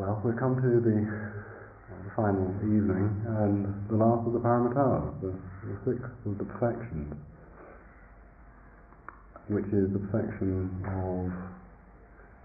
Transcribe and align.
Well, 0.00 0.18
we've 0.24 0.40
come 0.40 0.56
to 0.56 0.80
the, 0.80 0.96
well, 0.96 2.00
the 2.08 2.12
final 2.16 2.48
evening 2.64 3.20
and 3.36 3.68
the 3.84 4.00
last 4.00 4.24
of 4.24 4.32
the 4.32 4.40
paramitas, 4.40 5.12
the, 5.20 5.28
the 5.28 5.76
sixth 5.84 6.16
of 6.24 6.38
the 6.40 6.44
perfections, 6.48 7.12
which 9.52 9.68
is 9.68 9.92
the 9.92 10.00
perfection 10.08 10.72
of 10.88 11.28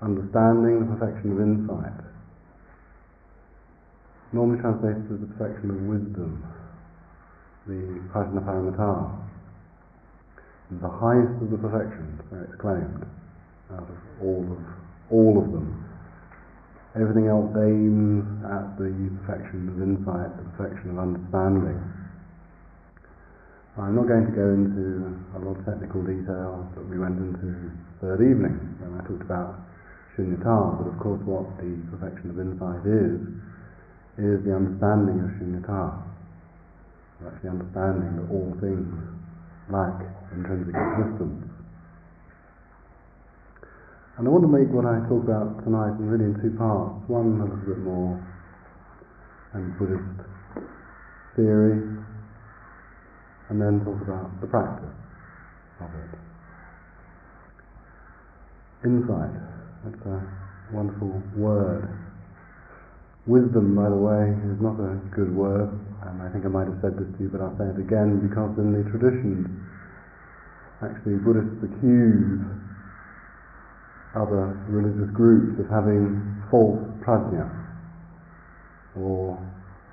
understanding, 0.04 0.83
the 0.83 0.99
perfection 0.99 1.31
of 1.31 1.40
insight. 1.40 1.96
Normally 4.35 4.60
translated 4.60 5.08
as 5.15 5.24
the 5.24 5.31
perfection 5.40 5.72
of 5.72 5.79
wisdom, 5.87 6.44
the 7.72 8.03
Prajnaparamita. 8.12 9.15
The 10.83 10.92
highest 10.92 11.40
of 11.40 11.51
the 11.56 11.58
perfections, 11.63 12.19
so 12.28 12.35
it's 12.35 12.60
claimed, 12.60 13.08
out 13.72 13.87
of 13.87 13.96
all 14.19 14.44
of 14.44 14.60
all 15.08 15.40
of 15.40 15.53
them 15.53 15.85
Everything 16.95 17.27
else 17.27 17.52
aims 17.59 18.23
at 18.48 18.80
the 18.80 18.88
perfection 19.20 19.67
of 19.67 19.84
insight, 19.84 20.31
the 20.40 20.48
perfection 20.55 20.95
of 20.95 20.99
understanding. 21.03 21.76
I'm 23.76 23.99
not 23.99 24.08
going 24.08 24.23
to 24.23 24.31
go 24.31 24.48
into 24.55 25.12
a 25.36 25.39
lot 25.44 25.59
of 25.59 25.67
technical 25.67 26.00
detail 26.08 26.63
that 26.72 26.88
we 26.88 26.95
went 26.95 27.20
into 27.20 27.76
third 28.00 28.23
evening 28.23 28.55
when 28.80 28.95
I 28.95 29.03
talked 29.03 29.27
about 29.27 29.59
shunyata, 30.16 30.80
but 30.80 30.88
of 30.88 30.95
course 31.03 31.20
what 31.27 31.44
the 31.59 31.76
perfection 31.91 32.31
of 32.31 32.39
insight 32.39 32.88
is, 32.88 33.20
is 34.16 34.39
the 34.48 34.55
understanding 34.55 35.20
of 35.20 35.36
shunyata. 35.36 36.00
Actually 37.27 37.44
the 37.44 37.50
understanding 37.59 38.12
that 38.23 38.27
all 38.31 38.55
things 38.64 38.88
lack 39.67 40.00
intrinsic 40.31 40.72
existence. 40.72 41.45
And 44.17 44.27
I 44.27 44.31
want 44.31 44.47
to 44.47 44.51
make 44.51 44.71
what 44.71 44.87
I 44.87 45.03
talk 45.11 45.27
about 45.27 45.59
tonight 45.67 45.99
really 45.99 46.31
in 46.31 46.39
two 46.39 46.55
parts. 46.55 47.03
One 47.11 47.35
a 47.41 47.43
little 47.43 47.67
bit 47.67 47.79
more 47.83 48.15
and 49.55 49.72
Buddhist 49.80 50.19
theory, 51.35 51.80
and 53.49 53.55
then 53.55 53.80
talk 53.88 53.99
about 54.03 54.27
the 54.41 54.47
practice 54.47 54.95
of 55.80 55.91
it. 55.95 56.11
Insight, 58.83 59.35
that's 59.83 60.03
a 60.07 60.19
wonderful 60.75 61.23
word. 61.35 61.88
Wisdom, 63.27 63.75
by 63.75 63.89
the 63.89 63.95
way, 63.95 64.31
is 64.52 64.59
not 64.61 64.75
a 64.75 65.00
good 65.16 65.33
word, 65.33 65.72
and 66.03 66.22
I 66.22 66.29
think 66.31 66.45
I 66.45 66.52
might 66.52 66.67
have 66.67 66.77
said 66.83 67.00
this 67.00 67.07
to 67.16 67.19
you, 67.23 67.29
but 67.31 67.41
I'll 67.41 67.55
say 67.57 67.72
it 67.72 67.79
again 67.79 68.27
because 68.27 68.53
in 68.59 68.75
the 68.75 68.83
traditions, 68.91 69.47
actually 70.83 71.16
Buddhists 71.23 71.63
accuse 71.63 72.44
other 74.16 74.55
religious 74.71 75.11
groups 75.11 75.59
of 75.59 75.67
having 75.67 76.23
false 76.47 76.80
prajna, 77.03 77.52
or 78.95 79.35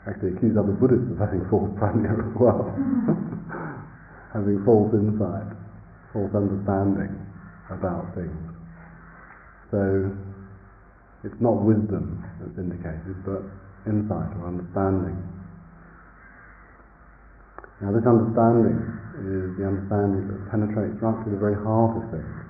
actually 0.07 0.39
accuse 0.39 0.55
other 0.55 0.75
Buddhists 0.79 1.11
of 1.11 1.19
having 1.19 1.43
false 1.51 1.71
prajna 1.75 2.15
as 2.15 2.33
well, 2.39 2.71
having 4.35 4.63
false 4.63 4.95
insight, 4.95 5.51
false 6.15 6.31
understanding 6.35 7.11
about 7.75 8.15
things. 8.15 8.43
So 9.75 10.11
it's 11.27 11.41
not 11.43 11.63
wisdom 11.63 12.23
that's 12.39 12.55
indicated, 12.59 13.19
but 13.27 13.43
insight 13.91 14.31
or 14.39 14.47
understanding. 14.47 15.19
Now 17.83 17.91
this 17.91 18.07
understanding 18.07 18.79
is 19.27 19.59
the 19.59 19.67
understanding 19.67 20.31
that 20.31 20.41
penetrates 20.55 21.03
right 21.03 21.19
to 21.27 21.29
the 21.31 21.41
very 21.43 21.59
heart 21.59 21.99
of 21.99 22.07
things 22.15 22.42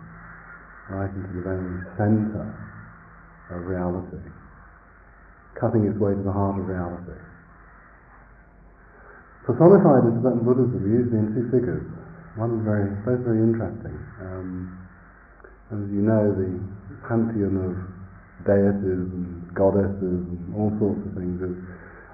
right 0.92 1.08
into 1.08 1.32
the 1.32 1.44
very 1.44 1.72
center 1.96 2.44
of 3.48 3.64
reality, 3.64 4.20
cutting 5.56 5.88
its 5.88 5.96
way 5.96 6.12
to 6.12 6.20
the 6.20 6.32
heart 6.32 6.60
of 6.60 6.68
reality. 6.68 7.16
Personified 9.48 10.04
in 10.06 10.20
Tibetan 10.20 10.44
Buddhism 10.44 10.80
usually 10.84 11.18
in 11.18 11.32
two 11.34 11.48
figures. 11.50 11.82
One 12.36 12.62
very, 12.62 12.88
both 13.02 13.24
very 13.24 13.42
interesting. 13.42 13.96
Um, 14.22 14.78
as 15.72 15.82
you 15.90 16.04
know, 16.04 16.30
the 16.30 16.60
pantheon 17.08 17.56
of 17.56 17.74
deities 18.44 19.08
and 19.16 19.48
goddesses 19.56 20.22
and 20.28 20.54
all 20.54 20.70
sorts 20.78 21.00
of 21.08 21.12
things 21.16 21.40
is 21.40 21.56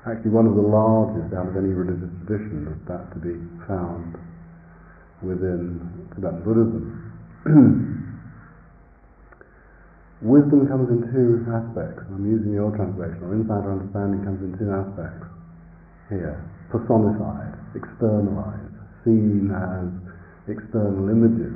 actually 0.07 0.33
one 0.33 0.47
of 0.47 0.55
the 0.55 0.65
largest 0.65 1.35
out 1.35 1.51
of 1.51 1.55
any 1.59 1.75
religious 1.75 2.11
tradition 2.25 2.71
of 2.71 2.79
that 2.87 3.11
to 3.13 3.19
be 3.21 3.37
found 3.67 4.17
within 5.21 5.83
Tibetan 6.15 6.43
Buddhism. 6.47 6.85
Wisdom 10.19 10.67
comes 10.67 10.91
in 10.91 10.99
two 11.15 11.47
aspects. 11.47 12.03
I'm 12.11 12.27
using 12.27 12.51
your 12.51 12.75
translation, 12.75 13.23
or 13.23 13.39
insight 13.39 13.63
or 13.63 13.79
understanding 13.79 14.27
comes 14.27 14.43
in 14.43 14.51
two 14.59 14.67
aspects 14.67 15.31
here. 16.11 16.43
Personified, 16.75 17.55
externalized, 17.79 18.75
seen 19.07 19.55
as 19.55 19.87
external 20.51 21.07
images. 21.07 21.55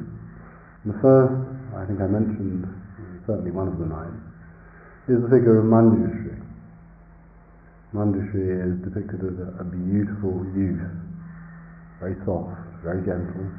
the 0.87 0.95
first, 1.03 1.34
I 1.75 1.83
think 1.91 1.99
I 1.99 2.06
mentioned, 2.06 2.71
certainly 3.27 3.51
one 3.51 3.67
of 3.67 3.83
the 3.83 3.89
nights, 3.91 4.22
is 5.11 5.19
the 5.19 5.31
figure 5.34 5.59
of 5.59 5.67
Manjushri. 5.67 6.39
Manjushri 7.91 8.47
is 8.47 8.78
depicted 8.87 9.27
as 9.27 9.43
a, 9.43 9.59
a 9.59 9.67
beautiful 9.67 10.39
youth, 10.55 10.87
very 11.99 12.15
soft, 12.22 12.62
very 12.87 13.03
gentle. 13.03 13.51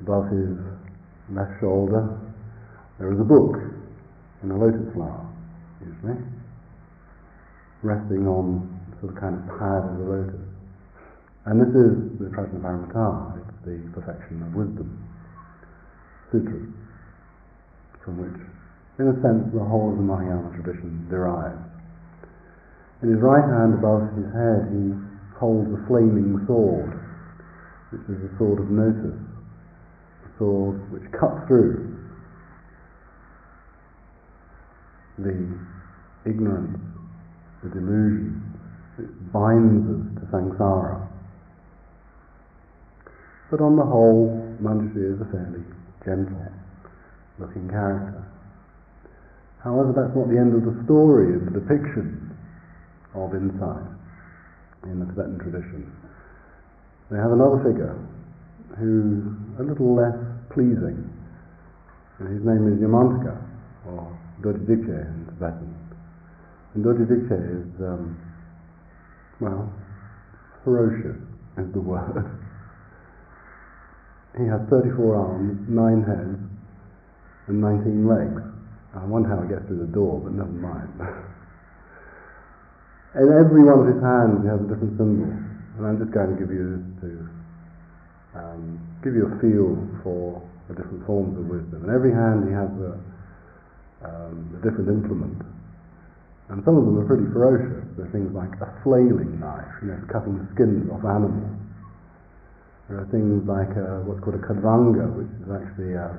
Above 0.00 0.32
his 0.32 0.56
left 1.28 1.60
shoulder 1.60 2.08
there 2.98 3.12
is 3.12 3.20
a 3.20 3.24
book 3.24 3.71
in 4.42 4.50
a 4.50 4.58
lotus 4.58 4.92
flower, 4.92 5.22
usually, 5.78 6.18
resting 7.82 8.26
on 8.26 8.66
sort 9.00 9.14
of 9.14 9.20
kind 9.20 9.38
of 9.38 9.46
pad 9.58 9.86
of 9.86 9.98
the 9.98 10.06
lotus. 10.06 10.46
And 11.46 11.58
this 11.58 11.74
is 11.74 11.94
the 12.18 12.30
Prajnaparamita, 12.30 13.38
it's 13.38 13.58
the 13.66 13.78
perfection 13.94 14.42
of 14.42 14.54
wisdom, 14.54 14.90
sutra, 16.30 16.62
from 18.04 18.18
which, 18.18 18.38
in 18.98 19.10
a 19.10 19.16
sense, 19.22 19.46
the 19.54 19.62
whole 19.62 19.90
of 19.90 19.96
the 19.98 20.06
Mahayana 20.06 20.54
tradition 20.58 21.06
derives. 21.10 21.58
In 23.02 23.10
his 23.10 23.18
right 23.18 23.42
hand 23.42 23.74
above 23.74 24.14
his 24.14 24.30
head 24.30 24.70
he 24.70 24.94
holds 25.38 25.66
a 25.74 25.80
flaming 25.90 26.38
sword, 26.46 26.94
which 27.90 28.06
is 28.06 28.22
the 28.22 28.30
sword 28.38 28.62
of 28.62 28.70
gnosis, 28.70 29.18
a 29.18 30.28
sword 30.38 30.78
which 30.94 31.02
cuts 31.10 31.42
through 31.46 31.91
the 35.18 35.58
ignorance, 36.24 36.78
the 37.62 37.70
delusion 37.70 38.42
that 38.98 39.32
binds 39.32 39.84
us 39.88 40.02
to 40.20 40.26
samsara. 40.32 41.08
But 43.50 43.60
on 43.60 43.76
the 43.76 43.84
whole, 43.84 44.56
Manjushri 44.62 45.14
is 45.14 45.20
a 45.20 45.28
fairly 45.28 45.64
gentle 46.04 46.52
looking 47.38 47.68
character. 47.68 48.24
However, 49.62 49.92
that's 49.94 50.16
not 50.16 50.28
the 50.28 50.38
end 50.38 50.56
of 50.56 50.64
the 50.64 50.84
story 50.84 51.36
of 51.36 51.44
the 51.44 51.60
depiction 51.60 52.34
of 53.14 53.34
insight 53.34 53.86
in 54.84 54.98
the 54.98 55.06
Tibetan 55.06 55.38
tradition. 55.38 55.92
They 57.10 57.18
have 57.18 57.30
another 57.32 57.62
figure 57.62 57.94
who's 58.78 59.22
a 59.60 59.62
little 59.62 59.94
less 59.94 60.16
pleasing. 60.50 60.96
And 62.18 62.28
his 62.32 62.42
name 62.44 62.72
is 62.72 62.80
Yamantaka, 62.80 63.36
or 63.86 64.18
Dojidikche 64.42 65.06
in 65.06 65.26
Tibetan. 65.26 65.74
And 66.74 66.84
Dojidikche 66.84 67.38
is, 67.38 67.80
um, 67.80 68.18
well, 69.40 69.72
ferocious 70.64 71.16
is 71.58 71.72
the 71.72 71.80
word. 71.92 72.26
he 74.38 74.44
has 74.46 74.60
34 74.70 75.16
arms, 75.16 75.68
9 75.68 76.02
heads, 76.02 76.38
and 77.48 77.60
19 77.60 78.08
legs. 78.08 78.42
I 78.94 79.04
wonder 79.06 79.28
how 79.28 79.40
he 79.42 79.48
gets 79.48 79.64
through 79.66 79.80
the 79.86 79.92
door, 79.92 80.20
but 80.20 80.32
never 80.32 80.52
mind. 80.52 80.92
In 83.12 83.28
every 83.28 83.60
one 83.60 83.84
of 83.84 83.86
his 83.92 84.00
hands 84.00 84.40
he 84.40 84.48
has 84.48 84.60
a 84.60 84.68
different 84.72 84.96
symbol, 84.96 85.28
and 85.28 85.82
I'm 85.84 86.00
just 86.00 86.16
going 86.16 86.32
to 86.32 86.38
give 86.40 86.48
you 86.48 86.80
this 86.80 86.84
to 87.04 87.10
um, 88.40 88.80
give 89.04 89.12
you 89.12 89.28
a 89.28 89.34
feel 89.36 89.76
for 90.00 90.40
the 90.68 90.74
different 90.80 91.04
forms 91.04 91.36
of 91.36 91.44
wisdom. 91.44 91.84
In 91.84 91.92
every 91.92 92.12
hand 92.12 92.48
he 92.48 92.56
has 92.56 92.72
a, 92.80 92.96
um, 94.04 94.58
a 94.58 94.60
different 94.62 94.88
implement. 94.88 95.42
And 96.50 96.60
some 96.64 96.76
of 96.76 96.84
them 96.84 96.98
are 97.00 97.08
pretty 97.08 97.24
ferocious. 97.32 97.86
They're 97.96 98.10
things 98.12 98.28
like 98.34 98.52
a 98.60 98.68
flailing 98.84 99.40
knife, 99.40 99.72
you 99.80 99.88
know, 99.88 100.00
cutting 100.12 100.36
skins 100.52 100.90
off 100.92 101.00
animals. 101.06 101.56
There 102.90 103.00
are 103.00 103.08
things 103.08 103.40
like 103.48 103.72
a, 103.78 104.04
what's 104.04 104.20
called 104.20 104.36
a 104.36 104.44
khatvanga, 104.44 105.06
which 105.16 105.32
is 105.40 105.48
actually 105.48 105.96
a 105.96 106.12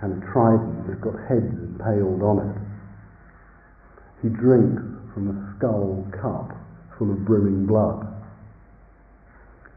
kind 0.00 0.10
of 0.16 0.20
trident 0.32 0.88
that's 0.88 0.98
got 1.02 1.14
heads 1.28 1.54
impaled 1.54 2.22
on 2.24 2.36
it. 2.50 2.56
He 4.22 4.28
drinks 4.28 4.82
from 5.14 5.30
a 5.30 5.36
skull 5.54 6.02
cup 6.18 6.50
full 6.98 7.12
of 7.12 7.24
brimming 7.24 7.66
blood. 7.66 8.06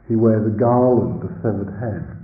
He 0.07 0.15
wears 0.15 0.45
a 0.45 0.57
garland 0.57 1.23
of 1.23 1.31
severed 1.41 1.69
heads. 1.79 2.22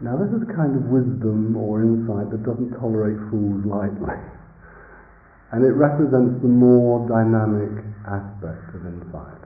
Now, 0.00 0.14
this 0.14 0.30
is 0.30 0.38
a 0.46 0.52
kind 0.54 0.78
of 0.78 0.86
wisdom 0.94 1.58
or 1.58 1.82
insight 1.82 2.30
that 2.30 2.46
doesn't 2.46 2.70
tolerate 2.78 3.18
fools 3.34 3.66
lightly. 3.66 4.14
And 5.50 5.66
it 5.66 5.74
represents 5.74 6.38
the 6.38 6.46
more 6.46 7.02
dynamic 7.10 7.82
aspect 8.06 8.78
of 8.78 8.86
insight. 8.86 9.42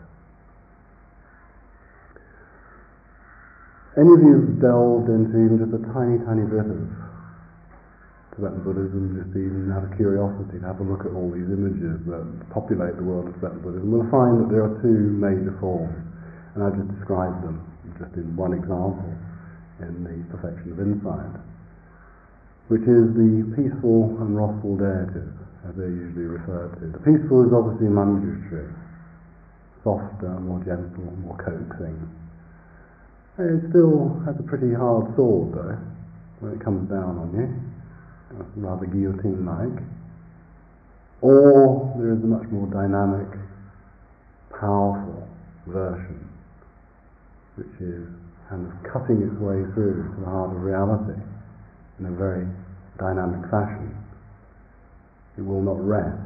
Any 3.96 4.12
of 4.12 4.20
you 4.20 4.34
have 4.44 4.60
delved 4.60 5.08
into 5.08 5.40
even 5.40 5.56
just 5.56 5.72
a 5.72 5.80
tiny, 5.88 6.20
tiny 6.20 6.44
bit 6.44 6.68
of 6.68 6.84
Tibetan 8.36 8.60
Buddhism, 8.60 9.24
just 9.24 9.32
even 9.32 9.72
out 9.72 9.88
of 9.88 9.92
curiosity, 9.96 10.60
to 10.60 10.66
have 10.68 10.80
a 10.80 10.84
look 10.84 11.08
at 11.08 11.16
all 11.16 11.32
these 11.32 11.48
images 11.48 11.96
that 12.12 12.24
populate 12.52 12.96
the 13.00 13.04
world 13.04 13.28
of 13.28 13.36
Tibetan 13.40 13.60
Buddhism, 13.64 13.88
we'll 13.88 14.08
find 14.12 14.36
that 14.44 14.48
there 14.52 14.68
are 14.68 14.76
two 14.84 15.16
major 15.16 15.56
forms, 15.60 15.96
and 16.56 16.64
I've 16.64 16.76
just 16.76 16.92
described 17.00 17.40
them 17.40 17.64
just 17.96 18.12
in 18.20 18.36
one 18.36 18.52
example 18.52 19.16
in 19.82 20.04
the 20.04 20.36
Perfection 20.36 20.72
of 20.72 20.80
Insight, 20.80 21.40
which 22.68 22.82
is 22.82 23.12
the 23.14 23.44
peaceful 23.56 24.16
and 24.20 24.36
wrathful 24.36 24.76
deities, 24.76 25.34
as 25.68 25.74
they're 25.76 25.90
usually 25.90 26.26
referred 26.26 26.78
to. 26.80 26.86
The 26.86 27.02
peaceful 27.04 27.46
is 27.46 27.52
obviously 27.52 27.88
Manjushri, 27.88 28.72
softer, 29.84 30.38
more 30.40 30.62
gentle, 30.64 31.10
more 31.22 31.36
coaxing. 31.36 31.98
It 33.38 33.70
still 33.70 34.20
has 34.24 34.38
a 34.38 34.42
pretty 34.42 34.72
hard 34.72 35.14
sword, 35.16 35.54
though, 35.54 35.78
when 36.40 36.52
it 36.52 36.60
comes 36.62 36.88
down 36.88 37.18
on 37.18 37.34
you 37.34 37.48
rather 38.56 38.86
guillotine-like, 38.86 39.82
or 41.20 41.94
there 41.98 42.12
is 42.12 42.22
a 42.22 42.26
much 42.26 42.48
more 42.50 42.66
dynamic, 42.66 43.28
powerful 44.50 45.28
version, 45.66 46.28
which 47.56 47.80
is 47.80 48.08
kind 48.52 48.68
of 48.68 48.76
cutting 48.84 49.24
its 49.24 49.32
way 49.40 49.64
through 49.72 50.12
to 50.12 50.16
the 50.20 50.28
heart 50.28 50.52
of 50.52 50.60
reality 50.60 51.16
in 51.96 52.04
a 52.04 52.12
very 52.12 52.44
dynamic 53.00 53.40
fashion. 53.48 53.88
It 55.40 55.44
will 55.48 55.64
not 55.64 55.80
rest. 55.80 56.20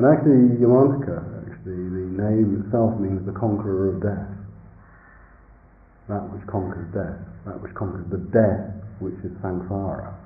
And 0.00 0.08
actually, 0.08 0.56
Yamantaka, 0.56 1.20
actually, 1.44 1.84
the 1.92 2.08
name 2.16 2.64
itself 2.64 2.96
means 2.96 3.20
the 3.28 3.36
conqueror 3.36 3.92
of 3.92 4.00
death. 4.00 4.32
That 6.08 6.24
which 6.32 6.48
conquers 6.48 6.88
death. 6.96 7.20
That 7.44 7.60
which 7.60 7.76
conquers 7.76 8.08
the 8.08 8.24
death 8.32 8.72
which 9.04 9.20
is 9.20 9.36
samsara. 9.44 10.16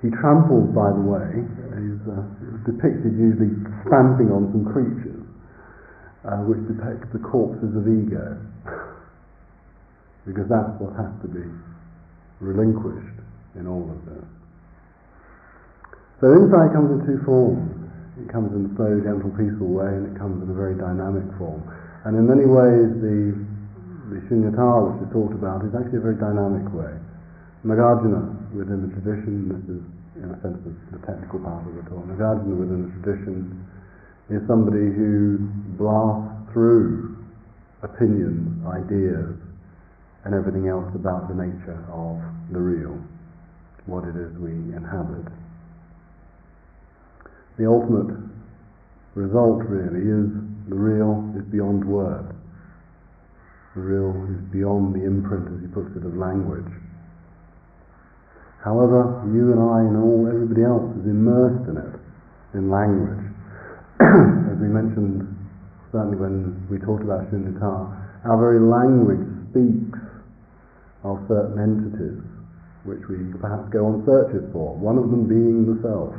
He 0.00 0.08
tramples, 0.08 0.72
by 0.72 0.88
the 0.96 1.04
way, 1.04 1.44
he's 1.76 2.00
uh, 2.08 2.24
depicted 2.64 3.12
usually 3.12 3.52
stamping 3.84 4.32
on 4.32 4.48
some 4.56 4.64
creatures, 4.72 5.15
uh, 6.26 6.42
which 6.44 6.58
depict 6.66 7.06
the 7.14 7.22
corpses 7.22 7.70
of 7.78 7.86
ego, 7.86 8.34
because 10.26 10.50
that's 10.50 10.74
what 10.82 10.92
has 10.98 11.14
to 11.22 11.28
be 11.30 11.46
relinquished 12.42 13.22
in 13.54 13.66
all 13.66 13.86
of 13.86 14.00
this. 14.04 14.26
So 16.20 16.34
insight 16.34 16.74
comes 16.74 16.90
in 16.98 17.00
two 17.06 17.20
forms. 17.24 17.70
It 18.16 18.32
comes 18.32 18.48
in 18.56 18.66
a 18.66 18.70
slow, 18.76 18.96
gentle, 19.04 19.28
peaceful 19.36 19.68
way, 19.68 19.92
and 19.92 20.08
it 20.08 20.16
comes 20.16 20.40
in 20.40 20.48
a 20.48 20.56
very 20.56 20.74
dynamic 20.74 21.28
form. 21.36 21.60
And 22.08 22.16
in 22.16 22.24
many 22.24 22.48
ways, 22.48 22.88
the, 23.04 23.36
the 24.08 24.18
shunyata, 24.24 24.96
which 24.96 25.04
is 25.04 25.12
talked 25.12 25.36
about, 25.36 25.60
is 25.68 25.76
actually 25.76 26.00
a 26.00 26.04
very 26.04 26.16
dynamic 26.16 26.64
way. 26.72 26.96
Nagarjuna 27.68 28.56
within 28.56 28.88
the 28.88 28.90
tradition, 28.96 29.52
this 29.52 29.64
is 29.68 29.82
in 30.16 30.32
a 30.32 30.36
sense 30.40 30.56
the, 30.64 30.72
the 30.96 31.00
technical 31.04 31.44
part 31.44 31.68
of 31.68 31.76
it 31.76 31.84
all. 31.92 32.00
Nagarjuna 32.08 32.56
within 32.56 32.88
the 32.88 32.92
tradition 33.04 33.60
is 34.28 34.42
somebody 34.48 34.90
who 34.90 35.38
blasts 35.78 36.52
through 36.52 37.16
opinions, 37.82 38.66
ideas, 38.66 39.38
and 40.24 40.34
everything 40.34 40.66
else 40.66 40.90
about 40.94 41.28
the 41.28 41.34
nature 41.34 41.78
of 41.92 42.18
the 42.52 42.58
real, 42.58 42.98
what 43.86 44.02
it 44.02 44.16
is 44.16 44.34
we 44.38 44.50
inhabit. 44.74 45.30
The 47.58 47.66
ultimate 47.66 48.18
result 49.14 49.62
really 49.68 50.02
is 50.02 50.28
the 50.68 50.74
real 50.74 51.32
is 51.38 51.44
beyond 51.52 51.84
word. 51.84 52.34
The 53.76 53.80
real 53.80 54.10
is 54.26 54.42
beyond 54.50 54.94
the 54.94 55.04
imprint, 55.06 55.46
as 55.54 55.60
he 55.60 55.68
puts 55.68 55.94
it, 55.94 56.04
of 56.04 56.16
language. 56.16 56.66
However, 58.64 59.22
you 59.30 59.52
and 59.52 59.62
I 59.62 59.78
and 59.86 59.96
all 60.02 60.26
everybody 60.26 60.64
else 60.64 60.90
is 60.98 61.06
immersed 61.06 61.68
in 61.70 61.76
it, 61.76 62.00
in 62.58 62.68
language. 62.68 63.25
As 64.00 64.56
we 64.60 64.68
mentioned, 64.68 65.24
certainly 65.92 66.16
when 66.16 66.66
we 66.68 66.78
talked 66.78 67.02
about 67.02 67.30
Shunyata, 67.30 68.28
our 68.28 68.36
very 68.36 68.60
language 68.60 69.24
speaks 69.50 69.98
of 71.04 71.24
certain 71.28 71.56
entities 71.56 72.20
which 72.84 73.02
we 73.08 73.16
perhaps 73.40 73.68
go 73.72 73.86
on 73.86 74.04
searches 74.06 74.46
for, 74.52 74.76
one 74.76 74.98
of 74.98 75.10
them 75.10 75.26
being 75.26 75.66
the 75.66 75.80
self. 75.82 76.14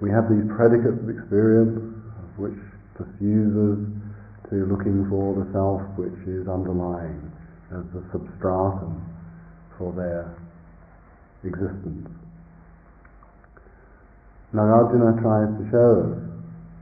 We 0.00 0.10
have 0.10 0.30
these 0.30 0.48
predicates 0.56 1.02
of 1.02 1.10
experience 1.10 1.76
which 2.36 2.56
pursues 2.96 3.52
us 3.52 3.80
to 4.50 4.66
looking 4.66 5.06
for 5.10 5.34
the 5.34 5.46
self 5.52 5.82
which 5.98 6.16
is 6.26 6.48
underlying 6.48 7.20
as 7.70 7.84
the 7.92 8.02
substratum 8.12 9.02
for 9.78 9.92
their 9.92 10.32
existence. 11.44 12.21
Nagarjuna 14.52 15.16
tries 15.24 15.48
to 15.56 15.64
show 15.72 16.12
us, 16.12 16.20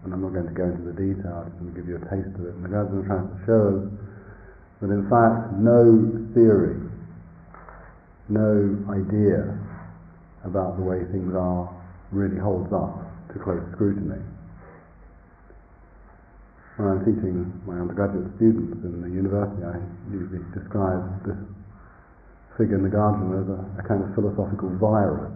and 0.02 0.10
I'm 0.10 0.22
not 0.22 0.34
going 0.34 0.50
to 0.50 0.56
go 0.56 0.66
into 0.66 0.90
the 0.90 0.96
detail, 0.98 1.46
I'm 1.46 1.54
just 1.54 1.58
going 1.62 1.70
to 1.70 1.76
give 1.78 1.86
you 1.86 1.96
a 2.02 2.04
taste 2.10 2.34
of 2.34 2.42
it. 2.42 2.54
Nagarjuna 2.58 3.06
tries 3.06 3.26
to 3.30 3.38
show 3.46 3.62
us 3.70 3.82
that 4.82 4.90
in 4.90 5.06
fact 5.06 5.54
no 5.60 6.10
theory, 6.34 6.82
no 8.28 8.74
idea 8.90 9.54
about 10.44 10.76
the 10.78 10.82
way 10.82 11.04
things 11.12 11.30
are 11.36 11.68
really 12.10 12.40
holds 12.40 12.72
up 12.72 12.96
to 13.30 13.38
close 13.38 13.62
scrutiny. 13.74 14.18
When 16.76 16.88
I'm 16.88 17.04
teaching 17.04 17.54
my 17.68 17.76
undergraduate 17.78 18.34
students 18.40 18.82
in 18.82 19.04
the 19.04 19.12
university, 19.12 19.62
I 19.62 19.78
usually 20.10 20.40
describe 20.56 21.06
this 21.28 21.36
figure 22.56 22.80
in 22.80 22.82
the 22.82 22.90
garden 22.90 23.30
as 23.36 23.46
a, 23.46 23.60
a 23.78 23.82
kind 23.86 24.02
of 24.02 24.10
philosophical 24.16 24.74
virus. 24.80 25.30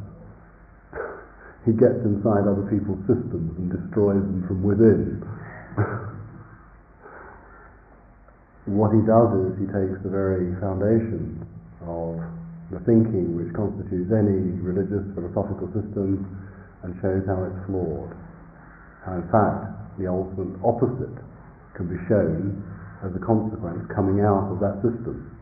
He 1.65 1.73
gets 1.73 1.97
inside 2.05 2.45
other 2.45 2.69
people's 2.69 3.01
systems 3.09 3.57
and 3.57 3.73
destroys 3.73 4.21
them 4.21 4.45
from 4.45 4.61
within. 4.61 5.25
what 8.69 8.93
he 8.93 9.01
does 9.09 9.33
is 9.49 9.57
he 9.57 9.69
takes 9.73 9.97
the 10.05 10.13
very 10.13 10.53
foundation 10.61 11.41
of 11.89 12.21
the 12.69 12.81
thinking 12.85 13.37
which 13.37 13.49
constitutes 13.57 14.13
any 14.13 14.61
religious 14.61 15.05
philosophical 15.17 15.69
system 15.73 16.25
and 16.85 16.93
shows 17.01 17.25
how 17.25 17.41
it's 17.49 17.61
flawed. 17.65 18.13
How 19.09 19.21
in 19.21 19.27
fact 19.33 19.97
the 19.97 20.09
ultimate 20.09 20.61
opposite 20.61 21.17
can 21.77 21.89
be 21.89 21.97
shown 22.09 22.61
as 23.05 23.13
a 23.17 23.23
consequence 23.25 23.85
coming 23.93 24.21
out 24.21 24.53
of 24.53 24.61
that 24.61 24.81
system. 24.85 25.33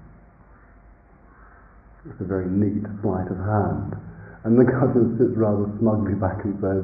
It's 2.07 2.19
a 2.19 2.27
very 2.27 2.51
neat 2.51 2.83
sleight 3.03 3.31
of 3.31 3.39
hand. 3.39 3.95
And 4.45 4.59
the 4.59 4.67
cousin 4.67 5.15
sits 5.19 5.39
rather 5.39 5.71
smugly 5.79 6.19
back 6.19 6.43
and 6.43 6.59
says, 6.59 6.83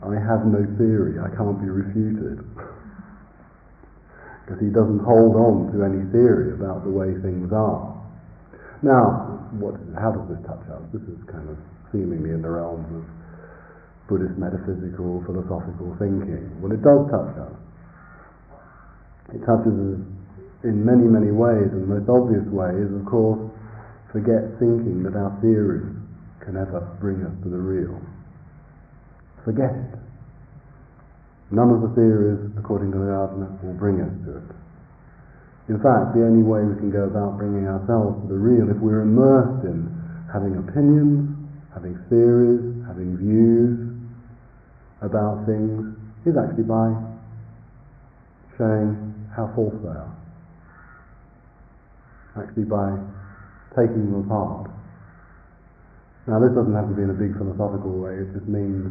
I 0.00 0.16
have 0.16 0.48
no 0.48 0.64
theory, 0.80 1.20
I 1.20 1.28
can't 1.36 1.60
be 1.60 1.68
refuted. 1.68 2.40
Because 4.44 4.60
he 4.62 4.72
doesn't 4.72 5.04
hold 5.04 5.36
on 5.36 5.74
to 5.76 5.84
any 5.84 6.08
theory 6.14 6.54
about 6.54 6.84
the 6.84 6.92
way 6.92 7.12
things 7.20 7.52
are. 7.52 7.92
Now, 8.80 9.44
what, 9.58 9.76
how 9.98 10.12
does 10.14 10.24
this 10.30 10.40
touch 10.46 10.62
us? 10.72 10.84
This 10.94 11.02
is 11.04 11.18
kind 11.28 11.44
of 11.50 11.58
seemingly 11.92 12.30
in 12.30 12.40
the 12.40 12.48
realms 12.48 12.86
of 12.94 13.04
Buddhist 14.08 14.38
metaphysical, 14.38 15.20
philosophical 15.26 15.96
thinking. 15.98 16.48
Well, 16.62 16.70
it 16.70 16.80
does 16.80 17.02
touch 17.10 17.34
us. 17.34 17.56
It 19.34 19.42
touches 19.42 19.74
us 19.74 20.00
in 20.62 20.86
many, 20.86 21.10
many 21.10 21.34
ways, 21.34 21.66
and 21.74 21.82
the 21.82 21.98
most 21.98 22.08
obvious 22.08 22.46
way 22.48 22.70
is, 22.78 22.88
of 22.94 23.04
course, 23.04 23.42
forget 24.14 24.46
thinking 24.62 25.02
that 25.02 25.18
our 25.18 25.34
theories 25.42 26.05
can 26.46 26.56
ever 26.56 26.78
bring 27.02 27.26
us 27.26 27.34
to 27.42 27.50
the 27.50 27.58
real. 27.58 27.98
Forget 29.44 29.74
it. 29.74 29.98
None 31.50 31.70
of 31.70 31.82
the 31.82 31.90
theories, 31.98 32.38
according 32.58 32.94
to 32.94 32.98
the 32.98 33.10
Nagarjuna, 33.10 33.62
will 33.62 33.74
bring 33.74 34.00
us 34.00 34.14
to 34.26 34.38
it. 34.38 34.48
In 35.68 35.82
fact, 35.82 36.14
the 36.14 36.22
only 36.22 36.46
way 36.46 36.62
we 36.62 36.78
can 36.78 36.94
go 36.94 37.10
about 37.10 37.38
bringing 37.38 37.66
ourselves 37.66 38.22
to 38.22 38.26
the 38.30 38.38
real 38.38 38.70
if 38.70 38.78
we're 38.78 39.02
immersed 39.02 39.66
in 39.66 39.90
having 40.30 40.54
opinions, 40.54 41.34
having 41.74 41.98
theories, 42.06 42.62
having 42.86 43.18
views 43.18 43.74
about 45.02 45.46
things, 45.46 45.98
is 46.26 46.38
actually 46.38 46.66
by 46.66 46.94
showing 48.54 48.94
how 49.34 49.50
false 49.54 49.74
they 49.82 49.90
are. 49.90 50.14
Actually 52.38 52.70
by 52.70 52.94
taking 53.74 54.10
them 54.10 54.22
apart. 54.26 54.75
Now, 56.26 56.42
this 56.42 56.50
doesn't 56.54 56.74
have 56.74 56.90
to 56.90 56.94
be 56.94 57.02
in 57.02 57.10
a 57.10 57.18
big 57.18 57.38
philosophical 57.38 58.02
way, 58.02 58.18
it 58.18 58.34
just 58.34 58.50
means 58.50 58.90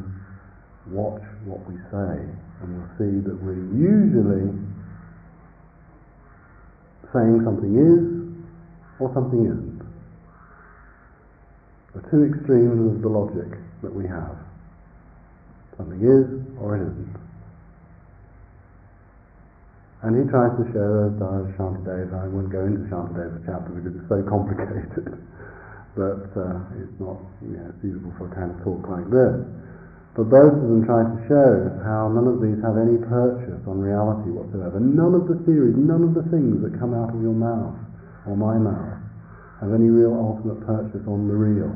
watch 0.88 1.22
what 1.44 1.60
we 1.68 1.75
say, 1.92 2.15
and 2.62 2.68
you'll 2.72 2.96
see 2.96 3.20
that 3.27 3.36
we're 3.44 3.60
usually 3.75 4.56
saying 7.12 7.42
something 7.44 7.74
is 7.75 8.15
or 9.00 9.12
something 9.13 9.44
isn't. 9.44 9.84
the 11.96 12.01
two 12.12 12.24
extremes 12.27 12.96
of 12.96 13.01
the 13.01 13.10
logic 13.10 13.60
that 13.82 13.94
we 13.94 14.08
have. 14.08 14.36
Something 15.77 16.00
is 16.00 16.27
or 16.60 16.75
it 16.75 16.84
isn't. 16.84 17.15
And 20.04 20.12
he 20.15 20.30
tries 20.30 20.54
to 20.60 20.63
show, 20.72 21.10
as 21.10 21.18
does 21.18 21.50
oh, 21.50 21.56
Shantideva, 21.58 22.13
I 22.13 22.27
won't 22.27 22.51
go 22.51 22.62
into 22.62 22.86
Shantideva's 22.92 23.42
chapter 23.48 23.72
because 23.74 23.96
it's 23.98 24.08
so 24.08 24.22
complicated, 24.27 24.92
but 25.96 26.28
uh, 26.36 26.60
it's 26.84 26.96
not 27.00 27.24
you 27.42 27.56
know, 27.56 27.72
suitable 27.82 28.12
for 28.20 28.28
a 28.28 28.34
kind 28.36 28.52
of 28.52 28.60
talk 28.62 28.84
like 28.92 29.08
this. 29.10 29.36
But 30.16 30.32
both 30.32 30.56
of 30.56 30.64
them 30.64 30.84
try 30.88 31.04
to 31.04 31.16
show 31.28 31.52
how 31.84 32.08
none 32.08 32.28
of 32.28 32.40
these 32.40 32.56
have 32.64 32.80
any 32.80 33.00
purchase 33.04 33.60
on 33.68 33.84
reality 33.84 34.32
whatsoever. 34.32 34.80
None 34.80 35.12
of 35.12 35.28
the 35.28 35.40
theories, 35.44 35.75
none 35.75 36.04
of 36.08 36.16
the 36.16 36.24
things 36.32 36.64
that 36.64 36.75
come 36.80 36.96
out 36.96 37.12
of 37.12 37.20
your 37.20 37.36
mouth 37.36 37.75
or 38.28 38.36
my 38.36 38.56
mouth 38.56 39.00
have 39.60 39.72
any 39.72 39.88
real 39.88 40.16
ultimate 40.16 40.60
purchase 40.68 41.04
on 41.08 41.28
the 41.28 41.36
real. 41.36 41.72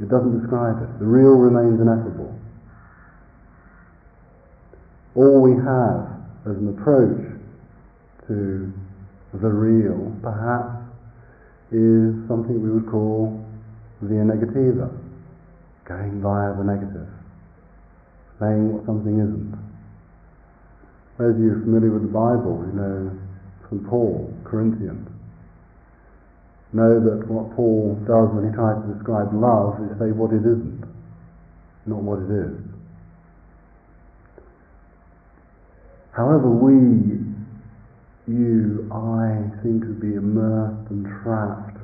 It 0.00 0.08
doesn't 0.08 0.40
describe 0.40 0.80
it. 0.80 0.88
The 0.98 1.08
real 1.08 1.36
remains 1.36 1.80
ineffable. 1.80 2.32
All 5.16 5.40
we 5.40 5.52
have 5.60 6.20
as 6.48 6.56
an 6.56 6.68
approach 6.72 7.20
to 8.28 8.72
the 9.34 9.48
real, 9.48 10.16
perhaps, 10.22 10.79
is 11.70 12.14
something 12.26 12.58
we 12.62 12.70
would 12.70 12.90
call 12.90 13.38
via 14.02 14.24
negativa, 14.24 14.90
going 15.86 16.20
via 16.20 16.54
the 16.56 16.64
negative, 16.64 17.08
saying 18.40 18.72
what 18.72 18.84
something 18.86 19.14
isn't. 19.18 19.54
Those 21.18 21.34
of 21.34 21.40
you 21.40 21.52
familiar 21.62 21.92
with 21.92 22.02
the 22.02 22.14
Bible, 22.14 22.64
you 22.66 22.74
know 22.74 23.18
from 23.70 23.86
Paul, 23.88 24.34
Corinthians, 24.42 25.08
know 26.72 26.98
that 26.98 27.26
what 27.30 27.54
Paul 27.54 27.94
does 28.02 28.34
when 28.34 28.50
he 28.50 28.54
tries 28.54 28.82
to 28.82 28.94
describe 28.94 29.30
love 29.32 29.78
is 29.86 29.94
say 29.98 30.10
what 30.10 30.34
it 30.34 30.42
isn't, 30.42 30.82
not 31.86 32.02
what 32.02 32.18
it 32.18 32.30
is. 32.34 32.58
However, 36.10 36.50
we, 36.50 37.19
you, 38.30 38.86
I, 38.92 39.62
seem 39.62 39.80
to 39.82 39.94
be 39.98 40.14
immersed 40.14 40.90
and 40.90 41.04
trapped 41.22 41.78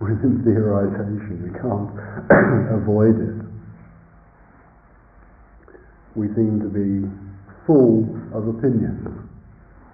within 0.00 0.42
theorization. 0.42 1.46
We 1.46 1.52
can't 1.54 1.94
avoid 2.82 3.16
it. 3.22 3.38
We 6.14 6.26
seem 6.34 6.60
to 6.60 6.68
be 6.68 7.08
full 7.66 8.04
of 8.34 8.48
opinions 8.48 9.06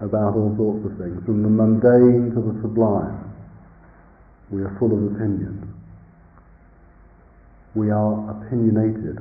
about 0.01 0.35
all 0.35 0.55
sorts 0.57 0.87
of 0.87 0.99
things, 0.99 1.21
from 1.27 1.43
the 1.43 1.51
mundane 1.51 2.33
to 2.35 2.41
the 2.41 2.55
sublime. 2.63 3.29
We 4.51 4.63
are 4.63 4.75
full 4.79 4.93
of 4.93 5.15
opinions. 5.15 5.67
We 7.75 7.91
are 7.91 8.31
opinionated 8.31 9.19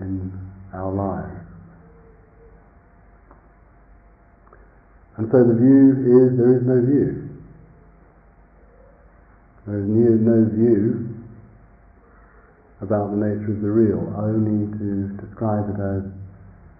in 0.00 0.32
our 0.72 0.92
lives. 0.92 1.37
And 5.18 5.26
so 5.32 5.42
the 5.42 5.54
view 5.54 5.98
is 5.98 6.38
there 6.38 6.54
is 6.54 6.62
no 6.62 6.78
view. 6.78 7.28
There 9.66 9.82
is 9.82 10.20
no 10.22 10.46
view 10.54 11.10
about 12.80 13.10
the 13.10 13.18
nature 13.18 13.50
of 13.50 13.60
the 13.60 13.68
real, 13.68 14.14
only 14.16 14.70
to 14.78 15.18
describe 15.18 15.66
it 15.74 15.80
as 15.82 16.06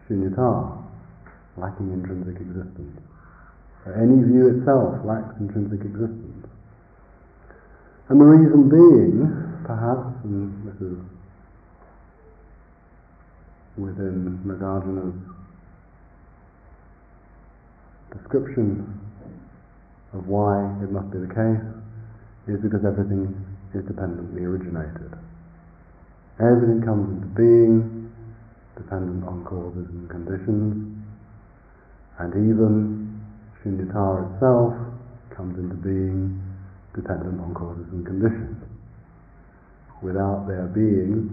shunyata, 0.06 0.86
lacking 1.58 1.92
intrinsic 1.92 2.40
existence. 2.40 3.02
So 3.84 3.90
any 3.92 4.22
view 4.22 4.54
itself 4.54 5.04
lacks 5.04 5.34
intrinsic 5.40 5.82
existence. 5.82 6.46
And 8.08 8.20
the 8.20 8.24
reason 8.24 8.70
being, 8.70 9.26
perhaps, 9.66 10.14
and 10.22 10.54
this 10.64 10.80
is 10.80 10.96
within 13.76 14.38
Nagarjuna's 14.46 15.37
description 18.16 18.86
of 20.14 20.26
why 20.26 20.64
it 20.82 20.90
must 20.90 21.10
be 21.10 21.18
the 21.18 21.28
case 21.28 21.64
is 22.48 22.60
because 22.62 22.84
everything 22.84 23.28
is 23.74 23.84
dependently 23.84 24.44
originated. 24.44 25.12
Everything 26.40 26.80
comes 26.80 27.20
into 27.20 27.28
being 27.36 28.10
dependent 28.76 29.24
on 29.26 29.44
causes 29.44 29.84
and 29.90 30.08
conditions, 30.08 30.96
and 32.18 32.30
even 32.48 33.20
shunyata 33.60 34.34
itself 34.34 34.74
comes 35.36 35.58
into 35.58 35.74
being 35.74 36.40
dependent 36.94 37.40
on 37.40 37.52
causes 37.54 37.86
and 37.92 38.06
conditions. 38.06 38.56
Without 40.00 40.46
there 40.46 40.70
being 40.72 41.28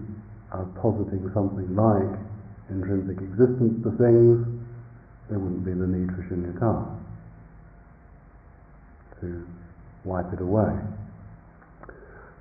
a 0.52 0.64
positing 0.82 1.30
something 1.32 1.74
like 1.74 2.18
intrinsic 2.68 3.18
existence 3.22 3.78
to 3.86 3.90
things, 3.96 4.55
there 5.28 5.38
wouldn't 5.38 5.64
be 5.64 5.72
the 5.72 5.86
need 5.86 6.08
for 6.14 6.22
shunyata 6.30 6.96
to 9.20 9.46
wipe 10.04 10.32
it 10.32 10.40
away. 10.40 10.70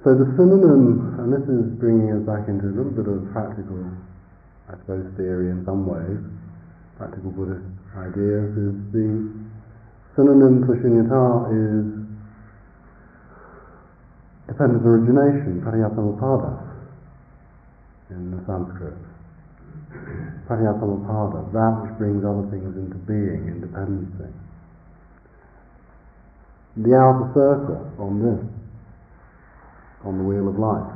So 0.04 0.14
the 0.14 0.30
synonym, 0.38 1.18
and 1.18 1.34
this 1.34 1.50
is 1.50 1.66
bringing 1.82 2.14
us 2.14 2.22
back 2.30 2.48
into 2.48 2.70
a 2.70 2.76
little 2.78 2.94
bit 2.94 3.10
of 3.10 3.26
practical, 3.34 3.90
I 4.70 4.78
suppose, 4.78 5.10
theory 5.18 5.50
in 5.50 5.66
some 5.66 5.88
ways, 5.88 6.22
practical 6.98 7.32
Buddhist 7.32 7.66
ideas, 7.98 8.54
is 8.54 8.76
the 8.94 9.34
synonym 10.14 10.62
for 10.68 10.78
shunyata 10.78 11.50
is 11.50 12.06
dependent 14.46 14.86
origination, 14.86 15.62
pratityasamutpada, 15.66 16.54
in 18.12 18.30
the 18.30 18.46
Sanskrit. 18.46 18.94
Pratityasamutpada, 20.48 21.52
that 21.54 21.82
which 21.82 21.98
brings 21.98 22.24
other 22.24 22.48
things 22.52 22.76
into 22.78 22.98
being, 23.08 23.48
independency. 23.48 24.32
The 26.78 26.94
outer 26.96 27.32
circle 27.34 27.92
on 28.00 28.22
this, 28.22 28.46
on 30.06 30.18
the 30.20 30.24
wheel 30.24 30.48
of 30.48 30.60
life, 30.60 30.92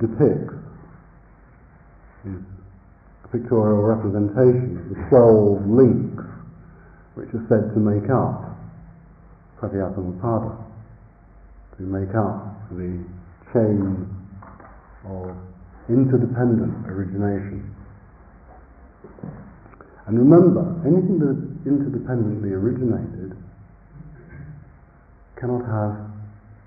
depicts 0.00 0.54
is 2.24 2.38
a 3.24 3.28
pictorial 3.28 3.82
representation 3.82 4.78
of 4.78 4.88
the 4.90 5.08
twelve 5.08 5.66
links 5.66 6.24
which 7.14 7.28
are 7.34 7.44
said 7.48 7.74
to 7.74 7.80
make 7.80 8.08
up 8.08 8.54
Pratityasamutpada, 9.58 10.56
to 11.76 11.82
make 11.82 12.14
up 12.14 12.70
the 12.70 13.02
chain 13.52 14.06
of 15.04 15.34
interdependent 15.92 16.88
origination. 16.88 17.68
And 20.06 20.18
remember, 20.18 20.64
anything 20.84 21.18
that 21.20 21.30
is 21.30 21.42
interdependently 21.68 22.50
originated 22.50 23.36
cannot 25.38 25.64
have 25.66 26.10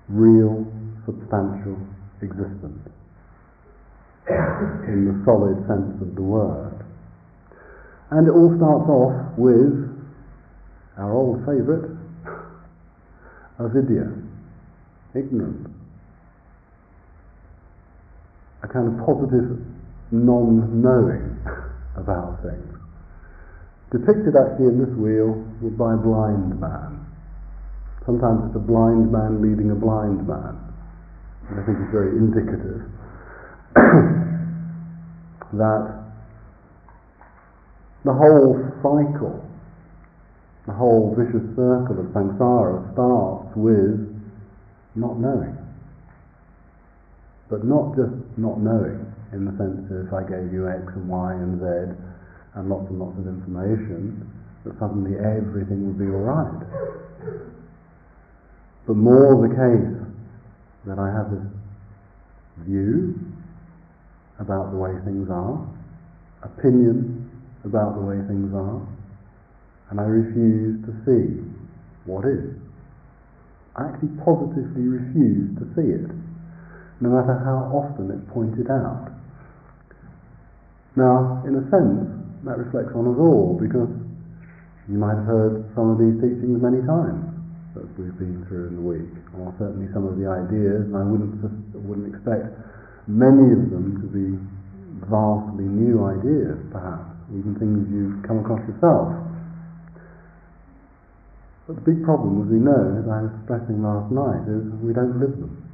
real, 0.08 0.66
substantial 1.04 1.76
existence 2.22 2.88
in 4.28 5.04
the 5.06 5.24
solid 5.24 5.56
sense 5.68 6.00
of 6.00 6.14
the 6.14 6.22
word. 6.22 6.84
And 8.10 8.26
it 8.26 8.30
all 8.30 8.54
starts 8.56 8.88
off 8.88 9.38
with 9.38 9.90
our 10.96 11.12
old 11.12 11.40
favourite, 11.44 11.90
avidya, 13.58 14.12
ignorance 15.14 15.75
a 18.66 18.72
kind 18.72 18.90
of 18.90 18.98
positive 19.06 19.62
non-knowing 20.10 21.38
about 21.96 22.42
things. 22.42 22.74
Depicted 23.94 24.34
actually 24.34 24.74
in 24.74 24.82
this 24.82 24.90
wheel 24.98 25.38
by 25.78 25.94
a 25.94 25.96
blind 25.96 26.58
man. 26.58 27.06
Sometimes 28.04 28.50
it's 28.50 28.56
a 28.56 28.66
blind 28.66 29.10
man 29.10 29.38
leading 29.42 29.70
a 29.70 29.74
blind 29.74 30.26
man. 30.26 30.58
And 31.48 31.60
I 31.60 31.62
think 31.62 31.78
it's 31.78 31.94
very 31.94 32.18
indicative 32.18 32.82
that 35.54 35.84
the 38.04 38.14
whole 38.14 38.58
cycle, 38.82 39.46
the 40.66 40.72
whole 40.72 41.14
vicious 41.14 41.46
circle 41.54 42.02
of 42.02 42.06
samsara 42.10 42.92
starts 42.94 43.54
with 43.54 44.10
not 44.96 45.18
knowing 45.18 45.55
but 47.48 47.64
not 47.64 47.94
just 47.94 48.14
not 48.36 48.58
knowing 48.58 49.06
in 49.32 49.44
the 49.44 49.54
sense 49.58 49.86
that 49.90 50.06
if 50.06 50.12
I 50.12 50.22
gave 50.22 50.52
you 50.52 50.68
X 50.68 50.82
and 50.94 51.08
Y 51.08 51.32
and 51.34 51.60
Z 51.60 51.66
and 52.54 52.68
lots 52.68 52.88
and 52.90 52.98
lots 52.98 53.18
of 53.18 53.26
information, 53.26 54.26
that 54.64 54.74
suddenly 54.78 55.14
everything 55.18 55.86
would 55.86 55.98
be 55.98 56.10
alright. 56.10 56.66
But 58.86 58.96
more 58.96 59.46
the 59.46 59.54
case 59.54 59.94
that 60.86 60.98
I 60.98 61.10
have 61.10 61.30
this 61.30 61.46
view 62.66 63.14
about 64.38 64.70
the 64.70 64.76
way 64.76 64.94
things 65.04 65.28
are, 65.30 65.58
opinion 66.42 67.30
about 67.64 67.94
the 67.94 68.02
way 68.02 68.16
things 68.28 68.54
are, 68.54 68.80
and 69.90 70.00
I 70.00 70.04
refuse 70.04 70.84
to 70.86 70.92
see 71.06 71.42
what 72.06 72.24
is. 72.24 72.54
I 73.76 73.88
actually 73.90 74.14
positively 74.24 74.86
refuse 74.86 75.58
to 75.58 75.64
see 75.74 75.90
it, 75.94 76.10
no 77.00 77.10
matter 77.12 77.36
how 77.44 77.68
often 77.76 78.10
it's 78.10 78.24
pointed 78.32 78.70
out. 78.70 79.12
Now, 80.96 81.44
in 81.44 81.56
a 81.60 81.64
sense, 81.68 82.08
that 82.48 82.56
reflects 82.56 82.96
on 82.96 83.04
us 83.04 83.18
all, 83.20 83.58
because 83.60 83.90
you 84.88 84.96
might 84.96 85.18
have 85.18 85.28
heard 85.28 85.68
some 85.76 85.92
of 85.92 85.98
these 86.00 86.16
teachings 86.22 86.62
many 86.62 86.80
times 86.86 87.26
that 87.76 87.84
we've 88.00 88.16
been 88.16 88.46
through 88.48 88.72
in 88.72 88.74
the 88.80 88.86
week, 88.86 89.12
or 89.36 89.52
certainly 89.60 89.92
some 89.92 90.08
of 90.08 90.16
the 90.16 90.24
ideas, 90.24 90.88
and 90.88 90.96
I 90.96 91.04
wouldn't, 91.04 91.36
wouldn't 91.84 92.08
expect 92.08 92.48
many 93.04 93.52
of 93.52 93.68
them 93.68 94.00
to 94.00 94.08
be 94.08 94.40
vastly 95.04 95.68
new 95.68 96.00
ideas, 96.00 96.56
perhaps, 96.72 97.12
even 97.28 97.52
things 97.60 97.84
you've 97.92 98.24
come 98.24 98.40
across 98.40 98.64
yourself. 98.64 99.12
But 101.66 101.82
the 101.82 101.84
big 101.84 102.00
problem, 102.06 102.40
as 102.40 102.48
we 102.48 102.62
know, 102.62 102.96
as 102.96 103.04
I 103.04 103.26
was 103.26 103.34
stressing 103.44 103.82
last 103.82 104.08
night, 104.08 104.48
is 104.48 104.64
we 104.80 104.94
don't 104.94 105.20
live 105.20 105.36
them. 105.36 105.65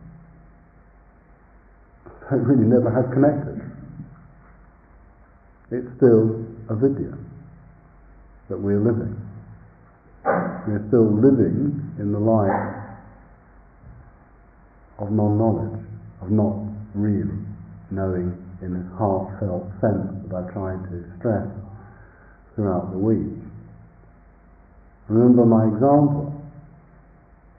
So 2.30 2.36
it 2.36 2.42
really 2.42 2.64
never 2.64 2.90
have 2.90 3.12
connected. 3.12 3.60
It's 5.72 5.88
still 5.96 6.44
avidya 6.70 7.18
that 8.48 8.58
we're 8.58 8.78
living. 8.78 9.16
We're 10.24 10.84
still 10.88 11.10
living 11.10 11.80
in 11.98 12.12
the 12.12 12.18
light 12.18 12.96
of 14.98 15.10
non-knowledge, 15.10 15.80
of 16.22 16.30
not 16.30 16.56
really 16.94 17.34
knowing 17.90 18.36
in 18.62 18.74
this 18.74 18.86
heartfelt 18.96 19.66
sense 19.80 20.12
that 20.28 20.36
I've 20.36 20.52
tried 20.52 20.84
to 20.90 21.04
stress 21.18 21.48
throughout 22.54 22.92
the 22.92 22.98
week. 22.98 23.42
Remember 25.08 25.44
my 25.44 25.64
example. 25.64 26.32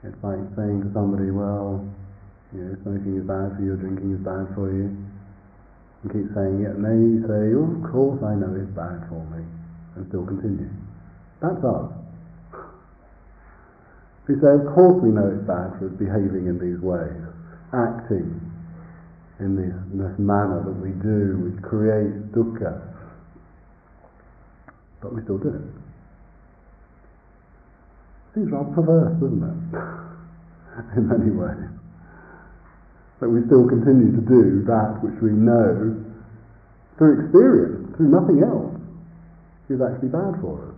It's 0.02 0.16
like 0.22 0.40
saying 0.56 0.82
to 0.84 0.90
somebody, 0.92 1.30
well, 1.30 1.84
you 2.54 2.62
know, 2.62 2.72
smoking 2.86 3.18
is 3.18 3.26
bad 3.26 3.58
for 3.58 3.62
you, 3.66 3.74
drinking 3.74 4.14
is 4.14 4.22
bad 4.22 4.46
for 4.54 4.70
you. 4.70 4.94
And 6.02 6.06
keep 6.06 6.30
saying 6.38 6.62
it, 6.62 6.78
and 6.78 6.84
then 6.86 6.98
you 7.02 7.18
say, 7.26 7.50
oh, 7.58 7.66
of 7.66 7.82
course 7.90 8.22
I 8.22 8.38
know 8.38 8.54
it's 8.54 8.70
bad 8.78 9.02
for 9.10 9.18
me, 9.34 9.42
and 9.98 10.06
still 10.08 10.22
continue. 10.22 10.70
That's 11.42 11.58
us. 11.66 11.90
We 14.30 14.38
say, 14.38 14.54
of 14.54 14.70
course 14.70 15.02
we 15.02 15.10
know 15.10 15.26
it's 15.34 15.44
bad 15.44 15.74
for 15.82 15.90
us 15.90 15.94
behaving 15.98 16.46
in 16.46 16.56
these 16.62 16.78
ways, 16.78 17.18
acting 17.74 18.38
in 19.42 19.58
this, 19.58 19.74
in 19.90 19.98
this 19.98 20.14
manner 20.16 20.62
that 20.62 20.78
we 20.78 20.94
do, 21.02 21.50
which 21.50 21.58
creates 21.60 22.14
dukkha. 22.30 22.78
But 25.02 25.12
we 25.12 25.22
still 25.26 25.38
do 25.38 25.50
it. 25.58 25.66
Seems 28.34 28.50
rather 28.50 28.72
perverse, 28.72 29.14
doesn't 29.20 29.42
it? 29.42 29.58
in 30.96 31.08
many 31.08 31.30
ways. 31.30 31.83
That 33.24 33.32
we 33.32 33.40
still 33.48 33.64
continue 33.64 34.12
to 34.12 34.20
do 34.20 34.68
that 34.68 35.00
which 35.00 35.16
we 35.24 35.32
know 35.32 35.96
through 37.00 37.24
experience, 37.24 37.96
through 37.96 38.12
nothing 38.12 38.44
else, 38.44 38.76
is 39.72 39.80
actually 39.80 40.12
bad 40.12 40.36
for 40.44 40.60
us. 40.60 40.76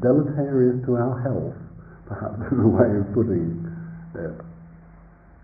Deleterious 0.00 0.80
to 0.88 0.96
our 0.96 1.20
health, 1.20 1.60
perhaps 2.08 2.40
is 2.48 2.56
a 2.56 2.64
way 2.64 2.88
of 2.96 3.04
putting 3.12 3.52
it. 4.16 4.32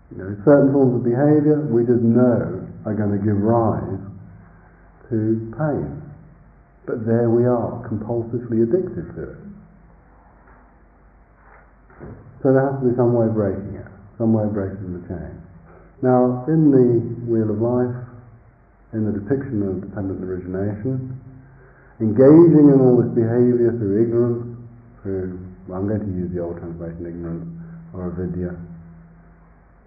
You 0.09 0.17
know, 0.17 0.33
certain 0.49 0.73
forms 0.73 0.97
of 0.97 1.05
behaviour 1.05 1.61
we 1.69 1.85
just 1.85 2.01
know 2.01 2.65
are 2.89 2.97
going 2.97 3.13
to 3.13 3.21
give 3.21 3.37
rise 3.37 4.01
to 5.13 5.53
pain. 5.61 5.93
But 6.89 7.05
there 7.05 7.29
we 7.29 7.45
are, 7.45 7.85
compulsively 7.85 8.65
addicted 8.65 9.13
to 9.13 9.23
it. 9.29 9.41
So 12.41 12.49
there 12.49 12.65
has 12.65 12.81
to 12.81 12.89
be 12.89 12.97
some 12.97 13.13
way 13.13 13.29
of 13.29 13.37
breaking 13.37 13.77
it, 13.77 13.85
some 14.17 14.33
way 14.33 14.41
of 14.41 14.57
breaking 14.57 14.97
the 14.97 15.05
chain. 15.05 15.46
Now, 16.01 16.45
in 16.47 16.69
the 16.69 17.25
Wheel 17.25 17.49
of 17.49 17.57
Life, 17.57 18.05
in 18.93 19.05
the 19.05 19.17
depiction 19.17 19.65
of 19.67 19.81
dependent 19.81 20.23
origination, 20.23 21.19
engaging 21.99 22.69
in 22.69 22.77
all 22.79 23.01
this 23.01 23.11
behaviour 23.17 23.73
through 23.77 24.03
ignorance, 24.05 24.57
through, 25.01 25.39
well, 25.67 25.79
I'm 25.79 25.87
going 25.87 26.01
to 26.01 26.13
use 26.13 26.31
the 26.33 26.39
old 26.39 26.57
translation, 26.59 27.01
ignorance, 27.01 27.49
or 27.93 28.13
avidya, 28.13 28.53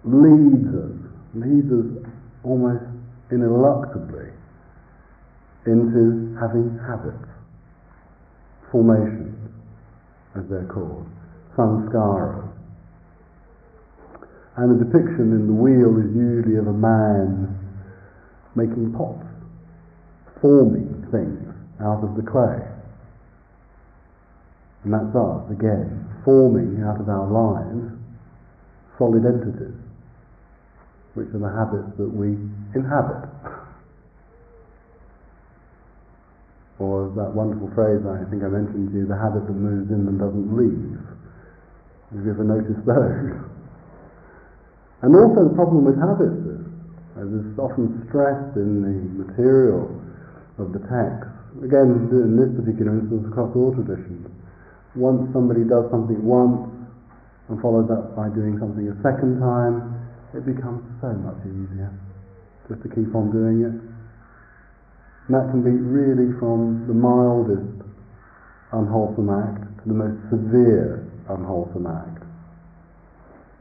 leads 0.03 0.67
us, 0.75 0.97
leads 1.33 1.71
us 1.71 2.11
almost 2.43 2.83
ineluctably 3.31 4.33
into 5.65 6.35
having 6.35 6.77
habits, 6.85 7.23
formations, 8.69 9.31
as 10.35 10.43
they're 10.49 10.67
called, 10.67 11.07
samskaras. 11.55 12.50
And 14.61 14.69
the 14.69 14.85
depiction 14.85 15.33
in 15.33 15.49
the 15.49 15.57
wheel 15.57 15.97
is 15.97 16.13
usually 16.13 16.61
of 16.61 16.69
a 16.69 16.77
man 16.77 17.49
making 18.53 18.93
pots, 18.93 19.25
forming 20.37 21.01
things 21.09 21.49
out 21.81 22.05
of 22.05 22.13
the 22.13 22.21
clay. 22.21 22.61
And 24.85 24.93
that's 24.93 25.17
us, 25.17 25.49
again, 25.49 26.05
forming 26.23 26.77
out 26.85 27.01
of 27.01 27.09
our 27.09 27.25
lives 27.25 27.89
solid 29.01 29.25
entities 29.25 29.81
which 31.15 31.27
are 31.33 31.41
the 31.41 31.49
habits 31.49 31.97
that 31.97 32.13
we 32.13 32.37
inhabit. 32.77 33.33
Or 36.77 37.09
that 37.17 37.33
wonderful 37.33 37.69
phrase 37.73 38.05
I 38.05 38.29
think 38.29 38.43
I 38.43 38.47
mentioned 38.47 38.93
to 38.93 38.95
you, 38.95 39.07
the 39.07 39.17
habit 39.17 39.45
that 39.47 39.57
moves 39.57 39.89
in 39.89 40.05
and 40.05 40.19
doesn't 40.21 40.53
leave. 40.53 41.01
Have 42.13 42.25
you 42.25 42.31
ever 42.31 42.43
noticed 42.43 42.85
those? 42.85 43.41
And 45.01 45.15
also 45.17 45.49
the 45.49 45.55
problem 45.57 45.85
with 45.85 45.97
habits 45.97 46.41
is, 46.45 46.61
as 47.17 47.27
is 47.27 47.57
often 47.57 48.05
stressed 48.07 48.53
in 48.55 48.85
the 48.85 48.97
material 49.17 49.89
of 50.61 50.73
the 50.73 50.81
text, 50.85 51.29
again 51.65 52.09
in 52.13 52.37
this 52.37 52.53
particular 52.53 53.01
instance 53.01 53.25
across 53.33 53.49
all 53.57 53.73
traditions, 53.73 54.29
once 54.95 55.25
somebody 55.33 55.65
does 55.65 55.89
something 55.89 56.21
once 56.21 56.69
and 57.49 57.57
follows 57.61 57.89
that 57.89 58.15
by 58.15 58.29
doing 58.29 58.61
something 58.61 58.85
a 58.87 58.97
second 59.01 59.41
time, 59.41 59.89
it 60.37 60.45
becomes 60.45 60.85
so 61.01 61.11
much 61.25 61.39
easier 61.49 61.91
just 62.69 62.81
to 62.83 62.89
keep 62.93 63.09
on 63.15 63.33
doing 63.33 63.65
it. 63.65 63.75
And 65.27 65.31
that 65.33 65.49
can 65.51 65.63
be 65.65 65.73
really 65.75 66.31
from 66.39 66.85
the 66.87 66.93
mildest 66.93 67.83
unwholesome 68.71 69.33
act 69.33 69.65
to 69.83 69.85
the 69.87 69.97
most 69.97 70.19
severe 70.29 71.09
unwholesome 71.27 71.87
act. 71.87 72.20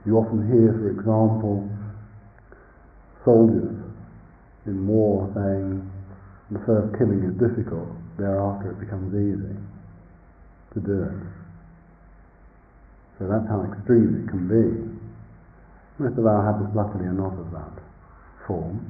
You 0.07 0.17
often 0.17 0.49
hear, 0.49 0.73
for 0.73 0.91
example, 0.91 1.69
soldiers 3.25 3.77
in 4.67 4.87
war 4.87 5.29
saying 5.35 5.91
the 6.51 6.59
first 6.65 6.97
killing 6.99 7.23
is 7.23 7.37
difficult, 7.37 7.89
thereafter 8.19 8.73
it 8.73 8.81
becomes 8.81 9.13
easy 9.15 9.57
to 10.75 10.81
do 10.81 11.03
it. 11.05 11.21
So 13.19 13.29
that's 13.29 13.47
how 13.49 13.63
extreme 13.69 14.25
it 14.25 14.31
can 14.31 14.49
be. 14.49 14.65
Most 16.03 16.17
of 16.17 16.25
our 16.25 16.41
habits, 16.41 16.73
luckily, 16.75 17.05
are 17.05 17.13
not 17.13 17.37
of 17.37 17.53
that 17.53 17.77
form, 18.47 18.81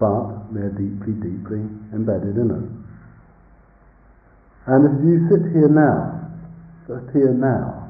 but 0.00 0.52
they're 0.52 0.74
deeply, 0.74 1.14
deeply 1.22 1.62
embedded 1.94 2.34
in 2.34 2.50
us. 2.50 2.66
And 4.66 4.84
if 4.90 4.94
you 5.06 5.28
sit 5.30 5.54
here 5.54 5.70
now, 5.70 6.26
just 6.88 7.14
here 7.14 7.32
now, 7.32 7.81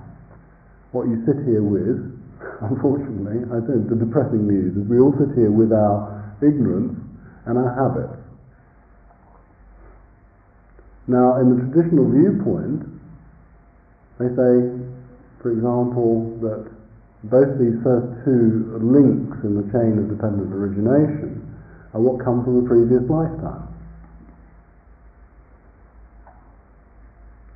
what 0.93 1.09
you 1.09 1.25
sit 1.25 1.41
here 1.49 1.65
with, 1.65 1.99
unfortunately, 2.61 3.49
I 3.49 3.61
think 3.65 3.89
the 3.89 3.97
depressing 3.97 4.47
news 4.47 4.77
is 4.77 4.85
we 4.89 5.01
all 5.01 5.13
sit 5.17 5.35
here 5.37 5.51
with 5.51 5.73
our 5.73 6.37
ignorance 6.41 6.97
and 7.47 7.59
our 7.59 7.73
habits. 7.75 8.23
Now, 11.09 11.41
in 11.41 11.51
the 11.51 11.59
traditional 11.67 12.07
viewpoint, 12.09 12.87
they 14.21 14.31
say, 14.39 14.53
for 15.43 15.51
example, 15.51 16.39
that 16.41 16.71
both 17.25 17.59
these 17.59 17.79
first 17.83 18.25
two 18.25 18.79
links 18.83 19.37
in 19.43 19.59
the 19.59 19.67
chain 19.75 19.99
of 19.99 20.11
dependent 20.11 20.53
origination 20.53 21.43
are 21.95 22.01
what 22.01 22.25
come 22.25 22.45
from 22.45 22.65
a 22.65 22.69
previous 22.69 23.03
lifetime. 23.11 23.69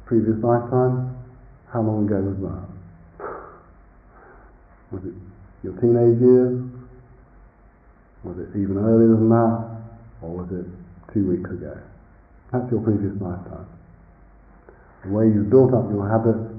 Previous 0.07 0.39
lifetime, 0.43 1.17
how 1.73 1.83
long 1.83 2.07
ago 2.07 2.23
was 2.23 2.39
that? 2.43 2.76
Was 4.93 5.03
it 5.05 5.15
your 5.63 5.75
teenage 5.81 6.21
years? 6.21 6.63
Was 8.25 8.39
it 8.39 8.51
even 8.59 8.79
earlier 8.79 9.15
than 9.15 9.29
that? 9.31 9.83
Or 10.23 10.43
was 10.43 10.49
it 10.51 10.67
two 11.13 11.29
weeks 11.29 11.51
ago? 11.51 11.79
That's 12.53 12.71
your 12.71 12.81
previous 12.81 13.15
lifetime. 13.21 13.67
The 15.05 15.11
way 15.11 15.27
you 15.27 15.43
built 15.43 15.75
up 15.75 15.91
your 15.91 16.09
habits 16.09 16.55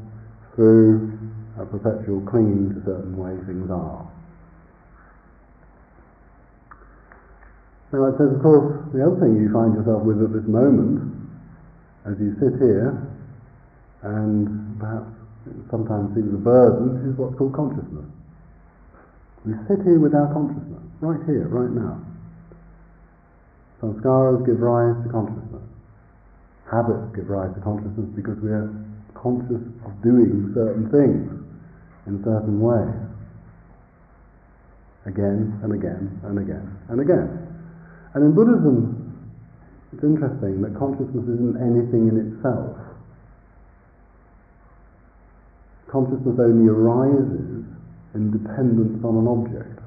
through 0.56 1.18
a 1.60 1.66
perpetual 1.66 2.22
clinging 2.22 2.76
to 2.76 2.80
certain 2.86 3.18
ways 3.18 3.40
things 3.46 3.72
are. 3.72 4.08
Now 7.92 8.06
it 8.12 8.16
says, 8.20 8.36
of 8.36 8.42
course, 8.42 8.84
the 8.94 9.00
other 9.00 9.16
thing 9.20 9.40
you 9.40 9.52
find 9.52 9.74
yourself 9.74 10.04
with 10.04 10.20
at 10.22 10.34
this 10.34 10.48
moment, 10.48 11.00
as 12.06 12.20
you 12.20 12.36
sit 12.36 12.60
here, 12.60 12.92
and 14.04 14.80
perhaps 14.80 15.08
sometimes 15.72 16.14
seems 16.14 16.34
a 16.34 16.38
burden, 16.38 17.08
is 17.08 17.18
what's 17.18 17.36
called 17.38 17.56
consciousness. 17.56 18.06
We 19.48 19.56
sit 19.64 19.80
here 19.88 19.96
with 19.96 20.12
our 20.12 20.28
consciousness, 20.36 20.84
right 21.00 21.24
here, 21.24 21.48
right 21.48 21.72
now. 21.72 22.04
Samskaras 23.80 24.44
give 24.44 24.60
rise 24.60 25.00
to 25.06 25.10
consciousness. 25.10 25.64
Habits 26.68 27.16
give 27.16 27.32
rise 27.32 27.56
to 27.56 27.62
consciousness 27.64 28.12
because 28.12 28.36
we 28.44 28.52
are 28.52 28.68
conscious 29.16 29.64
of 29.88 29.92
doing 30.04 30.52
certain 30.52 30.92
things 30.92 31.32
in 32.12 32.20
certain 32.28 32.60
ways. 32.60 32.92
Again 35.08 35.64
and 35.64 35.72
again 35.72 36.20
and 36.28 36.40
again 36.44 36.68
and 36.92 37.00
again. 37.00 37.32
And 38.16 38.28
in 38.28 38.36
Buddhism, 38.36 39.32
it's 39.94 40.04
interesting 40.04 40.60
that 40.60 40.76
consciousness 40.76 41.24
isn't 41.24 41.56
anything 41.56 42.12
in 42.12 42.20
itself. 42.20 42.76
Consciousness 45.88 46.36
only 46.36 46.68
arises 46.68 47.57
in 48.14 48.32
dependence 48.32 49.04
on 49.04 49.18
an 49.18 49.28
object. 49.28 49.80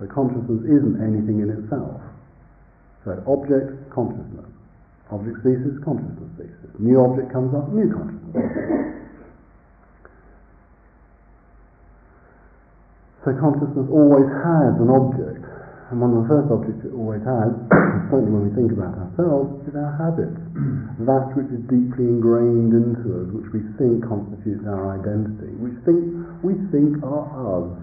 So 0.00 0.06
consciousness 0.06 0.64
isn't 0.66 0.98
anything 0.98 1.40
in 1.40 1.50
itself. 1.50 2.00
So 3.04 3.22
object, 3.26 3.90
consciousness. 3.90 4.50
Object 5.10 5.36
ceases, 5.44 5.78
consciousness 5.84 6.30
ceases. 6.38 6.72
New 6.78 6.98
object 6.98 7.32
comes 7.32 7.54
up, 7.54 7.68
new 7.70 7.92
consciousness. 7.92 8.32
so 13.24 13.30
consciousness 13.38 13.86
always 13.92 14.26
has 14.42 14.72
an 14.80 14.90
object. 14.90 15.51
And 15.92 16.00
one 16.00 16.16
of 16.16 16.24
the 16.24 16.28
first 16.32 16.48
objects 16.48 16.88
it 16.88 16.96
always 16.96 17.20
has, 17.20 17.52
certainly 18.08 18.32
when 18.32 18.48
we 18.48 18.52
think 18.56 18.72
about 18.72 18.96
ourselves, 18.96 19.60
is 19.68 19.76
our 19.76 19.92
habits. 20.00 20.40
Hmm. 20.56 21.04
that 21.04 21.36
which 21.36 21.52
is 21.52 21.60
deeply 21.68 22.08
ingrained 22.08 22.72
into 22.72 23.12
us, 23.12 23.28
which 23.28 23.52
we 23.52 23.60
think 23.76 24.00
constitutes 24.00 24.64
our 24.64 24.96
identity, 24.96 25.52
which 25.60 25.76
think, 25.84 26.00
we 26.40 26.56
think 26.72 26.96
are 27.04 27.28
us. 27.28 27.76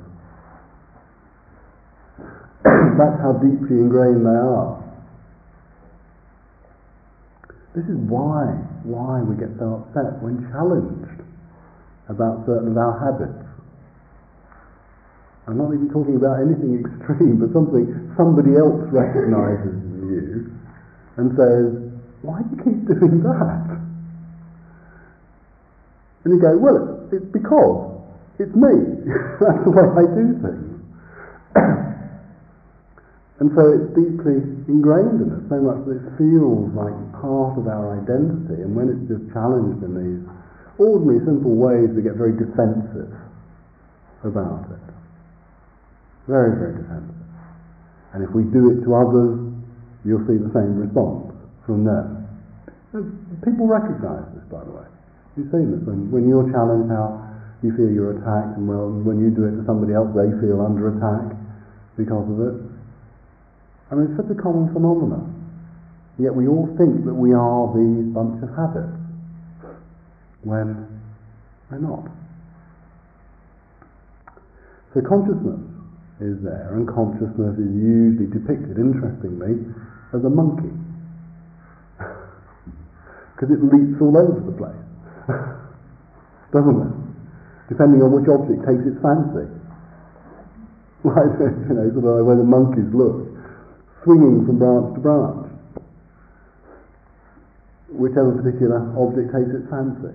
That's 2.98 3.22
how 3.22 3.38
deeply 3.46 3.78
ingrained 3.78 4.26
they 4.26 4.42
are. 4.42 4.82
This 7.78 7.86
is 7.86 8.00
why, 8.10 8.58
why 8.90 9.22
we 9.22 9.38
get 9.38 9.54
so 9.62 9.86
upset 9.86 10.18
when 10.26 10.50
challenged 10.50 11.22
about 12.10 12.42
certain 12.50 12.74
of 12.74 12.78
our 12.82 12.98
habits. 12.98 13.49
I'm 15.50 15.58
not 15.58 15.74
even 15.74 15.90
talking 15.90 16.16
about 16.16 16.46
anything 16.46 16.78
extreme, 16.86 17.42
but 17.42 17.50
something 17.52 17.90
somebody 18.14 18.54
else 18.54 18.86
recognizes 18.94 19.74
in 19.74 20.02
you 20.14 20.30
and 21.18 21.34
says, 21.34 21.90
why 22.22 22.44
do 22.44 22.50
you 22.54 22.60
keep 22.62 22.80
doing 22.86 23.24
that? 23.24 23.80
And 26.24 26.36
you 26.36 26.40
go, 26.42 26.54
well, 26.60 26.78
it's, 27.10 27.24
it's 27.24 27.32
because 27.32 27.98
it's 28.40 28.54
me. 28.56 28.76
That's 29.40 29.64
the 29.64 29.72
way 29.72 29.88
I 29.88 30.04
do 30.06 30.26
things. 30.44 30.70
and 33.40 33.48
so 33.56 33.64
it's 33.72 33.90
deeply 33.96 34.44
ingrained 34.68 35.24
in 35.24 35.32
us, 35.32 35.44
so 35.48 35.64
much 35.64 35.80
that 35.88 35.98
it 35.98 36.08
feels 36.20 36.70
like 36.76 36.96
part 37.24 37.58
of 37.58 37.68
our 37.68 38.00
identity. 38.00 38.62
And 38.62 38.76
when 38.76 38.92
it's 38.92 39.08
just 39.08 39.32
challenged 39.32 39.80
in 39.84 39.96
these 39.96 40.24
ordinary, 40.78 41.24
simple 41.24 41.56
ways, 41.56 41.90
we 41.96 42.04
get 42.04 42.16
very 42.16 42.36
defensive 42.36 43.16
about 44.24 44.68
it. 44.72 44.89
Very, 46.30 46.54
very 46.62 46.78
defensive. 46.78 47.18
And 48.14 48.22
if 48.22 48.30
we 48.38 48.46
do 48.54 48.70
it 48.70 48.86
to 48.86 48.90
others, 48.94 49.50
you'll 50.06 50.22
see 50.30 50.38
the 50.38 50.54
same 50.54 50.78
response 50.78 51.34
from 51.66 51.82
them. 51.82 52.30
people 53.42 53.66
recognize 53.66 54.30
this, 54.38 54.46
by 54.46 54.62
the 54.62 54.70
way. 54.70 54.86
You've 55.34 55.50
seen 55.50 55.74
this. 55.74 55.82
When, 55.90 56.14
when 56.14 56.30
you're 56.30 56.46
challenged, 56.54 56.94
how 56.94 57.18
you 57.66 57.74
feel 57.74 57.90
you're 57.90 58.22
attacked, 58.22 58.62
and 58.62 58.70
well, 58.70 58.94
when 58.94 59.18
you 59.18 59.34
do 59.34 59.50
it 59.50 59.58
to 59.58 59.66
somebody 59.66 59.98
else, 59.98 60.14
they 60.14 60.30
feel 60.38 60.62
under 60.62 60.94
attack 60.94 61.34
because 61.98 62.30
of 62.30 62.38
it. 62.38 62.56
I 63.90 63.98
mean, 63.98 64.14
it's 64.14 64.18
such 64.22 64.30
a 64.30 64.38
common 64.38 64.70
phenomenon. 64.70 65.34
Yet 66.22 66.30
we 66.30 66.46
all 66.46 66.70
think 66.78 67.10
that 67.10 67.18
we 67.18 67.34
are 67.34 67.74
these 67.74 68.06
bunch 68.14 68.38
of 68.46 68.54
habits, 68.54 68.94
when 70.46 70.86
we're 71.74 71.82
not. 71.82 72.06
So 74.94 75.02
consciousness 75.02 75.69
is 76.20 76.36
there, 76.44 76.76
and 76.76 76.84
consciousness 76.84 77.56
is 77.56 77.72
usually 77.72 78.28
depicted, 78.28 78.76
interestingly, 78.76 79.64
as 80.14 80.24
a 80.24 80.30
monkey. 80.30 80.72
Because 83.36 83.56
it 83.56 83.64
leaps 83.64 83.96
all 84.04 84.20
over 84.20 84.36
the 84.44 84.52
place, 84.52 84.84
doesn't 86.52 86.76
it? 86.76 86.94
Depending 87.72 88.04
on 88.04 88.12
which 88.12 88.28
object 88.28 88.68
takes 88.68 88.84
its 88.84 89.00
fancy. 89.00 89.48
Like, 91.08 91.32
you 91.40 91.80
know, 91.80 91.88
sort 91.96 92.04
of 92.04 92.20
like 92.20 92.28
where 92.28 92.36
the 92.36 92.44
monkeys 92.44 92.92
look, 92.92 93.24
swinging 94.04 94.44
from 94.44 94.60
branch 94.60 94.96
to 94.96 95.00
branch, 95.00 95.48
whichever 97.88 98.36
particular 98.36 98.84
object 99.00 99.32
takes 99.32 99.56
its 99.56 99.64
fancy. 99.72 100.12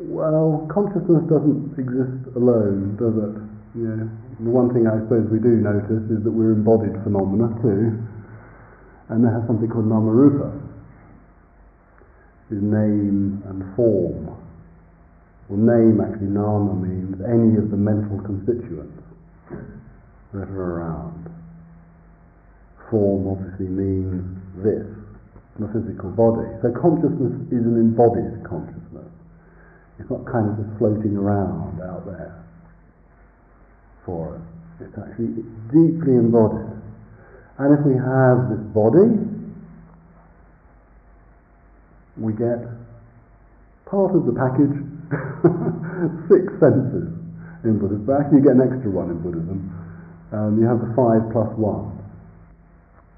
Well, 0.00 0.64
consciousness 0.72 1.28
doesn't 1.28 1.76
exist 1.76 2.32
alone, 2.32 2.96
does 2.96 3.12
it? 3.20 3.36
Yeah. 3.76 4.08
the 4.40 4.48
one 4.48 4.72
thing 4.72 4.88
I 4.88 4.96
suppose 5.04 5.28
we 5.28 5.36
do 5.38 5.60
notice 5.60 6.08
is 6.08 6.24
that 6.24 6.32
we're 6.32 6.56
embodied 6.56 6.96
phenomena 7.04 7.52
too, 7.60 8.00
and 9.12 9.20
they 9.20 9.28
have 9.28 9.44
something 9.44 9.68
called 9.68 9.84
namarupa, 9.84 10.56
is 12.48 12.64
name 12.64 13.44
and 13.44 13.60
form. 13.76 14.32
Well, 15.52 15.60
name 15.60 16.00
actually 16.00 16.32
nama 16.32 16.72
means 16.80 17.20
any 17.20 17.60
of 17.60 17.68
the 17.68 17.76
mental 17.76 18.24
constituents 18.24 19.04
that 20.32 20.48
are 20.48 20.80
around. 20.80 21.28
Form 22.88 23.36
obviously 23.36 23.68
means 23.68 24.24
this, 24.64 24.88
the 25.60 25.68
physical 25.76 26.08
body. 26.16 26.48
So 26.64 26.72
consciousness 26.72 27.36
is 27.52 27.68
an 27.68 27.76
embodied 27.76 28.40
consciousness. 28.48 28.89
It's 30.00 30.08
not 30.08 30.24
kind 30.24 30.48
of 30.48 30.56
just 30.56 30.72
floating 30.78 31.14
around 31.14 31.76
out 31.84 32.06
there 32.06 32.40
for 34.06 34.36
us. 34.36 34.42
It's 34.80 34.96
actually 34.96 35.44
deeply 35.68 36.16
embodied. 36.16 36.72
And 37.60 37.68
if 37.76 37.84
we 37.84 37.92
have 38.00 38.48
this 38.48 38.64
body, 38.72 39.12
we 42.16 42.32
get 42.32 42.64
part 43.84 44.16
of 44.16 44.24
the 44.24 44.32
package, 44.32 44.72
six 46.32 46.48
senses 46.56 47.12
in 47.68 47.76
Buddhism. 47.76 48.08
But 48.08 48.24
actually, 48.24 48.40
you 48.40 48.44
get 48.48 48.56
an 48.56 48.64
extra 48.64 48.88
one 48.88 49.12
in 49.12 49.20
Buddhism. 49.20 49.68
Um, 50.32 50.56
you 50.56 50.64
have 50.64 50.80
the 50.80 50.96
five 50.96 51.28
plus 51.28 51.52
one. 51.60 51.92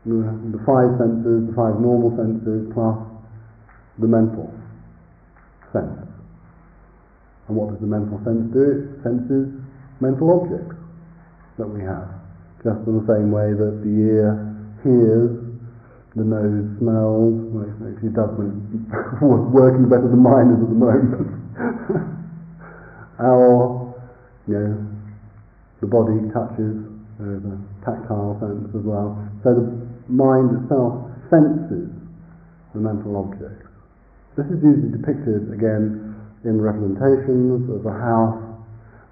The 0.02 0.58
five 0.66 0.98
senses, 0.98 1.46
the 1.46 1.54
five 1.54 1.78
normal 1.78 2.10
senses, 2.18 2.66
plus 2.74 2.98
the 4.02 4.10
mental 4.10 4.50
sense. 5.70 6.11
And 7.48 7.56
what 7.56 7.70
does 7.70 7.80
the 7.80 7.90
mental 7.90 8.20
sense 8.22 8.52
do? 8.54 8.86
It 8.86 9.02
senses 9.02 9.50
mental 10.00 10.30
objects 10.30 10.76
that 11.58 11.66
we 11.66 11.82
have. 11.82 12.08
Just 12.62 12.86
in 12.86 13.02
the 13.02 13.06
same 13.10 13.34
way 13.34 13.50
that 13.50 13.82
the 13.82 13.94
ear 14.06 14.30
hears, 14.86 15.34
the 16.14 16.22
nose 16.22 16.68
smells, 16.78 17.34
well, 17.50 17.66
it 17.66 17.74
actually 17.90 18.14
does 18.14 18.30
when 18.38 18.50
it's 18.54 18.86
working 19.54 19.88
better 19.88 20.06
than 20.06 20.22
mine 20.22 20.54
is 20.54 20.60
at 20.62 20.70
the 20.70 20.78
moment. 20.78 21.28
Our, 23.18 23.94
you 24.46 24.54
know, 24.54 24.74
the 25.80 25.86
body 25.86 26.18
touches, 26.30 26.78
uh, 27.18 27.26
there's 27.26 27.46
a 27.46 27.58
tactile 27.82 28.38
sense 28.38 28.70
as 28.70 28.84
well. 28.86 29.18
So 29.42 29.54
the 29.58 29.66
mind 30.06 30.54
itself 30.62 31.10
senses 31.30 31.90
the 32.74 32.80
mental 32.80 33.16
objects. 33.18 33.66
This 34.36 34.46
is 34.46 34.62
usually 34.62 34.94
depicted 34.94 35.52
again 35.52 36.01
in 36.44 36.60
representations 36.60 37.70
of 37.70 37.86
a 37.86 37.92
house 37.92 38.42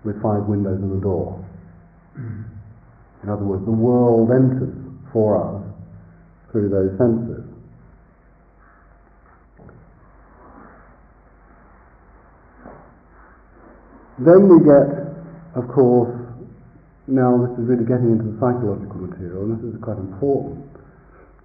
with 0.05 0.21
five 0.23 0.45
windows 0.45 0.79
and 0.83 0.99
a 0.99 1.01
door. 1.03 1.45
In 2.17 3.29
other 3.29 3.45
words, 3.45 3.65
the 3.65 3.71
world 3.71 4.31
enters 4.31 4.75
for 5.13 5.37
us 5.39 5.63
through 6.51 6.69
those 6.69 6.97
senses. 6.99 7.45
Then 14.19 14.49
we 14.53 14.61
get, 14.65 15.17
of 15.57 15.69
course, 15.73 16.13
now 17.07 17.41
this 17.41 17.57
is 17.57 17.65
really 17.65 17.89
getting 17.89 18.13
into 18.13 18.25
the 18.25 18.37
psychological 18.37 19.01
material, 19.09 19.49
and 19.49 19.57
this 19.57 19.65
is 19.65 19.81
quite 19.81 19.97
important 19.97 20.61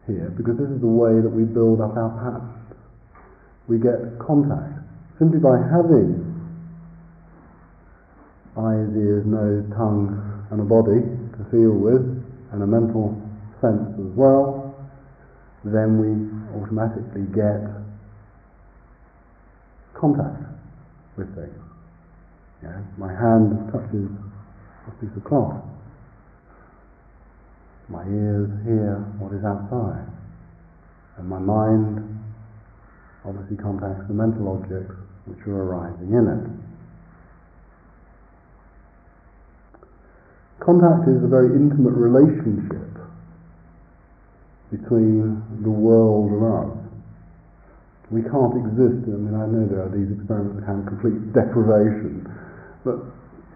here, 0.07 0.27
because 0.35 0.57
this 0.57 0.67
is 0.67 0.81
the 0.81 0.91
way 0.91 1.21
that 1.21 1.31
we 1.31 1.43
build 1.43 1.79
up 1.79 1.95
our 1.95 2.11
patterns. 2.19 2.75
We 3.67 3.79
get 3.79 4.19
contact 4.19 4.74
simply 5.17 5.39
by 5.39 5.57
having 5.57 6.21
eyes, 8.57 8.87
ears, 8.95 9.25
nose, 9.25 9.63
tongue, 9.75 10.15
and 10.51 10.61
a 10.61 10.63
body 10.63 11.01
to 11.35 11.41
feel 11.51 11.71
with, 11.71 12.03
and 12.51 12.63
a 12.63 12.67
mental 12.67 13.15
sense 13.59 13.91
as 13.99 14.11
well, 14.15 14.75
then 15.63 15.99
we 15.99 16.61
automatically 16.61 17.25
get 17.33 17.59
contact 19.99 20.43
with 21.17 21.33
things. 21.35 21.59
Yeah? 22.63 22.79
My 22.97 23.11
hand 23.11 23.71
touches 23.71 24.07
a 24.87 24.91
piece 25.01 25.15
of 25.15 25.23
cloth. 25.23 25.63
My 27.89 28.03
ears 28.03 28.49
hear 28.63 28.97
what 29.19 29.33
is 29.33 29.43
outside. 29.43 30.07
And 31.17 31.27
my 31.27 31.39
mind 31.39 32.14
obviously 33.27 33.57
contacts 33.57 34.07
the 34.07 34.13
mental 34.13 34.47
objects 34.53 34.93
which 35.25 35.41
are 35.47 35.63
arising 35.65 36.13
in 36.13 36.25
it. 36.29 36.45
Contact 40.61 41.09
is 41.09 41.21
a 41.21 41.27
very 41.27 41.53
intimate 41.53 41.93
relationship 41.93 42.89
between 44.71 45.41
the 45.61 45.69
world 45.69 46.31
and 46.31 46.41
us. 46.41 46.73
We 48.09 48.21
can't 48.21 48.53
exist, 48.53 49.09
I 49.09 49.17
mean, 49.17 49.33
I 49.33 49.45
know 49.49 49.65
there 49.65 49.81
are 49.81 49.89
these 49.89 50.13
experiments 50.13 50.61
that 50.61 50.65
have 50.69 50.85
complete 50.85 51.33
deprivation, 51.33 52.25
but 52.85 53.01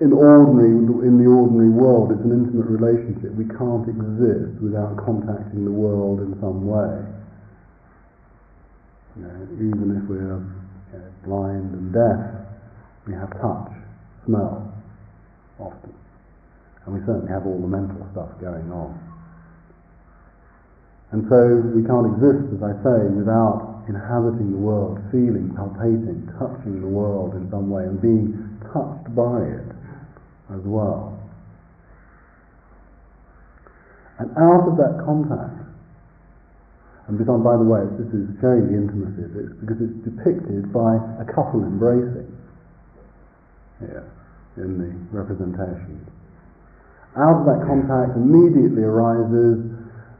in 0.01 0.13
ordinary, 0.13 0.73
in 1.05 1.17
the 1.21 1.29
ordinary 1.29 1.69
world, 1.69 2.12
it's 2.12 2.23
an 2.25 2.32
intimate 2.32 2.65
relationship. 2.65 3.36
We 3.36 3.45
can't 3.45 3.86
exist 3.86 4.58
without 4.63 4.97
contacting 4.97 5.65
the 5.65 5.75
world 5.75 6.21
in 6.21 6.34
some 6.39 6.65
way. 6.65 7.18
You 9.15 9.24
know, 9.24 9.48
even 9.58 9.98
if 9.98 10.10
we're 10.10 10.41
you 10.93 11.00
know, 11.00 11.12
blind 11.26 11.74
and 11.74 11.93
deaf, 11.93 12.19
we 13.08 13.13
have 13.13 13.30
touch, 13.41 13.74
smell, 14.26 14.74
often. 15.60 15.93
And 16.86 16.95
we 16.95 17.00
certainly 17.06 17.32
have 17.32 17.45
all 17.45 17.60
the 17.60 17.67
mental 17.67 18.06
stuff 18.12 18.30
going 18.39 18.72
on. 18.72 18.98
And 21.12 21.26
so 21.28 21.41
we 21.74 21.82
can't 21.82 22.06
exist, 22.06 22.54
as 22.54 22.62
I 22.62 22.74
say, 22.86 23.10
without 23.10 23.82
inhabiting 23.89 24.52
the 24.54 24.62
world, 24.62 25.02
feeling, 25.12 25.50
palpating, 25.58 26.30
touching 26.38 26.82
the 26.82 26.88
world 26.88 27.34
in 27.34 27.50
some 27.50 27.69
way 27.69 27.84
and 27.84 28.00
being 28.00 28.38
touched 28.69 29.10
by 29.17 29.41
it 29.41 29.65
as 30.54 30.62
well. 30.62 31.17
And 34.19 34.30
out 34.38 34.69
of 34.69 34.78
that 34.78 35.02
contact, 35.06 35.59
and 37.10 37.17
beyond, 37.17 37.41
by 37.41 37.58
the 37.58 37.65
way, 37.65 37.82
this 37.98 38.06
is 38.13 38.30
showing 38.38 38.69
the 38.69 38.78
intimacy 38.78 39.26
of 39.26 39.34
because 39.65 39.82
it's 39.82 39.98
depicted 40.06 40.69
by 40.69 40.93
a 41.17 41.26
couple 41.26 41.65
embracing 41.65 42.30
here 43.82 44.06
in 44.62 44.78
the 44.78 44.93
representation. 45.10 46.06
Out 47.17 47.41
of 47.41 47.45
that 47.50 47.65
contact 47.65 48.13
immediately 48.13 48.86
arises 48.86 49.74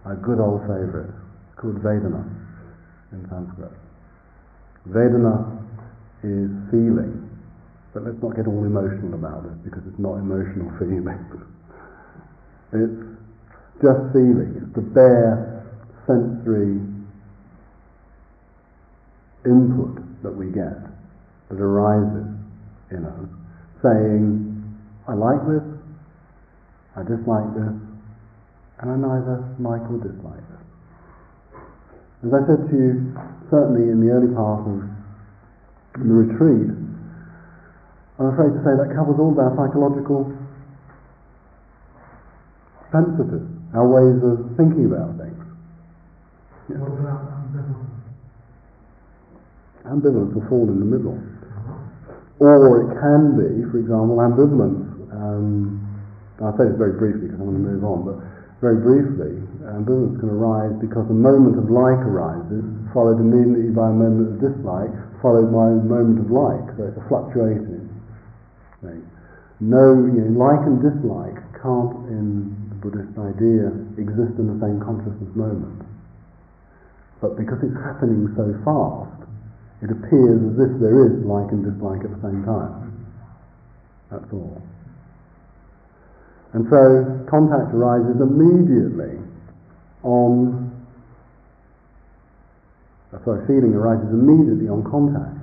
a 0.10 0.18
good 0.18 0.42
old 0.42 0.66
favorite 0.66 1.14
called 1.62 1.78
Vedana 1.86 2.26
in 3.14 3.22
Sanskrit. 3.30 3.70
Vedana 4.90 5.62
is 6.26 6.50
feeling, 6.74 7.30
but 7.94 8.02
let's 8.02 8.18
not 8.18 8.34
get 8.34 8.50
all 8.50 8.66
emotional 8.66 9.14
about 9.14 9.46
it 9.46 9.62
because 9.62 9.86
it's 9.86 10.02
not 10.02 10.18
emotional 10.18 10.74
feeling. 10.82 11.06
it's 12.74 12.98
just 13.78 14.02
feeling. 14.10 14.58
It's 14.58 14.74
the 14.74 14.82
bare 14.82 15.59
sensory 16.10 16.82
input 19.46 20.02
that 20.26 20.34
we 20.34 20.50
get 20.50 20.90
that 21.54 21.62
arises 21.62 22.34
in 22.90 23.06
us 23.06 23.30
saying, 23.86 24.50
I 25.08 25.14
like 25.14 25.40
this, 25.46 25.64
I 26.98 27.06
dislike 27.06 27.54
this, 27.54 27.78
and 28.82 28.86
I 28.90 28.96
neither 28.98 29.46
like 29.62 29.86
or 29.86 30.02
dislike 30.02 30.42
this. 30.50 30.66
As 32.26 32.32
I 32.34 32.42
said 32.50 32.68
to 32.68 32.76
you, 32.76 33.14
certainly 33.54 33.88
in 33.94 34.02
the 34.02 34.10
early 34.10 34.34
part 34.34 34.66
of 34.66 34.82
the 35.94 36.14
retreat, 36.14 36.74
I'm 38.20 38.34
afraid 38.34 38.52
to 38.52 38.62
say 38.66 38.76
that 38.76 38.92
covers 38.98 39.16
all 39.22 39.32
of 39.32 39.40
our 39.40 39.54
psychological 39.56 40.28
sensitive, 42.92 43.46
our 43.78 43.88
ways 43.88 44.20
of 44.26 44.58
thinking 44.58 44.90
about 44.90 45.16
things. 45.16 45.29
Ambivalence 49.86 50.34
will 50.36 50.46
fall 50.50 50.70
in 50.70 50.80
the 50.80 50.86
middle. 50.86 51.18
Or 52.40 52.86
it 52.86 53.00
can 53.02 53.36
be, 53.36 53.66
for 53.72 53.80
example, 53.80 54.22
ambivalence. 54.22 54.86
Um, 55.12 55.82
I'll 56.40 56.56
say 56.56 56.66
this 56.70 56.78
very 56.78 56.96
briefly 56.96 57.28
because 57.28 57.42
I 57.42 57.44
want 57.44 57.58
to 57.58 57.66
move 57.68 57.84
on, 57.84 58.06
but 58.06 58.16
very 58.62 58.80
briefly, 58.80 59.44
ambivalence 59.66 60.20
can 60.20 60.30
arise 60.30 60.72
because 60.80 61.10
a 61.10 61.16
moment 61.16 61.58
of 61.58 61.68
like 61.68 62.00
arises, 62.06 62.64
followed 62.94 63.20
immediately 63.20 63.72
by 63.74 63.90
a 63.90 63.96
moment 63.96 64.36
of 64.36 64.40
dislike, 64.40 64.94
followed 65.22 65.52
by 65.52 65.68
a 65.74 65.80
moment 65.84 66.20
of 66.24 66.32
like. 66.32 66.64
So 66.78 66.88
it's 66.88 67.00
a 67.00 67.06
fluctuating 67.12 67.90
thing. 68.80 69.04
No, 69.60 70.00
you 70.08 70.24
know, 70.24 70.40
like 70.40 70.64
and 70.64 70.80
dislike 70.80 71.36
can't, 71.60 72.08
in 72.08 72.56
the 72.72 72.80
Buddhist 72.80 73.12
idea, 73.20 73.68
exist 74.00 74.40
in 74.40 74.48
the 74.48 74.60
same 74.64 74.80
consciousness 74.80 75.36
moment. 75.36 75.84
But 77.22 77.36
because 77.38 77.60
it's 77.64 77.76
happening 77.76 78.32
so 78.36 78.48
fast, 78.64 79.28
it 79.84 79.92
appears 79.92 80.40
as 80.54 80.56
if 80.60 80.72
there 80.80 81.08
is 81.08 81.24
like 81.24 81.52
and 81.52 81.64
dislike 81.64 82.04
at 82.04 82.12
the 82.12 82.22
same 82.24 82.44
time. 82.44 83.08
That's 84.12 84.28
all. 84.34 84.62
And 86.54 86.66
so 86.70 87.26
contact 87.30 87.76
arises 87.76 88.20
immediately 88.20 89.20
on, 90.04 90.72
uh, 93.14 93.24
sorry, 93.24 93.46
feeling 93.48 93.76
arises 93.76 94.10
immediately 94.10 94.68
on 94.68 94.84
contact 94.90 95.38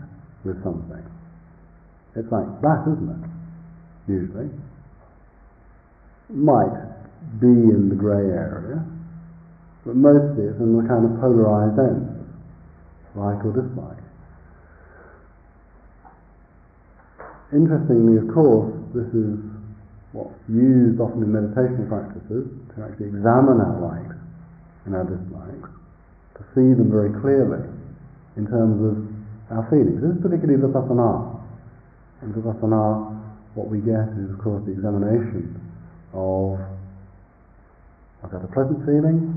with 0.44 0.62
something. 0.64 1.04
It's 2.16 2.30
like 2.32 2.48
that, 2.62 2.82
isn't 2.88 3.10
it? 3.12 4.10
Usually. 4.10 4.50
Might 6.28 6.74
be 7.40 7.46
in 7.46 7.88
the 7.88 7.94
grey 7.94 8.32
area, 8.32 8.84
but 9.86 9.94
mostly 9.94 10.50
it's 10.50 10.58
in 10.58 10.74
the 10.74 10.82
kind 10.90 11.06
of 11.06 11.14
polarized 11.22 11.78
ends, 11.78 12.10
like 13.14 13.38
or 13.46 13.54
dislike. 13.54 14.02
Interestingly, 17.54 18.18
of 18.18 18.26
course, 18.34 18.74
this 18.90 19.06
is 19.14 19.38
what's 20.10 20.34
used 20.50 20.98
often 20.98 21.22
in 21.22 21.30
meditation 21.30 21.86
practices 21.86 22.50
to 22.74 22.82
actually 22.82 23.14
examine 23.14 23.62
our 23.62 23.78
likes 23.78 24.18
and 24.90 24.98
our 24.98 25.06
dislikes, 25.06 25.70
to 26.34 26.42
see 26.58 26.74
them 26.74 26.90
very 26.90 27.14
clearly 27.22 27.62
in 28.34 28.50
terms 28.50 28.82
of 28.82 28.98
our 29.54 29.62
feelings. 29.70 30.02
This 30.02 30.18
is 30.18 30.20
particularly 30.20 30.58
the 30.58 30.66
vipassana. 30.66 31.38
In 32.26 32.34
vipassana, 32.34 33.14
what 33.54 33.70
we 33.70 33.78
get 33.78 34.10
is, 34.18 34.34
of 34.34 34.42
course, 34.42 34.66
the 34.66 34.74
examination 34.74 35.54
of 36.10 36.58
I've 38.24 38.32
got 38.32 38.42
a 38.42 38.50
pleasant 38.50 38.82
feeling, 38.82 39.35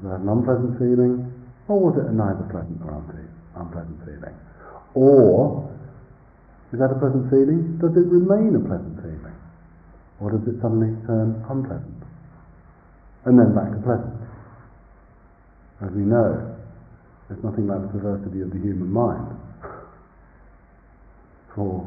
I've 0.00 0.08
got 0.08 0.24
an 0.24 0.32
unpleasant 0.32 0.80
feeling, 0.80 1.28
or 1.68 1.92
was 1.92 2.00
it 2.00 2.08
a 2.08 2.14
neither 2.16 2.48
pleasant 2.48 2.80
or 2.80 3.04
unpleasant 3.52 4.00
feeling? 4.08 4.32
Or 4.96 5.68
is 6.72 6.80
that 6.80 6.88
a 6.88 6.96
pleasant 6.96 7.28
feeling? 7.28 7.76
Does 7.76 7.92
it 7.92 8.08
remain 8.08 8.56
a 8.56 8.64
pleasant 8.64 8.96
feeling? 9.04 9.36
Or 10.24 10.32
does 10.32 10.40
it 10.48 10.56
suddenly 10.64 10.96
turn 11.04 11.44
unpleasant? 11.52 12.00
And 13.28 13.36
then 13.36 13.52
back 13.52 13.76
to 13.76 13.80
pleasant. 13.84 14.16
As 15.84 15.92
we 15.92 16.08
know, 16.08 16.48
there's 17.28 17.44
nothing 17.44 17.68
like 17.68 17.84
the 17.84 17.92
perversity 17.92 18.40
of 18.40 18.56
the 18.56 18.58
human 18.58 18.88
mind 18.88 19.36
for 21.54 21.84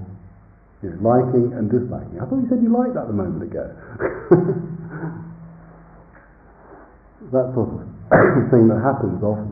you 0.83 0.89
know, 0.93 0.97
liking 1.01 1.49
and 1.57 1.65
disliking. 1.65 2.21
I 2.21 2.29
thought 2.29 2.45
you 2.45 2.49
said 2.49 2.61
you 2.61 2.69
liked 2.69 2.93
that 2.93 3.09
a 3.09 3.13
moment 3.13 3.41
ago. 3.41 3.73
that 7.33 7.49
sort 7.57 7.73
of 7.73 7.92
thing 8.51 8.67
that 8.67 8.81
happens 8.83 9.21
often 9.23 9.51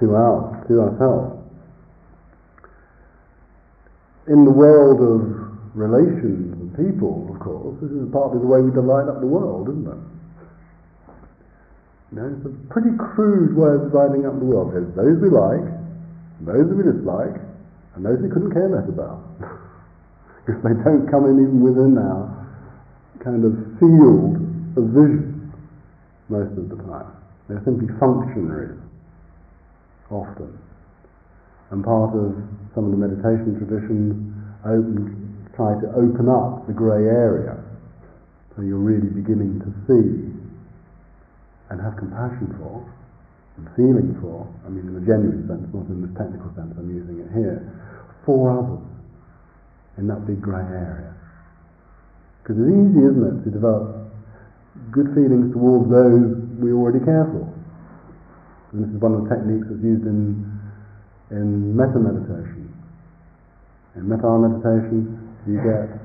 to 0.00 0.14
our 0.14 0.64
to 0.68 0.80
ourselves 0.80 1.44
in 4.26 4.44
the 4.44 4.50
world 4.50 5.00
of 5.04 5.44
relations 5.76 6.56
and 6.56 6.70
people, 6.76 7.28
of 7.28 7.40
course, 7.40 7.76
this 7.82 7.90
is 7.90 8.08
partly 8.12 8.40
the 8.40 8.46
way 8.46 8.60
we 8.60 8.72
divide 8.72 9.08
up 9.08 9.20
the 9.20 9.28
world, 9.28 9.68
isn't 9.68 9.84
it? 9.84 10.02
You 12.08 12.14
know, 12.16 12.26
it's 12.32 12.46
a 12.46 12.54
pretty 12.72 12.94
crude 12.96 13.52
way 13.58 13.74
of 13.74 13.90
dividing 13.90 14.24
up 14.24 14.38
the 14.38 14.46
world. 14.46 14.72
There's 14.72 14.88
those 14.94 15.18
we 15.20 15.28
like, 15.28 15.66
those 16.46 16.70
we 16.72 16.86
dislike, 16.86 17.36
and 17.96 18.06
those 18.06 18.22
we 18.22 18.30
couldn't 18.30 18.54
care 18.54 18.70
less 18.70 18.88
about. 18.88 19.20
because 20.46 20.62
they 20.62 20.76
don't 20.84 21.10
come 21.10 21.26
in 21.26 21.42
even 21.42 21.60
within 21.60 21.98
our 21.98 22.30
kind 23.20 23.44
of 23.44 23.52
field 23.76 24.40
of 24.78 24.84
vision 24.94 25.52
most 26.28 26.56
of 26.56 26.68
the 26.70 26.76
time. 26.86 27.23
They're 27.48 27.62
simply 27.64 27.88
functionaries, 28.00 28.80
often. 30.10 30.58
And 31.70 31.84
part 31.84 32.14
of 32.16 32.32
some 32.74 32.86
of 32.86 32.90
the 32.92 33.00
meditation 33.00 33.58
traditions 33.58 34.16
open, 34.64 35.48
try 35.56 35.76
to 35.80 35.88
open 35.92 36.28
up 36.28 36.66
the 36.66 36.72
grey 36.72 37.04
area 37.04 37.60
so 38.56 38.62
you're 38.62 38.78
really 38.78 39.10
beginning 39.10 39.58
to 39.60 39.70
see 39.90 40.30
and 41.70 41.80
have 41.82 41.98
compassion 41.98 42.54
for 42.58 42.86
and 43.56 43.66
feeling 43.74 44.14
for, 44.20 44.46
I 44.66 44.68
mean 44.70 44.86
in 44.86 44.96
a 44.98 45.04
genuine 45.06 45.46
sense, 45.46 45.66
not 45.74 45.86
in 45.86 46.02
the 46.02 46.10
technical 46.18 46.50
sense 46.54 46.74
I'm 46.78 46.90
using 46.90 47.22
it 47.22 47.30
here, 47.34 47.62
for 48.26 48.50
others 48.50 48.82
in 49.98 50.06
that 50.08 50.26
big 50.26 50.40
grey 50.40 50.62
area. 50.62 51.14
Because 52.42 52.58
it's 52.62 52.70
easy, 52.70 53.02
isn't 53.02 53.22
it, 53.22 53.36
to 53.46 53.50
develop 53.50 54.03
good 54.94 55.10
feelings 55.10 55.50
towards 55.50 55.90
those 55.90 56.38
we 56.62 56.70
already 56.70 57.02
care 57.02 57.26
for. 57.34 57.42
And 58.70 58.86
this 58.86 58.90
is 58.94 58.98
one 59.02 59.18
of 59.18 59.26
the 59.26 59.30
techniques 59.34 59.66
that's 59.66 59.82
used 59.82 60.06
in, 60.06 60.46
in 61.34 61.74
metta 61.74 61.98
meditation. 61.98 62.70
In 63.98 64.06
metta 64.06 64.30
meditation, 64.38 65.18
you 65.50 65.58
get 65.58 65.98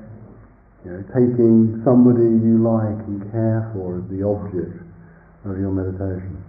you 0.82 0.90
know, 0.90 1.02
taking 1.14 1.78
somebody 1.86 2.26
you 2.26 2.58
like 2.58 2.98
and 3.06 3.22
care 3.30 3.70
for 3.72 4.02
as 4.02 4.04
the 4.10 4.26
object 4.26 4.74
of 5.46 5.54
your 5.54 5.70
meditation. 5.70 6.42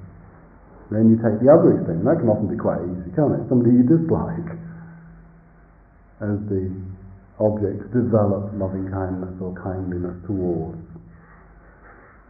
Then 0.90 1.14
you 1.14 1.22
take 1.22 1.40
the 1.40 1.48
other 1.48 1.78
extreme. 1.78 2.04
That 2.04 2.20
can 2.20 2.28
often 2.28 2.50
be 2.50 2.58
quite 2.58 2.82
easy, 2.84 3.14
can't 3.16 3.38
it? 3.38 3.46
Somebody 3.48 3.80
you 3.80 3.86
dislike 3.86 4.50
as 6.26 6.38
the 6.50 6.74
object 7.38 7.86
to 7.86 8.02
develop 8.02 8.50
loving 8.58 8.90
kindness 8.90 9.38
or 9.40 9.54
kindliness 9.62 10.20
towards. 10.26 10.81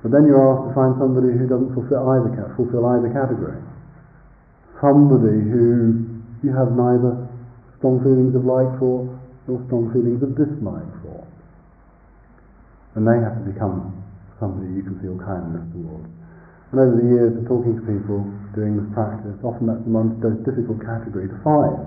But 0.02 0.10
then 0.10 0.26
you're 0.26 0.42
asked 0.42 0.70
to 0.70 0.74
find 0.74 0.98
somebody 0.98 1.30
who 1.38 1.46
doesn't 1.46 1.78
fulfill 1.78 2.10
either, 2.10 2.34
fulfill 2.58 2.90
either 2.90 3.10
category. 3.14 3.62
Somebody 4.82 5.46
who 5.46 6.10
you 6.42 6.50
have 6.58 6.74
neither 6.74 7.30
strong 7.78 8.02
feelings 8.02 8.34
of 8.34 8.42
like 8.46 8.70
for 8.82 9.06
nor 9.46 9.62
strong 9.70 9.94
feelings 9.94 10.26
of 10.26 10.34
dislike 10.34 10.90
for. 11.06 11.22
And 12.98 13.06
they 13.06 13.22
have 13.22 13.38
to 13.38 13.46
become 13.46 13.94
somebody 14.42 14.74
you 14.74 14.82
can 14.82 14.98
feel 15.06 15.22
kindness 15.22 15.70
towards. 15.70 16.10
And 16.74 16.78
over 16.82 16.98
the 16.98 17.08
years 17.08 17.38
of 17.38 17.46
talking 17.46 17.78
to 17.78 17.84
people, 17.86 18.26
doing 18.58 18.82
this 18.82 18.90
practice, 18.98 19.38
often 19.46 19.70
that's 19.70 19.86
the 19.86 19.94
most 19.94 20.18
difficult 20.42 20.82
category 20.82 21.30
to 21.30 21.38
find. 21.46 21.78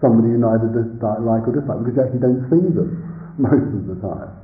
Somebody 0.00 0.30
you 0.30 0.40
neither 0.40 0.72
dislike 0.72 1.44
or 1.44 1.52
dislike, 1.52 1.84
because 1.84 1.96
you 1.98 2.02
actually 2.06 2.22
don't 2.22 2.46
see 2.48 2.64
them 2.70 2.90
most 3.36 3.70
of 3.76 3.84
the 3.92 3.98
time. 3.98 4.37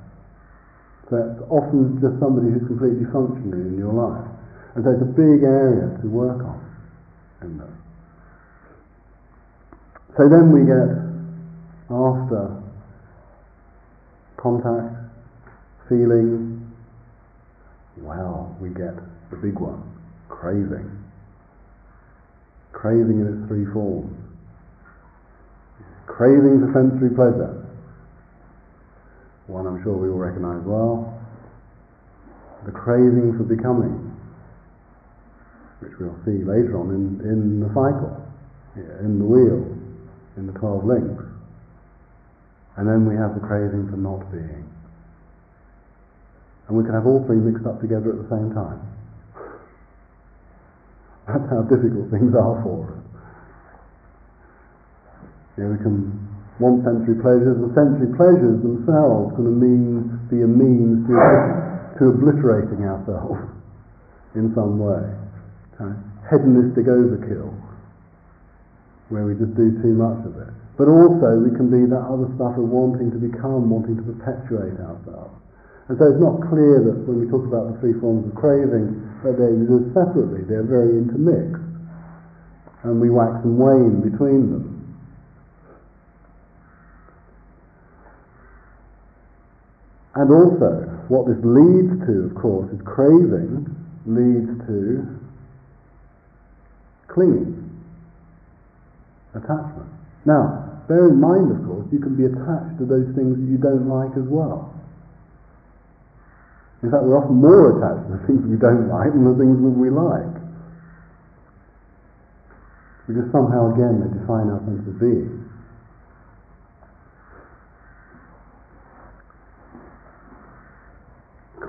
It's 1.12 1.42
often 1.50 2.00
just 2.00 2.18
somebody 2.18 2.48
who's 2.50 2.66
completely 2.66 3.04
functioning 3.12 3.74
in 3.74 3.78
your 3.78 3.92
life. 3.92 4.26
And 4.74 4.84
so 4.84 4.90
it's 4.90 5.02
a 5.02 5.12
big 5.12 5.44
area 5.44 5.96
to 6.00 6.08
work 6.08 6.42
on. 6.42 6.64
So 10.16 10.28
then 10.28 10.50
we 10.50 10.62
get, 10.64 10.94
after 11.90 12.62
contact, 14.36 14.94
feeling, 15.88 16.72
wow, 17.98 18.56
we 18.60 18.68
get 18.70 18.94
the 19.30 19.36
big 19.36 19.58
one, 19.58 19.82
craving. 20.28 20.90
Craving 22.72 23.20
in 23.20 23.26
its 23.26 23.48
three 23.48 23.66
forms. 23.72 24.16
Craving 26.06 26.60
for 26.60 26.72
sensory 26.72 27.10
pleasure. 27.10 27.63
One 29.46 29.66
I'm 29.66 29.82
sure 29.82 29.92
we 29.92 30.08
all 30.08 30.16
recognize 30.16 30.62
well. 30.64 31.12
The 32.64 32.72
craving 32.72 33.36
for 33.36 33.44
becoming, 33.44 34.16
which 35.80 35.92
we'll 36.00 36.16
see 36.24 36.40
later 36.44 36.80
on 36.80 36.88
in, 36.90 37.20
in 37.28 37.60
the 37.60 37.68
cycle, 37.68 38.16
in 38.74 39.18
the 39.18 39.24
wheel, 39.24 39.68
in 40.36 40.46
the 40.46 40.52
12 40.58 40.84
links. 40.84 41.24
And 42.76 42.88
then 42.88 43.06
we 43.06 43.14
have 43.16 43.34
the 43.34 43.40
craving 43.46 43.90
for 43.90 43.96
not 43.96 44.32
being. 44.32 44.64
And 46.66 46.76
we 46.76 46.82
can 46.82 46.94
have 46.94 47.06
all 47.06 47.22
three 47.26 47.36
mixed 47.36 47.66
up 47.66 47.80
together 47.80 48.16
at 48.16 48.24
the 48.24 48.30
same 48.32 48.48
time. 48.56 48.80
That's 51.28 51.44
how 51.52 51.62
difficult 51.68 52.10
things 52.10 52.34
are 52.34 52.62
for 52.64 52.88
us. 52.88 53.04
You 55.56 55.68
we 55.68 55.78
can 55.78 56.23
want 56.62 56.86
sensory 56.86 57.18
pleasures, 57.18 57.58
the 57.58 57.72
sensory 57.74 58.10
pleasures 58.14 58.62
themselves 58.62 59.34
can 59.34 59.58
mean, 59.58 60.06
be 60.30 60.42
a 60.42 60.50
means 60.50 61.02
to, 61.10 61.14
to 61.98 62.02
obliterating 62.14 62.86
ourselves 62.86 63.42
in 64.38 64.54
some 64.54 64.78
way. 64.78 65.02
Hedonistic 66.30 66.86
overkill, 66.86 67.50
where 69.10 69.26
we 69.26 69.34
just 69.34 69.52
do 69.58 69.74
too 69.82 69.94
much 69.98 70.22
of 70.24 70.38
it. 70.38 70.54
But 70.78 70.86
also 70.90 71.42
we 71.42 71.50
can 71.54 71.70
be 71.70 71.86
that 71.90 72.02
other 72.06 72.30
stuff 72.38 72.54
of 72.58 72.66
wanting 72.66 73.10
to 73.10 73.18
become, 73.18 73.70
wanting 73.70 73.98
to 73.98 74.04
perpetuate 74.06 74.78
ourselves. 74.78 75.34
And 75.86 75.98
so 75.98 76.08
it's 76.08 76.22
not 76.22 76.40
clear 76.48 76.80
that 76.80 76.96
when 77.04 77.20
we 77.20 77.26
talk 77.28 77.44
about 77.44 77.68
the 77.68 77.76
three 77.82 77.92
forms 78.00 78.24
of 78.24 78.34
craving, 78.38 79.04
that 79.22 79.36
they 79.36 79.52
exist 79.52 79.92
separately. 79.92 80.42
They're 80.48 80.64
very 80.64 80.96
intermixed. 80.96 81.60
And 82.88 83.00
we 83.00 83.10
wax 83.10 83.44
and 83.44 83.58
wane 83.58 84.00
between 84.00 84.50
them. 84.50 84.73
And 90.14 90.30
also, 90.30 90.86
what 91.08 91.26
this 91.26 91.38
leads 91.42 92.06
to, 92.06 92.30
of 92.30 92.34
course, 92.38 92.70
is 92.70 92.80
craving 92.86 93.66
leads 94.06 94.50
to 94.66 95.02
clinging, 97.08 97.58
attachment. 99.34 99.90
Now, 100.24 100.82
bear 100.88 101.08
in 101.08 101.20
mind, 101.20 101.50
of 101.50 101.66
course, 101.66 101.86
you 101.90 101.98
can 101.98 102.14
be 102.14 102.26
attached 102.26 102.78
to 102.78 102.86
those 102.86 103.06
things 103.14 103.38
that 103.38 103.48
you 103.50 103.58
don't 103.58 103.88
like 103.88 104.16
as 104.16 104.26
well. 104.26 104.70
In 106.82 106.90
fact, 106.90 107.02
we're 107.04 107.16
often 107.16 107.40
more 107.40 107.80
attached 107.80 108.06
to 108.06 108.18
the 108.18 108.22
things 108.26 108.44
we 108.44 108.58
don't 108.60 108.88
like 108.88 109.10
than 109.10 109.24
the 109.24 109.34
things 109.40 109.56
that 109.56 109.74
we 109.74 109.88
like. 109.90 110.36
Because 113.08 113.30
somehow, 113.32 113.72
again, 113.72 114.00
they 114.00 114.10
define 114.20 114.52
our 114.52 114.60
sense 114.68 114.84
of 114.86 115.00
being. 115.00 115.43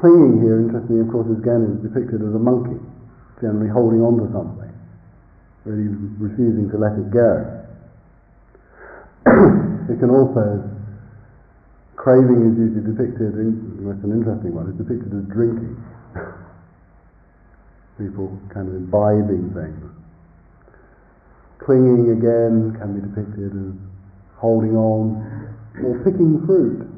Clinging 0.05 0.37
here, 0.45 0.61
interestingly, 0.61 1.01
of 1.01 1.09
course, 1.09 1.25
is 1.33 1.41
again 1.41 1.65
is 1.65 1.81
depicted 1.81 2.21
as 2.21 2.29
a 2.29 2.37
monkey, 2.37 2.77
generally 3.41 3.73
holding 3.73 4.05
on 4.05 4.21
to 4.21 4.29
something, 4.29 4.69
really 5.65 5.89
refusing 6.21 6.69
to 6.69 6.77
let 6.77 6.93
it 6.93 7.09
go. 7.09 7.41
it 9.89 9.97
can 9.97 10.13
also, 10.13 10.61
craving 11.97 12.37
is 12.37 12.53
usually 12.53 12.85
depicted, 12.85 13.33
in, 13.33 13.81
it's 13.81 14.05
an 14.05 14.13
interesting 14.13 14.53
one, 14.53 14.69
it's 14.69 14.77
depicted 14.77 15.09
as 15.09 15.25
drinking. 15.33 15.73
People 17.97 18.29
kind 18.53 18.69
of 18.69 18.77
imbibing 18.77 19.57
things. 19.57 19.89
Clinging 21.65 22.13
again 22.13 22.77
can 22.77 22.93
be 22.93 23.01
depicted 23.01 23.57
as 23.57 23.73
holding 24.37 24.77
on 24.77 25.17
or 25.81 25.97
picking 26.05 26.45
fruit 26.45 26.94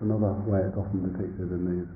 another 0.00 0.32
way 0.48 0.60
it's 0.64 0.76
often 0.76 1.04
depicted 1.04 1.52
in 1.52 1.62
these 1.68 1.88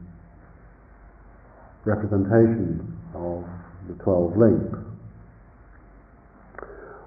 representations 1.84 2.84
of 3.16 3.44
the 3.88 3.96
12 4.04 4.36
links. 4.36 4.78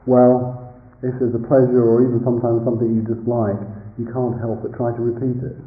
Well, 0.05 0.73
if 1.03 1.13
there's 1.21 1.36
a 1.36 1.45
pleasure 1.45 1.86
or 1.86 2.01
even 2.01 2.21
sometimes 2.25 2.65
something 2.65 2.89
you 2.89 3.05
dislike, 3.05 3.62
you 4.01 4.10
can't 4.10 4.41
help 4.41 4.65
but 4.65 4.73
try 4.73 4.89
to 4.93 5.01
repeat 5.01 5.38
it. 5.45 5.57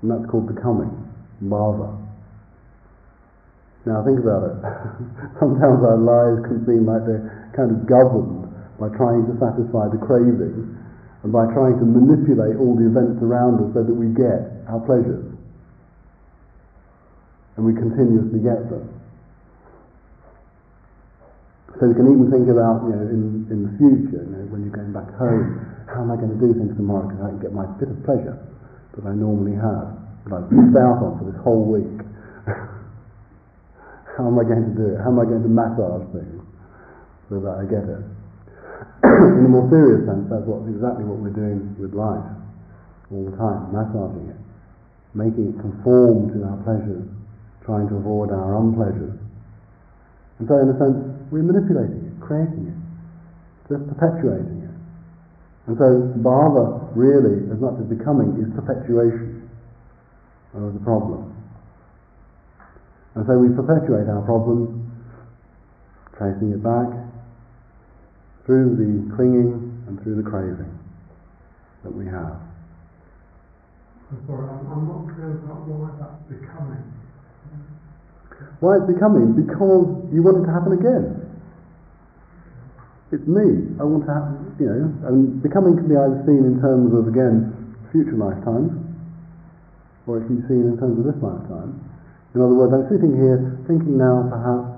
And 0.00 0.08
that's 0.08 0.24
called 0.30 0.48
becoming, 0.48 0.88
bhava. 1.44 2.00
Now 3.84 4.04
think 4.04 4.20
about 4.20 4.48
it. 4.48 4.56
sometimes 5.40 5.84
our 5.84 6.00
lives 6.00 6.44
can 6.48 6.64
seem 6.64 6.88
like 6.88 7.04
they're 7.04 7.52
kind 7.56 7.72
of 7.72 7.84
governed 7.84 8.48
by 8.80 8.88
trying 8.96 9.28
to 9.28 9.36
satisfy 9.36 9.92
the 9.92 10.00
craving 10.00 10.79
and 11.22 11.32
by 11.32 11.44
trying 11.52 11.76
to 11.76 11.84
manipulate 11.84 12.56
all 12.56 12.72
the 12.72 12.88
events 12.88 13.20
around 13.20 13.60
us 13.60 13.68
so 13.76 13.84
that 13.84 13.92
we 13.92 14.08
get 14.16 14.64
our 14.72 14.80
pleasures. 14.88 15.36
And 17.56 17.68
we 17.68 17.76
continuously 17.76 18.40
get 18.40 18.72
them. 18.72 18.88
So 21.76 21.88
you 21.88 21.96
can 21.96 22.08
even 22.08 22.28
think 22.32 22.48
about, 22.48 22.88
you 22.88 22.96
know, 22.96 23.04
in, 23.08 23.48
in 23.52 23.58
the 23.68 23.72
future, 23.76 24.24
you 24.24 24.32
know, 24.32 24.44
when 24.48 24.64
you're 24.64 24.76
going 24.76 24.96
back 24.96 25.12
home, 25.20 25.60
how 25.88 26.04
am 26.04 26.12
I 26.12 26.16
going 26.16 26.32
to 26.32 26.40
do 26.40 26.56
things 26.56 26.72
tomorrow 26.76 27.04
because 27.04 27.20
I 27.20 27.28
can 27.36 27.40
get 27.40 27.52
my 27.52 27.68
bit 27.76 27.92
of 27.92 28.00
pleasure 28.04 28.36
that 28.96 29.04
I 29.04 29.12
normally 29.12 29.56
have, 29.60 29.96
that 30.24 30.40
I've 30.40 30.48
missed 30.48 30.76
out 30.76 31.04
on 31.04 31.20
for 31.20 31.24
this 31.28 31.40
whole 31.44 31.68
week. 31.68 32.00
how 34.16 34.24
am 34.24 34.40
I 34.40 34.44
going 34.44 34.72
to 34.72 34.74
do 34.76 34.86
it? 34.92 34.98
How 35.04 35.12
am 35.12 35.20
I 35.20 35.28
going 35.28 35.44
to 35.44 35.52
massage 35.52 36.04
things 36.16 36.40
so 37.28 37.44
that 37.44 37.54
I 37.60 37.64
get 37.68 37.84
it? 37.84 38.19
in 39.40 39.44
a 39.44 39.50
more 39.50 39.68
serious 39.68 40.08
sense, 40.08 40.24
that's 40.32 40.46
what, 40.48 40.64
exactly 40.64 41.04
what 41.04 41.20
we're 41.20 41.34
doing 41.34 41.76
with 41.76 41.92
life 41.92 42.24
all 43.12 43.24
the 43.26 43.36
time, 43.36 43.68
massaging 43.74 44.32
it, 44.32 44.40
making 45.12 45.52
it 45.52 45.56
conform 45.60 46.30
to 46.32 46.38
our 46.46 46.56
pleasures, 46.62 47.04
trying 47.66 47.90
to 47.90 47.96
avoid 47.98 48.30
our 48.30 48.56
unpleasures. 48.56 49.18
And 50.38 50.48
so, 50.48 50.56
in 50.62 50.72
a 50.72 50.76
sense, 50.78 50.96
we're 51.28 51.44
manipulating 51.44 52.06
it, 52.08 52.14
creating 52.22 52.70
it, 52.70 52.78
just 53.68 53.84
perpetuating 53.90 54.64
it. 54.64 54.74
And 55.68 55.74
so, 55.76 56.16
bhava, 56.22 56.88
really, 56.96 57.44
as 57.52 57.58
much 57.60 57.76
as 57.76 57.86
becoming, 57.90 58.40
is 58.40 58.48
perpetuation 58.56 59.50
of 60.54 60.74
the 60.74 60.80
problem. 60.80 61.34
And 63.14 63.26
so 63.26 63.38
we 63.38 63.50
perpetuate 63.54 64.06
our 64.06 64.22
problems 64.22 64.70
tracing 66.16 66.52
it 66.52 66.62
back 66.62 67.09
through 68.50 68.74
the 68.74 69.14
clinging 69.14 69.62
and 69.86 69.94
through 70.02 70.18
the 70.18 70.26
craving 70.26 70.74
that 71.86 71.94
we 71.94 72.02
have. 72.02 72.34
I'm 74.10 74.18
sorry, 74.26 74.42
I'm, 74.50 74.66
I'm 74.66 74.84
not 74.90 75.06
clear 75.14 75.38
about 75.38 75.70
why 75.70 75.94
that's 76.02 76.18
becoming. 76.26 76.82
Why 78.58 78.82
it's 78.82 78.90
becoming? 78.90 79.38
Because 79.38 79.86
you 80.10 80.26
want 80.26 80.42
it 80.42 80.50
to 80.50 80.52
happen 80.52 80.74
again. 80.74 81.30
It's 83.14 83.22
me. 83.30 83.70
I 83.78 83.86
want 83.86 84.02
to 84.02 84.10
happen, 84.10 84.34
you 84.58 84.66
know, 84.66 84.82
and 85.06 85.38
becoming 85.38 85.78
can 85.78 85.86
be 85.86 85.94
either 85.94 86.18
seen 86.26 86.42
in 86.42 86.58
terms 86.58 86.90
of, 86.90 87.06
again, 87.06 87.54
future 87.94 88.18
lifetimes, 88.18 88.74
or 90.10 90.18
it 90.18 90.26
can 90.26 90.42
be 90.42 90.44
seen 90.50 90.66
in 90.66 90.74
terms 90.74 90.98
of 90.98 91.06
this 91.06 91.22
lifetime. 91.22 91.78
In 92.34 92.42
other 92.42 92.58
words, 92.58 92.74
I'm 92.74 92.90
sitting 92.90 93.14
here 93.14 93.62
thinking 93.70 93.94
now 93.94 94.26
perhaps 94.26 94.74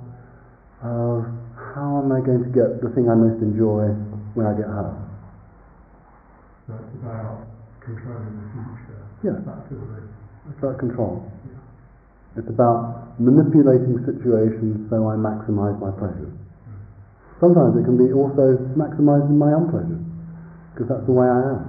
of 0.84 1.40
how 1.74 2.04
am 2.04 2.12
I 2.12 2.20
going 2.20 2.44
to 2.44 2.52
get 2.52 2.84
the 2.84 2.92
thing 2.92 3.08
I 3.08 3.16
most 3.16 3.40
enjoy 3.40 3.88
when 4.36 4.44
I 4.44 4.52
get 4.52 4.68
home? 4.68 5.08
So 6.68 6.76
it's 6.76 6.94
about 7.00 7.48
controlling 7.80 8.36
the 8.36 8.46
future. 8.52 9.00
Yeah. 9.24 9.40
It's 9.40 10.58
about 10.60 10.78
control. 10.78 11.24
It's 12.36 12.48
about 12.48 13.16
manipulating 13.20 14.04
situations 14.04 14.88
so 14.88 15.08
I 15.08 15.16
maximize 15.16 15.76
my 15.80 15.92
pleasures. 15.96 16.32
Sometimes 17.40 17.74
it 17.76 17.84
can 17.84 17.98
be 17.98 18.12
also 18.12 18.54
maximizing 18.78 19.34
my 19.34 19.50
unpleasures, 19.50 19.98
because 20.72 20.88
that's 20.88 21.06
the 21.08 21.12
way 21.12 21.26
I 21.26 21.58
am. 21.58 21.62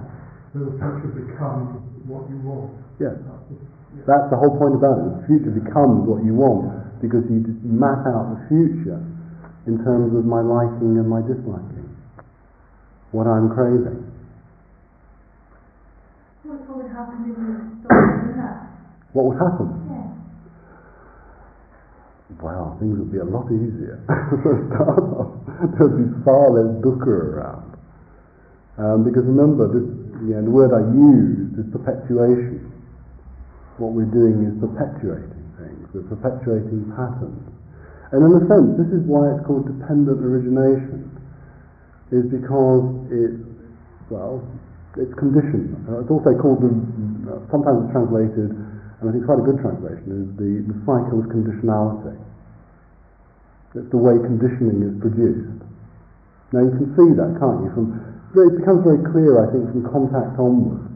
So 0.54 0.70
the 0.70 0.76
future 0.78 1.12
becomes 1.18 1.82
what 2.06 2.30
you 2.30 2.38
want. 2.46 2.78
Yes. 3.02 3.18
That's 3.26 3.44
the, 3.50 3.56
yeah. 3.58 4.06
That's 4.06 4.28
the 4.30 4.38
whole 4.38 4.54
point 4.54 4.78
about 4.78 5.02
it. 5.02 5.10
The 5.18 5.24
future 5.26 5.50
becomes 5.50 6.06
what 6.06 6.22
you 6.22 6.36
want 6.36 6.70
because 7.02 7.26
you 7.26 7.42
map 7.66 8.06
out 8.06 8.38
the 8.38 8.40
future 8.46 9.02
in 9.66 9.80
terms 9.84 10.12
of 10.16 10.24
my 10.24 10.40
liking 10.40 10.98
and 11.00 11.08
my 11.08 11.20
disliking, 11.24 11.88
what 13.12 13.26
I'm 13.26 13.48
craving. 13.48 14.12
What 16.44 16.60
would 16.76 16.92
happen 16.92 17.24
if 17.24 17.38
you 17.38 17.80
stopped 17.80 18.28
enough? 18.28 18.68
What 19.16 19.24
would 19.32 19.38
happen? 19.40 19.72
Yeah. 19.88 20.12
Wow, 22.42 22.76
things 22.80 22.98
would 22.98 23.12
be 23.12 23.18
a 23.18 23.24
lot 23.24 23.46
easier. 23.48 24.04
There'd 25.78 25.96
be 25.96 26.10
far 26.26 26.50
less 26.50 26.68
dukkha 26.84 27.08
around. 27.08 27.78
Um, 28.76 29.04
because 29.04 29.24
remember, 29.24 29.70
this, 29.70 29.86
you 30.26 30.34
know, 30.34 30.42
the 30.42 30.50
word 30.50 30.74
I 30.74 30.82
used 30.92 31.56
is 31.56 31.64
perpetuation. 31.70 32.74
What 33.78 33.94
we're 33.94 34.10
doing 34.10 34.44
is 34.44 34.58
perpetuating 34.58 35.46
things. 35.56 35.88
We're 35.94 36.10
perpetuating 36.10 36.90
patterns. 36.92 37.53
And 38.14 38.22
in 38.22 38.30
a 38.38 38.42
sense, 38.46 38.78
this 38.78 38.94
is 38.94 39.02
why 39.10 39.26
it's 39.34 39.42
called 39.42 39.66
dependent 39.66 40.22
origination, 40.22 41.10
is 42.14 42.30
because 42.30 42.86
it's, 43.10 43.42
well, 44.06 44.38
it's 44.94 45.10
conditioned. 45.18 45.74
Uh, 45.90 45.98
it's 45.98 46.12
also 46.14 46.30
called, 46.38 46.62
the, 46.62 46.70
uh, 47.26 47.42
sometimes 47.50 47.82
it's 47.82 47.90
translated, 47.90 48.54
and 48.54 49.04
I 49.04 49.10
think 49.10 49.26
quite 49.26 49.42
a 49.42 49.46
good 49.50 49.58
translation, 49.58 50.06
is 50.14 50.26
the, 50.38 50.62
the 50.62 50.78
cycle 50.86 51.18
of 51.18 51.26
conditionality. 51.26 52.14
It's 53.74 53.90
the 53.90 53.98
way 53.98 54.14
conditioning 54.22 54.86
is 54.86 54.94
produced. 55.02 55.58
Now 56.54 56.62
you 56.62 56.70
can 56.70 56.94
see 56.94 57.10
that, 57.18 57.34
can't 57.42 57.66
you? 57.66 57.70
From, 57.74 57.98
it 57.98 58.62
becomes 58.62 58.86
very 58.86 59.02
clear, 59.10 59.42
I 59.42 59.50
think, 59.50 59.74
from 59.74 59.90
contact 59.90 60.38
onwards, 60.38 60.86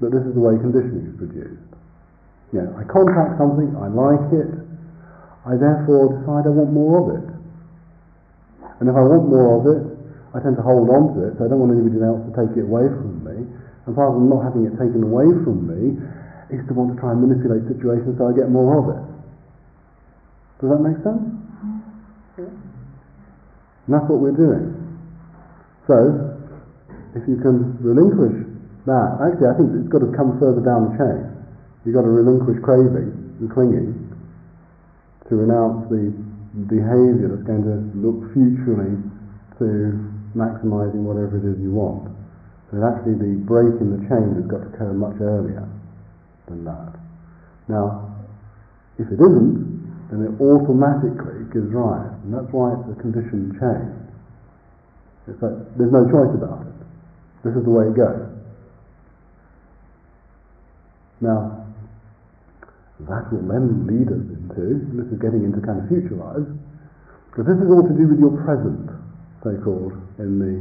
that 0.00 0.08
this 0.08 0.24
is 0.24 0.32
the 0.32 0.40
way 0.40 0.56
conditioning 0.56 1.04
is 1.12 1.16
produced. 1.20 1.68
You 2.56 2.64
know, 2.64 2.80
I 2.80 2.88
contact 2.88 3.36
something, 3.36 3.76
I 3.76 3.92
like 3.92 4.24
it, 4.32 4.69
I 5.46 5.56
therefore 5.56 6.20
decide 6.20 6.44
I 6.44 6.52
want 6.52 6.72
more 6.72 7.00
of 7.00 7.06
it. 7.16 7.26
And 8.80 8.88
if 8.88 8.96
I 8.96 9.00
want 9.00 9.28
more 9.28 9.60
of 9.60 9.64
it, 9.72 9.82
I 10.36 10.40
tend 10.40 10.56
to 10.56 10.64
hold 10.64 10.88
on 10.88 11.16
to 11.16 11.20
it, 11.28 11.32
so 11.36 11.44
I 11.44 11.48
don't 11.48 11.60
want 11.60 11.72
anybody 11.72 12.00
else 12.00 12.20
to 12.28 12.32
take 12.32 12.52
it 12.56 12.64
away 12.68 12.86
from 12.88 13.24
me. 13.24 13.48
And 13.84 13.96
part 13.96 14.12
of 14.12 14.20
not 14.20 14.44
having 14.46 14.68
it 14.68 14.76
taken 14.76 15.02
away 15.02 15.26
from 15.44 15.68
me 15.68 15.96
is 16.52 16.60
to 16.68 16.72
want 16.76 16.94
to 16.94 16.96
try 17.00 17.12
and 17.12 17.20
manipulate 17.24 17.66
situations 17.66 18.20
so 18.20 18.28
I 18.28 18.32
get 18.36 18.52
more 18.52 18.78
of 18.78 18.86
it. 18.94 19.02
Does 20.60 20.70
that 20.70 20.80
make 20.84 21.00
sense? 21.02 21.24
And 22.40 23.90
that's 23.90 24.06
what 24.06 24.20
we're 24.20 24.36
doing. 24.36 24.76
So, 25.88 26.36
if 27.18 27.26
you 27.26 27.42
can 27.42 27.74
relinquish 27.82 28.46
that, 28.86 29.08
actually 29.18 29.50
I 29.50 29.54
think 29.58 29.74
it's 29.74 29.90
got 29.90 30.04
to 30.04 30.12
come 30.14 30.38
further 30.38 30.62
down 30.62 30.92
the 30.92 31.00
chain. 31.00 31.20
You've 31.82 31.96
got 31.96 32.06
to 32.06 32.12
relinquish 32.12 32.62
craving 32.62 33.40
and 33.40 33.50
clinging 33.50 33.99
to 35.30 35.38
renounce 35.38 35.86
the 35.88 36.10
behaviour 36.66 37.30
that's 37.30 37.46
going 37.46 37.62
to 37.62 37.78
look 37.94 38.34
futurely 38.34 38.98
to 39.62 39.94
maximising 40.34 41.06
whatever 41.06 41.38
it 41.38 41.46
is 41.46 41.56
you 41.62 41.70
want. 41.70 42.10
So 42.70 42.82
actually 42.82 43.14
the 43.14 43.38
break 43.46 43.78
in 43.78 43.94
the 43.94 44.02
chain 44.10 44.34
has 44.34 44.46
got 44.50 44.66
to 44.66 44.68
occur 44.74 44.92
much 44.92 45.18
earlier 45.22 45.66
than 46.50 46.66
that. 46.66 46.98
Now, 47.70 48.10
if 48.98 49.06
it 49.06 49.22
isn't, 49.22 50.10
then 50.10 50.26
it 50.26 50.34
automatically 50.42 51.46
gives 51.54 51.70
rise, 51.70 52.10
and 52.26 52.34
that's 52.34 52.50
why 52.50 52.74
it's 52.74 52.90
a 52.90 52.98
conditioned 52.98 53.54
chain. 53.62 53.94
It's 55.30 55.38
like 55.38 55.54
there's 55.78 55.94
no 55.94 56.10
choice 56.10 56.34
about 56.34 56.66
it. 56.66 56.74
This 57.46 57.54
is 57.54 57.62
the 57.62 57.70
way 57.70 57.86
it 57.86 57.94
goes. 57.94 58.26
Now, 61.22 61.59
that 63.08 63.30
will 63.32 63.46
then 63.46 63.86
lead 63.86 64.08
us 64.10 64.26
into, 64.26 64.84
this 64.96 65.08
is 65.08 65.18
getting 65.22 65.44
into 65.44 65.60
kind 65.64 65.80
of 65.80 65.88
future 65.88 66.16
lives, 66.16 66.48
because 67.30 67.46
this 67.46 67.58
is 67.62 67.68
all 67.70 67.86
to 67.86 67.94
do 67.94 68.10
with 68.10 68.18
your 68.18 68.34
present, 68.42 68.90
so 69.44 69.54
called, 69.62 69.94
in 70.18 70.36
the 70.36 70.56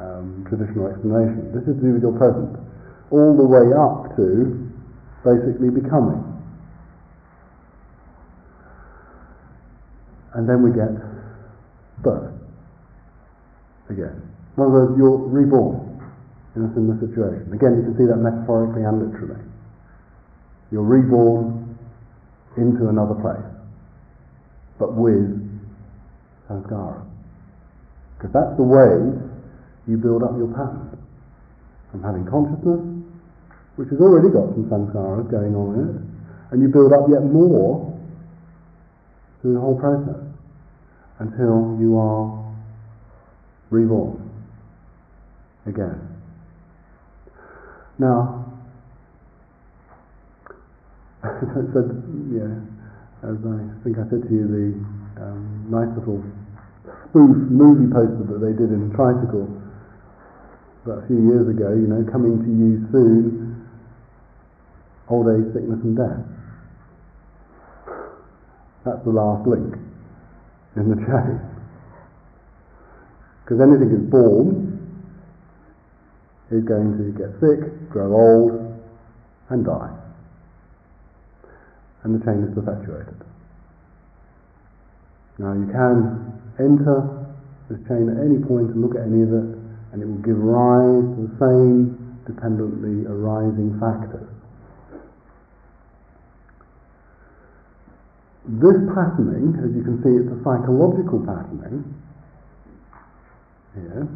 um, 0.00 0.44
traditional 0.48 0.90
explanation. 0.90 1.54
This 1.54 1.64
is 1.64 1.78
to 1.78 1.82
do 1.82 1.92
with 1.94 2.02
your 2.02 2.16
present, 2.18 2.58
all 3.10 3.36
the 3.38 3.46
way 3.46 3.70
up 3.72 4.16
to 4.18 4.58
basically 5.22 5.70
becoming. 5.70 6.24
And 10.34 10.48
then 10.48 10.62
we 10.62 10.70
get 10.70 10.94
birth 12.02 12.32
again. 13.90 14.22
In 14.56 14.62
other 14.62 14.70
words, 14.70 14.92
you're 14.96 15.18
reborn 15.18 15.90
in 16.56 16.64
a 16.66 16.70
similar 16.74 16.98
situation. 16.98 17.50
Again, 17.52 17.78
you 17.78 17.82
can 17.86 17.94
see 17.98 18.06
that 18.06 18.18
metaphorically 18.18 18.82
and 18.82 18.98
literally. 18.98 19.42
You're 20.70 20.86
reborn 20.86 21.69
into 22.56 22.88
another 22.88 23.14
place, 23.14 23.46
but 24.78 24.94
with 24.94 25.38
samskara. 26.48 27.06
Because 28.16 28.32
that's 28.32 28.56
the 28.56 28.62
way 28.62 29.16
you 29.86 29.96
build 29.96 30.22
up 30.22 30.36
your 30.36 30.48
pattern. 30.48 30.98
From 31.90 32.02
having 32.02 32.24
consciousness, 32.26 32.80
which 33.76 33.88
has 33.90 34.00
already 34.00 34.28
got 34.28 34.54
some 34.54 34.66
samskaras 34.70 35.30
going 35.30 35.54
on 35.54 35.74
in 35.74 35.86
it, 35.96 36.02
and 36.52 36.62
you 36.62 36.68
build 36.68 36.92
up 36.92 37.08
yet 37.08 37.22
more 37.24 37.90
through 39.40 39.54
the 39.54 39.60
whole 39.60 39.78
process 39.78 40.20
until 41.18 41.76
you 41.80 41.98
are 41.98 42.54
reborn 43.70 44.30
again. 45.66 46.00
Now, 47.98 48.39
so, 51.76 51.80
yeah, 52.32 52.48
as 53.28 53.36
I 53.44 53.58
think 53.84 54.00
I 54.00 54.08
said 54.08 54.24
to 54.24 54.32
you, 54.32 54.48
the 54.48 55.20
um, 55.20 55.68
nice 55.68 55.92
little 55.98 56.24
spoof 57.10 57.36
movie 57.52 57.92
poster 57.92 58.24
that 58.24 58.40
they 58.40 58.56
did 58.56 58.72
in 58.72 58.88
Tricycle 58.96 59.44
about 60.84 61.04
a 61.04 61.06
few 61.06 61.20
years 61.28 61.44
ago, 61.48 61.76
you 61.76 61.86
know, 61.86 62.00
coming 62.10 62.40
to 62.40 62.48
you 62.48 62.88
soon, 62.90 63.68
old 65.10 65.28
age, 65.28 65.52
sickness 65.52 65.80
and 65.84 65.96
death. 65.96 66.24
That's 68.86 69.04
the 69.04 69.10
last 69.12 69.46
link 69.46 69.76
in 70.76 70.88
the 70.88 70.96
chain. 71.04 71.40
Because 73.44 73.60
anything 73.60 73.92
is 73.92 74.08
born 74.08 74.80
is 76.50 76.64
going 76.64 76.96
to 76.96 77.12
get 77.12 77.28
sick, 77.40 77.90
grow 77.90 78.14
old, 78.14 78.80
and 79.50 79.66
die. 79.66 79.99
And 82.02 82.14
the 82.14 82.24
chain 82.24 82.42
is 82.44 82.54
perpetuated. 82.54 83.20
Now 85.38 85.52
you 85.52 85.68
can 85.72 86.32
enter 86.58 87.28
this 87.68 87.78
chain 87.88 88.08
at 88.08 88.18
any 88.24 88.38
point 88.44 88.72
and 88.72 88.80
look 88.80 88.96
at 88.96 89.04
any 89.04 89.22
of 89.22 89.32
it, 89.32 89.48
and 89.92 90.02
it 90.02 90.06
will 90.06 90.24
give 90.24 90.36
rise 90.36 91.04
to 91.04 91.28
the 91.28 91.34
same 91.40 91.96
dependently 92.26 93.06
arising 93.06 93.78
factors. 93.80 94.28
This 98.48 98.80
patterning, 98.96 99.60
as 99.62 99.70
you 99.76 99.84
can 99.84 100.02
see, 100.02 100.10
it's 100.10 100.32
a 100.32 100.40
psychological 100.42 101.20
patterning 101.20 101.84
here, 103.76 104.08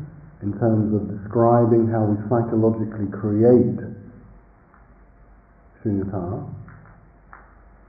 in 0.43 0.53
terms 0.59 0.93
of 0.93 1.07
describing 1.21 1.87
how 1.89 2.05
we 2.05 2.17
psychologically 2.29 3.07
create 3.13 3.79
shunyata, 5.85 6.49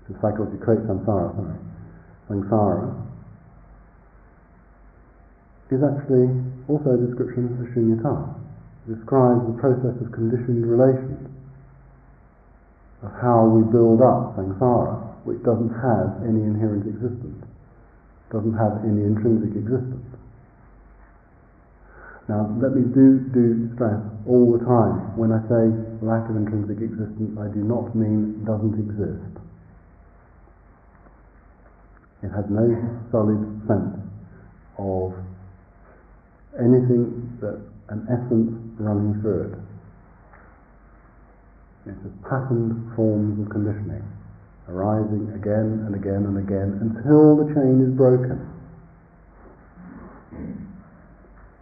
to 0.08 0.14
psychologically 0.22 0.78
samsara, 0.86 1.34
sorry, 1.34 1.58
samsara. 2.30 3.06
is 5.74 5.82
actually 5.82 6.30
also 6.70 6.93
a 6.93 6.99
description 7.01 7.49
of 7.58 7.66
shunyata. 7.74 8.38
It 8.86 9.01
describes 9.01 9.41
the 9.49 9.58
process 9.58 9.97
of 9.97 10.14
conditioned 10.14 10.62
relations, 10.62 11.26
of 13.01 13.12
how 13.18 13.49
we 13.49 13.66
build 13.74 14.01
up 14.01 14.38
samsara, 14.38 15.26
which 15.26 15.41
doesn't 15.41 15.74
have 15.82 16.22
any 16.22 16.45
inherent 16.45 16.86
existence, 16.86 17.41
doesn't 18.30 18.53
have 18.53 18.86
any 18.86 19.01
intrinsic 19.01 19.58
existence. 19.58 20.06
Now, 22.30 22.49
let 22.62 22.74
me 22.74 22.82
do, 22.93 23.22
do 23.34 23.70
stress 23.74 24.01
all 24.26 24.58
the 24.58 24.62
time, 24.66 25.18
when 25.18 25.30
I 25.30 25.41
say 25.45 25.70
lack 26.01 26.26
of 26.30 26.38
intrinsic 26.38 26.82
existence, 26.82 27.38
I 27.38 27.53
do 27.53 27.62
not 27.62 27.93
mean 27.93 28.45
doesn't 28.45 28.74
exist. 28.78 29.45
It 32.26 32.34
has 32.34 32.50
no 32.50 32.66
solid 33.14 33.38
sense 33.70 34.02
of 34.82 35.14
anything 36.58 37.38
that's 37.38 37.62
an 37.94 38.02
essence 38.10 38.50
running 38.82 39.22
through 39.22 39.54
it. 39.54 39.60
It's 41.86 42.02
just 42.02 42.18
patterned 42.26 42.74
forms 42.98 43.46
of 43.46 43.52
conditioning, 43.54 44.02
arising 44.68 45.38
again 45.38 45.86
and 45.86 45.94
again 45.94 46.26
and 46.26 46.42
again 46.42 46.82
until 46.82 47.38
the 47.38 47.54
chain 47.54 47.86
is 47.86 47.94
broken. 47.94 48.42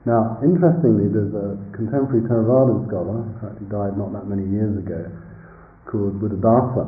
Now, 0.06 0.40
interestingly, 0.44 1.12
there's 1.12 1.36
a 1.36 1.60
contemporary 1.76 2.24
Theravadan 2.24 2.88
scholar, 2.88 3.20
who 3.20 3.48
actually 3.52 3.68
died 3.68 3.98
not 4.00 4.16
that 4.16 4.32
many 4.32 4.48
years 4.48 4.78
ago, 4.80 5.12
called 5.92 6.24
Buddhadasa, 6.24 6.88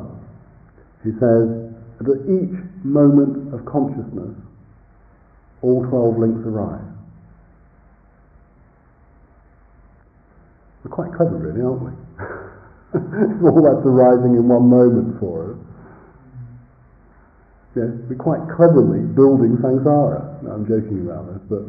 who 1.04 1.12
says 1.20 1.75
that 2.04 2.20
each 2.28 2.56
moment 2.84 3.54
of 3.54 3.64
consciousness, 3.64 4.36
all 5.62 5.84
12 5.84 6.18
links 6.18 6.46
arise. 6.46 6.84
We're 10.84 10.90
quite 10.90 11.12
clever, 11.16 11.36
really, 11.36 11.62
aren't 11.62 11.82
we? 11.82 11.92
all 13.48 13.62
that's 13.62 13.84
arising 13.84 14.36
in 14.36 14.46
one 14.48 14.68
moment 14.68 15.18
for 15.18 15.52
us. 15.52 15.58
Yes, 17.76 17.92
we're 18.08 18.16
quite 18.16 18.40
cleverly 18.56 19.04
building 19.12 19.58
samsara. 19.60 20.42
No, 20.42 20.50
I'm 20.52 20.64
joking 20.64 21.04
about 21.04 21.28
this, 21.28 21.42
but 21.50 21.64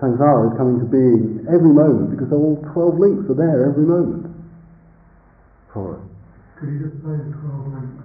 samsara 0.00 0.52
is 0.52 0.56
coming 0.56 0.80
to 0.80 0.88
being 0.88 1.44
every 1.52 1.72
moment 1.72 2.16
because 2.16 2.32
all 2.32 2.56
12 2.72 2.98
links 2.98 3.28
are 3.28 3.34
there 3.34 3.68
every 3.68 3.84
moment 3.84 4.32
for 5.72 5.98
us. 5.98 6.04
Could 6.58 6.68
you 6.70 6.78
just 6.88 6.96
say 7.02 7.12
the 7.12 7.36
12 7.42 7.74
links? 7.76 8.01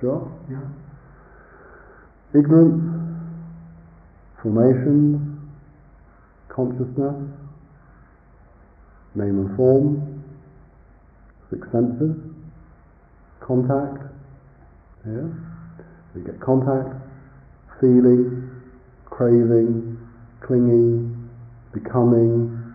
Sure? 0.00 0.30
Yeah. 0.50 0.60
Ignorance, 2.38 2.82
formations, 4.42 5.38
consciousness, 6.48 7.16
name 9.14 9.38
and 9.38 9.56
form, 9.56 10.22
six 11.50 11.66
senses, 11.72 12.16
contact, 13.40 14.02
yeah? 15.06 15.28
So 16.12 16.18
you 16.18 16.24
get 16.24 16.40
contact, 16.40 16.94
feeling, 17.80 18.50
craving, 19.06 19.98
clinging, 20.40 21.28
becoming, 21.72 22.74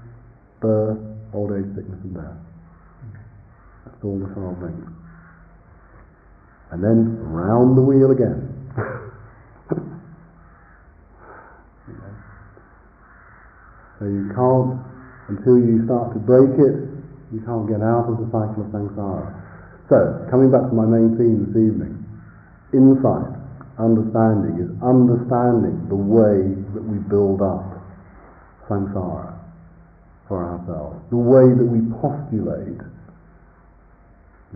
birth, 0.60 0.98
old 1.34 1.52
age, 1.52 1.76
sickness 1.76 2.00
and 2.04 2.16
death. 2.16 2.38
That's 3.86 4.04
all 4.04 4.18
the 4.18 4.26
twelve 4.34 4.58
things. 4.60 5.01
And 6.72 6.84
then 6.84 7.20
round 7.20 7.78
the 7.78 7.82
wheel 7.82 8.12
again. 8.12 8.48
So 14.02 14.08
you 14.10 14.34
can't, 14.34 14.82
until 15.30 15.62
you 15.62 15.86
start 15.86 16.14
to 16.14 16.20
break 16.20 16.58
it, 16.58 16.90
you 17.30 17.40
can't 17.46 17.70
get 17.70 17.86
out 17.86 18.10
of 18.10 18.18
the 18.18 18.26
cycle 18.34 18.66
of 18.66 18.74
samsara. 18.74 19.30
So, 19.90 20.26
coming 20.32 20.50
back 20.50 20.66
to 20.66 20.74
my 20.74 20.90
main 20.90 21.14
theme 21.22 21.46
this 21.46 21.54
evening, 21.54 22.02
insight, 22.74 23.30
understanding 23.78 24.58
is 24.58 24.72
understanding 24.82 25.86
the 25.86 26.00
way 26.00 26.50
that 26.74 26.82
we 26.82 26.98
build 27.14 27.44
up 27.46 27.78
samsara 28.68 29.38
for 30.28 30.50
ourselves, 30.50 30.98
the 31.12 31.22
way 31.22 31.46
that 31.46 31.68
we 31.70 31.86
postulate 32.02 32.82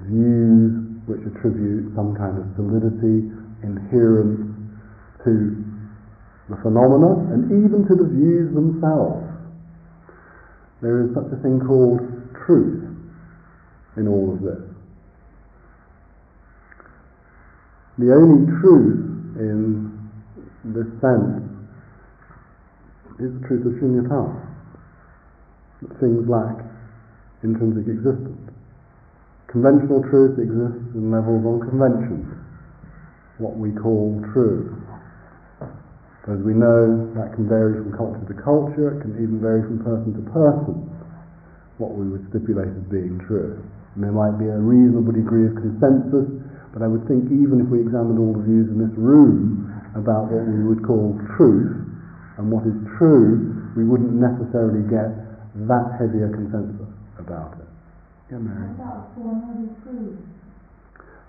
views 0.09 0.84
which 1.05 1.21
attribute 1.21 1.93
some 1.95 2.15
kind 2.15 2.37
of 2.37 2.45
solidity, 2.55 3.29
inherence 3.63 4.53
to 5.23 5.63
the 6.49 6.57
phenomena 6.61 7.33
and 7.33 7.45
even 7.65 7.85
to 7.87 7.95
the 7.95 8.07
views 8.09 8.53
themselves. 8.53 9.25
There 10.81 11.01
is 11.03 11.13
such 11.15 11.31
a 11.33 11.41
thing 11.41 11.59
called 11.65 12.01
truth 12.45 12.85
in 13.97 14.07
all 14.07 14.33
of 14.33 14.41
this. 14.41 14.61
The 17.97 18.13
only 18.13 18.45
truth 18.61 19.39
in 19.39 20.09
this 20.65 20.89
sense 21.01 21.41
is 23.19 23.31
the 23.39 23.47
truth 23.47 23.65
of 23.65 23.73
shunyata, 23.79 24.35
that 25.81 25.99
things 25.99 26.27
lack 26.27 26.59
intrinsic 27.41 27.87
existence. 27.87 28.54
Conventional 29.55 30.03
truth 30.11 30.35
exists 30.35 30.83
in 30.99 31.15
levels 31.15 31.39
on 31.47 31.63
conventions, 31.63 32.27
what 33.39 33.55
we 33.55 33.71
call 33.71 34.19
true. 34.35 34.67
As 36.27 36.43
we 36.43 36.51
know, 36.51 37.07
that 37.15 37.31
can 37.31 37.47
vary 37.47 37.79
from 37.79 37.95
culture 37.95 38.19
to 38.19 38.35
culture, 38.43 38.99
it 38.99 39.07
can 39.07 39.15
even 39.15 39.39
vary 39.39 39.63
from 39.63 39.79
person 39.79 40.11
to 40.11 40.23
person, 40.35 40.75
what 41.79 41.95
we 41.95 42.03
would 42.03 42.27
stipulate 42.35 42.67
as 42.67 42.83
being 42.91 43.15
true. 43.31 43.55
And 43.95 44.03
there 44.03 44.11
might 44.11 44.35
be 44.35 44.51
a 44.51 44.59
reasonable 44.59 45.15
degree 45.15 45.47
of 45.47 45.55
consensus, 45.55 46.27
but 46.75 46.83
I 46.83 46.91
would 46.91 47.07
think 47.07 47.31
even 47.31 47.63
if 47.63 47.71
we 47.71 47.79
examined 47.79 48.19
all 48.19 48.35
the 48.35 48.43
views 48.43 48.67
in 48.67 48.75
this 48.75 48.91
room 48.99 49.71
about 49.95 50.27
what 50.35 50.43
we 50.43 50.67
would 50.67 50.83
call 50.83 51.15
truth 51.39 51.79
and 52.43 52.51
what 52.51 52.67
is 52.67 52.75
true, 52.99 53.71
we 53.79 53.87
wouldn't 53.87 54.19
necessarily 54.19 54.83
get 54.91 55.15
that 55.71 55.95
heavy 55.95 56.27
a 56.27 56.29
consensus 56.35 56.91
about 57.23 57.55
it. 57.63 57.64
Noble 58.31 59.75
Truths? 59.83 60.17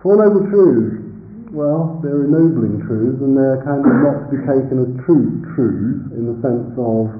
Four 0.03 0.17
Noble 0.17 0.49
Truths, 0.49 1.53
well, 1.53 2.01
they're 2.03 2.25
ennobling 2.25 2.81
truths 2.89 3.21
and 3.21 3.37
they're 3.37 3.61
kind 3.65 3.85
of 3.85 3.93
not 4.01 4.17
to 4.25 4.29
be 4.33 4.41
taken 4.49 4.81
as 4.81 4.89
true 5.05 5.45
truths 5.53 6.09
in 6.17 6.25
the 6.25 6.37
sense 6.41 6.73
of 6.81 7.13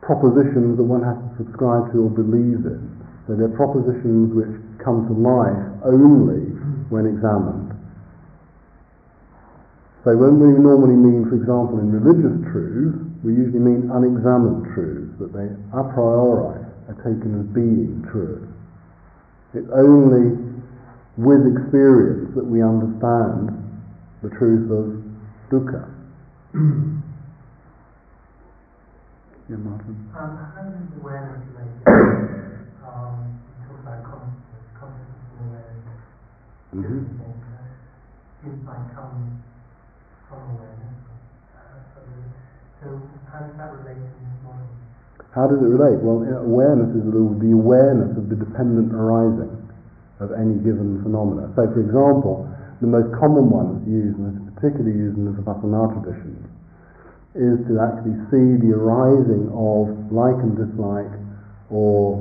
propositions 0.00 0.80
that 0.80 0.88
one 0.88 1.04
has 1.04 1.20
to 1.20 1.44
subscribe 1.44 1.92
to 1.92 2.08
or 2.08 2.10
believe 2.10 2.64
in. 2.64 2.80
So 3.28 3.36
they're 3.36 3.52
propositions 3.52 4.32
which 4.32 4.50
come 4.80 5.06
to 5.06 5.14
life 5.14 5.62
only 5.84 6.50
when 6.88 7.06
examined. 7.06 7.76
So 10.02 10.16
when 10.16 10.40
we 10.42 10.58
normally 10.58 10.98
mean, 10.98 11.28
for 11.28 11.36
example, 11.38 11.78
in 11.78 11.92
religious 11.92 12.34
truths, 12.50 12.98
we 13.22 13.38
usually 13.38 13.62
mean 13.62 13.86
unexamined 13.92 14.74
truths, 14.74 15.14
that 15.20 15.30
they 15.30 15.46
a 15.76 15.84
priori 15.94 16.58
are 16.88 16.98
taken 17.06 17.38
as 17.38 17.46
being 17.54 18.02
true. 18.10 18.51
It's 19.54 19.68
only 19.68 20.32
with 21.20 21.44
experience 21.44 22.32
that 22.34 22.44
we 22.44 22.62
understand 22.62 23.52
the 24.22 24.30
truth 24.30 24.64
of 24.72 24.96
dukkha. 25.52 25.84
yeah, 29.52 29.60
Martin. 29.60 30.08
Um, 30.16 30.40
how 30.40 30.64
does 30.64 30.88
awareness 30.96 31.44
relate? 31.52 31.68
um, 32.88 33.28
you 33.60 33.68
talk 33.68 33.76
about 33.84 34.00
consciousness, 34.08 34.64
consciousness 34.72 35.20
and 35.36 35.44
awareness. 35.52 36.00
Mm-hmm. 36.72 37.20
Uh, 37.20 38.48
insight 38.48 38.88
comes 38.96 39.36
from 40.32 40.48
awareness. 40.56 40.96
Uh, 41.52 41.76
so, 42.80 42.88
how 43.28 43.44
does 43.44 43.52
that 43.60 43.68
relate 43.84 44.00
to? 44.00 44.21
How 45.32 45.48
does 45.48 45.64
it 45.64 45.70
relate? 45.72 45.96
Well, 46.04 46.20
awareness 46.44 46.92
is 46.92 47.08
the, 47.08 47.52
awareness 47.56 48.12
of 48.20 48.28
the 48.28 48.36
dependent 48.36 48.92
arising 48.92 49.48
of 50.20 50.28
any 50.36 50.60
given 50.60 51.00
phenomena. 51.00 51.48
So, 51.56 51.64
for 51.72 51.80
example, 51.80 52.44
the 52.84 52.90
most 52.92 53.08
common 53.16 53.48
one 53.48 53.80
that's 53.80 53.88
used, 53.88 54.20
and 54.20 54.28
it's 54.28 54.44
particularly 54.52 54.92
used 54.92 55.16
in 55.16 55.24
the 55.24 55.32
Vipassana 55.40 55.88
tradition, 55.96 56.36
is 57.32 57.56
to 57.64 57.80
actually 57.80 58.12
see 58.28 58.60
the 58.60 58.76
arising 58.76 59.48
of 59.56 59.88
like 60.12 60.36
and 60.44 60.52
dislike 60.52 61.08
or 61.72 62.20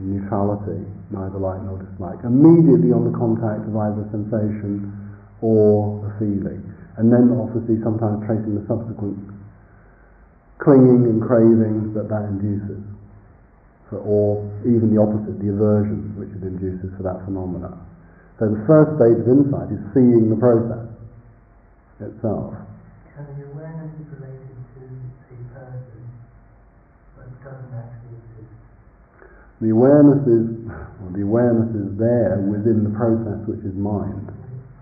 neutrality, 0.00 0.80
neither 1.12 1.36
like 1.36 1.60
nor 1.68 1.76
dislike, 1.76 2.24
immediately 2.24 2.88
on 2.88 3.04
the 3.04 3.12
contact 3.12 3.68
of 3.68 3.76
either 3.76 4.00
sensation 4.08 4.88
or 5.44 6.00
a 6.08 6.10
feeling. 6.16 6.64
And 6.96 7.12
then 7.12 7.36
obviously 7.36 7.84
sometimes 7.84 8.24
tracing 8.24 8.56
the 8.56 8.64
subsequent 8.64 9.33
clinging 10.64 11.04
and 11.04 11.20
craving 11.20 11.92
that 11.92 12.08
that 12.08 12.24
induces 12.32 12.80
for, 13.92 14.00
or 14.00 14.48
even 14.64 14.88
the 14.88 15.00
opposite, 15.00 15.36
the 15.38 15.52
aversion 15.52 16.16
which 16.16 16.32
it 16.32 16.40
induces 16.40 16.88
for 16.96 17.04
that 17.04 17.20
phenomena. 17.28 17.76
So 18.40 18.48
the 18.48 18.64
first 18.66 18.96
stage 18.96 19.20
of 19.20 19.28
insight 19.28 19.70
is 19.70 19.78
seeing 19.92 20.32
the 20.32 20.40
process 20.40 20.88
itself. 22.00 22.56
So 23.12 23.22
the 23.36 23.46
awareness 23.52 23.92
is 24.00 24.08
related 24.18 24.56
to 24.74 24.82
the 24.88 25.38
person, 25.54 26.02
but 27.14 27.28
doesn't 27.44 27.70
actually 27.76 28.18
exist. 28.18 28.50
The 29.62 29.70
awareness 29.70 30.26
is, 30.26 30.48
well, 30.66 31.12
the 31.14 31.22
awareness 31.22 31.70
is 31.76 31.94
there 32.00 32.42
within 32.42 32.82
the 32.82 32.90
process 32.96 33.38
which 33.46 33.62
is 33.62 33.76
mind. 33.76 34.32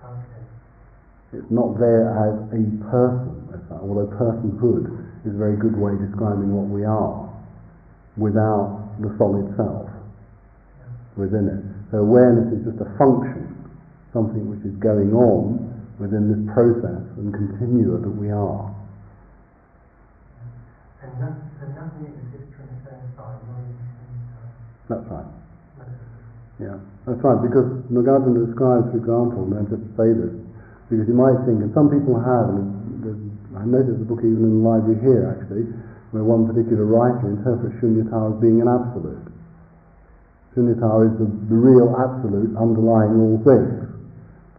Okay. 0.01 1.43
It's 1.43 1.51
not 1.53 1.77
there 1.77 2.09
as 2.09 2.41
a 2.57 2.65
person, 2.89 3.53
as 3.53 3.61
that, 3.69 3.85
although 3.85 4.09
personhood 4.17 5.12
is 5.25 5.35
a 5.35 5.39
very 5.39 5.57
good 5.57 5.77
way 5.79 5.93
of 5.93 6.01
describing 6.03 6.51
what 6.51 6.67
we 6.67 6.85
are, 6.85 7.31
without 8.17 8.99
the 9.01 9.09
solid 9.17 9.49
self 9.57 9.89
within 11.17 11.49
it. 11.49 11.63
So 11.93 12.01
awareness 12.01 12.53
is 12.57 12.65
just 12.65 12.81
a 12.81 12.89
function, 12.97 13.53
something 14.13 14.49
which 14.49 14.65
is 14.65 14.73
going 14.81 15.13
on 15.13 15.61
within 16.01 16.29
this 16.33 16.41
process 16.57 17.05
and 17.21 17.33
continua 17.33 18.01
that 18.01 18.15
we 18.17 18.33
are. 18.33 18.73
And 21.05 21.13
no, 21.21 21.29
so 21.61 21.69
nothing 21.77 22.09
exists 22.09 22.53
from 22.57 22.69
its 22.73 22.89
own 22.89 23.05
side, 23.13 23.39
not 23.45 23.61
even 23.61 23.77
from 23.77 24.09
its 24.17 24.33
own. 24.41 24.49
That's 24.89 25.07
right. 25.13 25.31
Yeah, 26.61 26.79
that's 27.05 27.21
right, 27.21 27.41
because 27.45 27.69
Nagarjuna 27.93 28.49
describes, 28.49 28.89
for 28.93 28.99
example, 28.99 29.51
and 29.51 29.55
I 29.57 29.63
just 29.69 29.85
say 29.99 30.17
this, 30.17 30.33
because 30.89 31.09
you 31.09 31.17
might 31.17 31.37
think, 31.45 31.61
and 31.61 31.73
some 31.75 31.91
people 31.93 32.17
have, 32.17 32.55
and 32.57 32.82
I 33.57 33.65
noticed 33.65 33.99
the 33.99 34.09
book 34.09 34.21
even 34.21 34.45
in 34.45 34.63
the 34.63 34.69
library 34.69 35.01
here 35.01 35.29
actually, 35.29 35.69
where 36.13 36.25
one 36.25 36.49
particular 36.49 36.85
writer 36.85 37.29
interprets 37.29 37.77
Shunyata 37.81 38.33
as 38.33 38.37
being 38.41 38.61
an 38.61 38.69
absolute. 38.69 39.27
Shunyata 40.57 41.09
is 41.09 41.15
the, 41.21 41.29
the 41.49 41.59
real 41.59 41.93
absolute 41.97 42.53
underlying 42.57 43.17
all 43.17 43.41
things. 43.45 43.89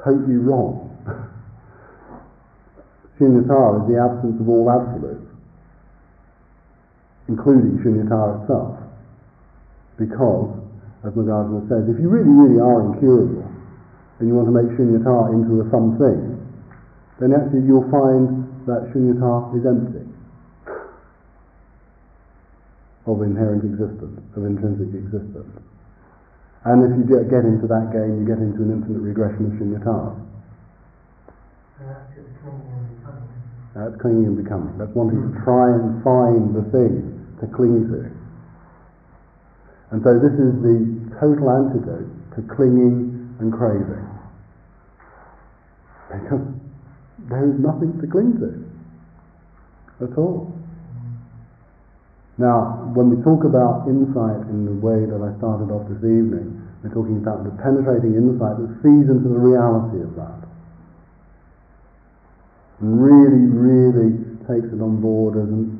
Totally 0.03 0.37
wrong. 0.37 0.89
Shunyata 3.17 3.81
is 3.81 3.83
the 3.89 3.97
absence 3.97 4.37
of 4.41 4.49
all 4.49 4.69
absolutes, 4.69 5.25
including 7.27 7.77
Shunyata 7.81 8.43
itself. 8.43 8.77
Because 9.97 10.63
as 11.03 11.11
Nagarjuna 11.13 11.67
says, 11.67 11.83
if 11.91 11.99
you 11.99 12.07
really, 12.07 12.31
really 12.31 12.61
are 12.63 12.79
incurable, 12.93 13.43
and 14.19 14.31
you 14.31 14.33
want 14.39 14.47
to 14.47 14.55
make 14.55 14.71
shunyata 14.79 15.35
into 15.35 15.59
a 15.59 15.65
something, 15.67 16.39
then 17.19 17.35
actually 17.35 17.67
you'll 17.67 17.83
find 17.91 18.42
that 18.66 18.91
shunyata 18.93 19.55
is 19.57 19.66
empty 19.66 20.05
of 23.05 23.22
inherent 23.22 23.64
existence, 23.68 24.16
of 24.36 24.45
intrinsic 24.45 24.95
existence. 24.95 25.51
And 26.64 26.80
if 26.88 26.91
you 26.95 27.03
get 27.28 27.43
into 27.43 27.68
that 27.68 27.91
game, 27.91 28.24
you 28.24 28.26
get 28.26 28.39
into 28.39 28.64
an 28.64 28.72
infinite 28.72 29.03
regression 29.03 29.51
of 29.51 29.53
shunyata. 29.59 30.16
And 31.80 31.89
that's 31.91 32.16
clinging 32.39 32.72
and 32.72 32.88
becoming. 32.95 33.28
That's 33.76 33.95
clinging 33.99 34.26
and 34.32 34.38
becoming. 34.39 34.78
That's 34.80 34.95
wanting 34.95 35.20
to 35.20 35.32
try 35.43 35.76
and 35.76 35.99
find 35.99 36.55
the 36.55 36.64
thing 36.72 37.20
to 37.43 37.47
cling 37.51 37.91
to. 37.91 38.07
And 39.91 39.99
so 40.01 40.16
this 40.18 40.32
is 40.39 40.55
the 40.64 40.80
total 41.20 41.51
antidote 41.51 42.07
to 42.39 42.55
clinging 42.55 43.36
and 43.39 43.51
craving. 43.51 44.07
Because 46.14 46.45
there 47.30 47.47
is 47.47 47.59
nothing 47.59 47.99
to 48.01 48.07
cling 48.07 48.39
to 48.39 48.63
at 50.03 50.17
all. 50.17 50.51
Now, 52.38 52.89
when 52.97 53.13
we 53.13 53.21
talk 53.21 53.45
about 53.45 53.86
insight 53.88 54.41
in 54.49 54.65
the 54.65 54.74
way 54.74 55.05
that 55.05 55.21
I 55.21 55.38
started 55.38 55.69
off 55.69 55.86
this 55.86 56.01
evening, 56.01 56.65
we're 56.82 56.91
talking 56.91 57.21
about 57.21 57.45
the 57.45 57.53
penetrating 57.61 58.17
insight 58.17 58.57
that 58.57 58.71
sees 58.82 59.05
into 59.05 59.30
the 59.30 59.38
reality 59.38 60.01
of 60.01 60.17
that. 60.17 60.41
And 62.82 62.99
really, 62.99 63.47
really 63.47 64.17
takes 64.49 64.67
it 64.67 64.82
on 64.82 64.99
board 64.99 65.38
as 65.38 65.47
an, 65.47 65.78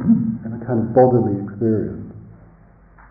as 0.46 0.52
a 0.54 0.60
kind 0.64 0.86
of 0.86 0.94
bodily 0.94 1.34
experience 1.44 2.14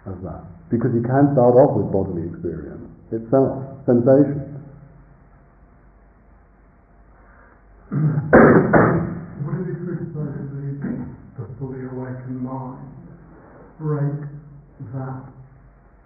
of 0.08 0.24
that. 0.24 0.48
Because 0.72 0.96
you 0.96 1.04
can 1.04 1.36
start 1.36 1.60
off 1.60 1.76
with 1.76 1.92
bodily 1.92 2.24
experience 2.32 2.88
itself, 3.12 3.68
sensation. 3.86 4.51
Would 7.92 8.00
it 8.00 9.68
be 9.68 9.74
true 9.84 10.00
to 10.00 10.24
the, 10.24 10.64
the 11.36 11.44
fully 11.60 11.84
awakened 11.92 12.40
mind 12.40 12.88
breaks 13.78 14.32
that 14.96 15.28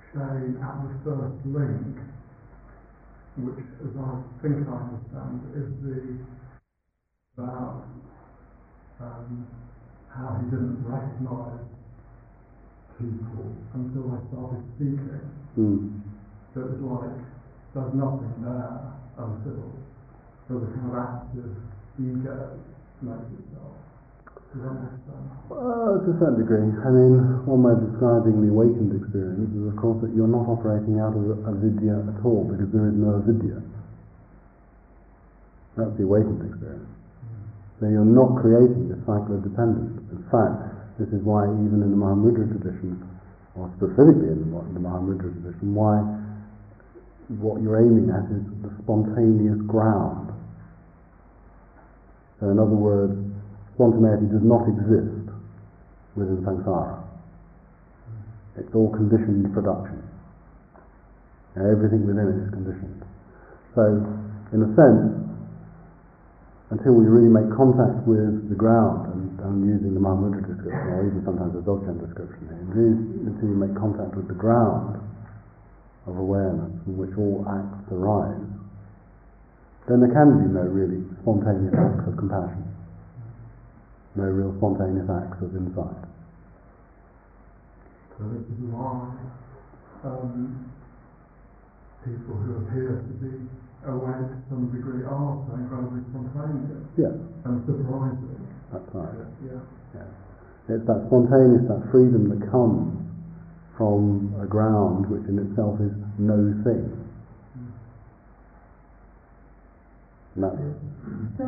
chain 0.10 0.58
at 0.66 0.82
the 0.82 0.90
first 1.06 1.38
link, 1.46 1.94
which, 3.38 3.62
as 3.86 3.94
I 4.02 4.18
think 4.42 4.66
I 4.66 4.82
understand, 4.82 5.46
is 5.54 5.70
the 5.86 6.26
about 7.38 7.86
um, 9.00 9.46
how 10.10 10.42
he 10.42 10.50
didn't 10.50 10.82
recognise 10.90 11.70
people 12.98 13.54
until 13.76 14.10
I 14.10 14.18
started 14.34 14.64
speaking. 14.74 15.22
Mm. 15.54 16.02
So 16.56 16.62
it 16.62 16.82
was 16.82 17.04
like 17.04 17.22
there's 17.76 17.94
nothing 17.94 18.34
there 18.42 18.94
until 19.20 19.85
the 20.54 20.70
kind 20.78 20.94
of 20.94 20.98
active 21.02 21.50
ego 21.98 22.60
makes 23.02 23.30
itself. 23.34 23.74
Does 24.54 24.62
that 24.62 24.76
make 24.78 24.98
sense? 25.10 25.30
Well, 25.50 26.00
to 26.06 26.10
a 26.14 26.18
certain 26.22 26.40
degree. 26.40 26.70
I 26.70 26.90
mean, 26.94 27.44
one 27.50 27.66
way 27.66 27.74
of 27.74 27.82
describing 27.82 28.46
the 28.46 28.54
awakened 28.54 28.94
experience 28.94 29.52
is, 29.52 29.66
of 29.68 29.76
course, 29.82 30.00
that 30.06 30.14
you're 30.14 30.30
not 30.30 30.46
operating 30.46 31.02
out 31.02 31.18
of 31.18 31.44
avidya 31.50 32.06
at 32.08 32.22
all, 32.22 32.46
because 32.46 32.70
there 32.70 32.88
is 32.88 32.96
no 32.96 33.20
avidya. 33.20 33.60
That's 35.76 35.92
the 35.98 36.06
awakened 36.08 36.46
experience. 36.46 36.88
Hmm. 36.88 37.82
So 37.82 37.84
you're 37.92 38.08
not 38.08 38.40
creating 38.40 38.94
a 38.96 39.00
cycle 39.04 39.36
of 39.36 39.44
dependence. 39.44 39.98
In 40.14 40.24
fact, 40.32 40.62
this 41.02 41.12
is 41.12 41.20
why 41.26 41.50
even 41.50 41.84
in 41.84 41.92
the 41.92 42.00
Mahamudra 42.00 42.48
tradition, 42.48 43.02
or 43.60 43.68
specifically 43.76 44.32
in 44.32 44.40
the, 44.40 44.62
the 44.72 44.80
Mahamudra 44.80 45.28
tradition, 45.36 45.76
why 45.76 46.00
what 47.42 47.60
you're 47.60 47.82
aiming 47.82 48.08
at 48.14 48.30
is 48.32 48.46
the 48.64 48.72
spontaneous 48.84 49.60
ground. 49.68 50.32
So 52.40 52.50
in 52.50 52.60
other 52.60 52.76
words, 52.76 53.16
spontaneity 53.76 54.28
does 54.32 54.44
not 54.44 54.68
exist 54.68 55.32
within 56.16 56.44
samsara. 56.44 57.04
It's 58.58 58.72
all 58.74 58.90
conditioned 58.92 59.52
production. 59.54 60.04
Everything 61.56 62.08
within 62.08 62.28
it 62.28 62.40
is 62.48 62.52
conditioned. 62.52 63.04
So, 63.76 63.84
in 64.52 64.64
a 64.64 64.72
sense, 64.76 65.26
until 66.72 66.96
we 66.96 67.06
really 67.06 67.32
make 67.32 67.52
contact 67.56 68.08
with 68.08 68.48
the 68.48 68.56
ground, 68.56 69.12
and 69.12 69.40
I'm 69.44 69.64
using 69.68 69.94
the 69.94 70.00
Mahamudra 70.00 70.44
description, 70.44 70.88
or 70.96 71.08
even 71.08 71.22
sometimes 71.24 71.54
the 71.54 71.64
Dzogchen 71.64 72.00
description 72.00 72.48
here, 72.48 72.96
until 73.28 73.48
you 73.48 73.56
make 73.60 73.76
contact 73.76 74.16
with 74.16 74.28
the 74.28 74.40
ground 74.40 75.00
of 76.08 76.18
awareness 76.18 76.72
from 76.84 76.98
which 76.98 77.12
all 77.20 77.44
acts 77.48 77.92
arise, 77.92 78.55
then 79.88 80.02
there 80.02 80.10
can 80.14 80.42
be 80.42 80.50
no 80.50 80.66
really 80.66 81.04
spontaneous 81.22 81.74
acts 81.78 82.08
of 82.10 82.18
compassion, 82.18 82.66
no 84.16 84.26
real 84.26 84.54
spontaneous 84.58 85.06
acts 85.10 85.38
of 85.46 85.54
insight. 85.54 86.02
So 88.18 88.26
this 88.34 88.48
is 88.50 88.60
why 88.74 89.14
um, 90.08 90.72
people 92.02 92.34
who 92.42 92.66
appear 92.66 93.04
to 93.06 93.14
be 93.22 93.46
awake 93.86 94.26
to 94.26 94.38
some 94.50 94.72
degree 94.74 95.06
are 95.06 95.38
so 95.46 95.54
incredibly 95.54 96.02
spontaneous 96.10 96.86
Yes, 96.98 97.14
and 97.46 97.62
surprising. 97.70 98.42
that's 98.74 98.90
right. 98.96 99.14
Yeah. 99.46 99.62
Yeah. 99.94 100.10
It's 100.74 100.88
that 100.90 101.06
spontaneous, 101.14 101.70
that 101.70 101.86
freedom 101.94 102.26
that 102.34 102.42
comes 102.50 103.06
from 103.78 104.34
a 104.42 104.48
ground 104.48 105.06
which 105.12 105.28
in 105.30 105.38
itself 105.38 105.78
is 105.84 105.94
no 106.18 106.40
thing. 106.66 107.05
That's, 110.36 110.56
So, 111.40 111.46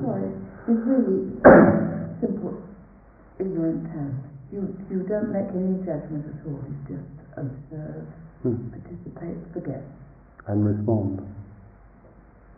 sorry, 0.00 0.32
it's 0.68 0.82
really 0.88 1.36
simple, 2.20 2.56
ignorant 3.38 3.84
terms. 3.92 4.24
You, 4.50 4.64
you 4.90 5.04
don't 5.06 5.30
make 5.30 5.46
any 5.54 5.76
judgment 5.84 6.24
at 6.26 6.40
all, 6.48 6.58
you 6.64 6.74
just 6.88 7.12
observe, 7.36 8.08
hmm, 8.42 8.56
participate, 8.72 9.38
forget. 9.52 9.84
and 10.48 10.64
respond. 10.64 11.20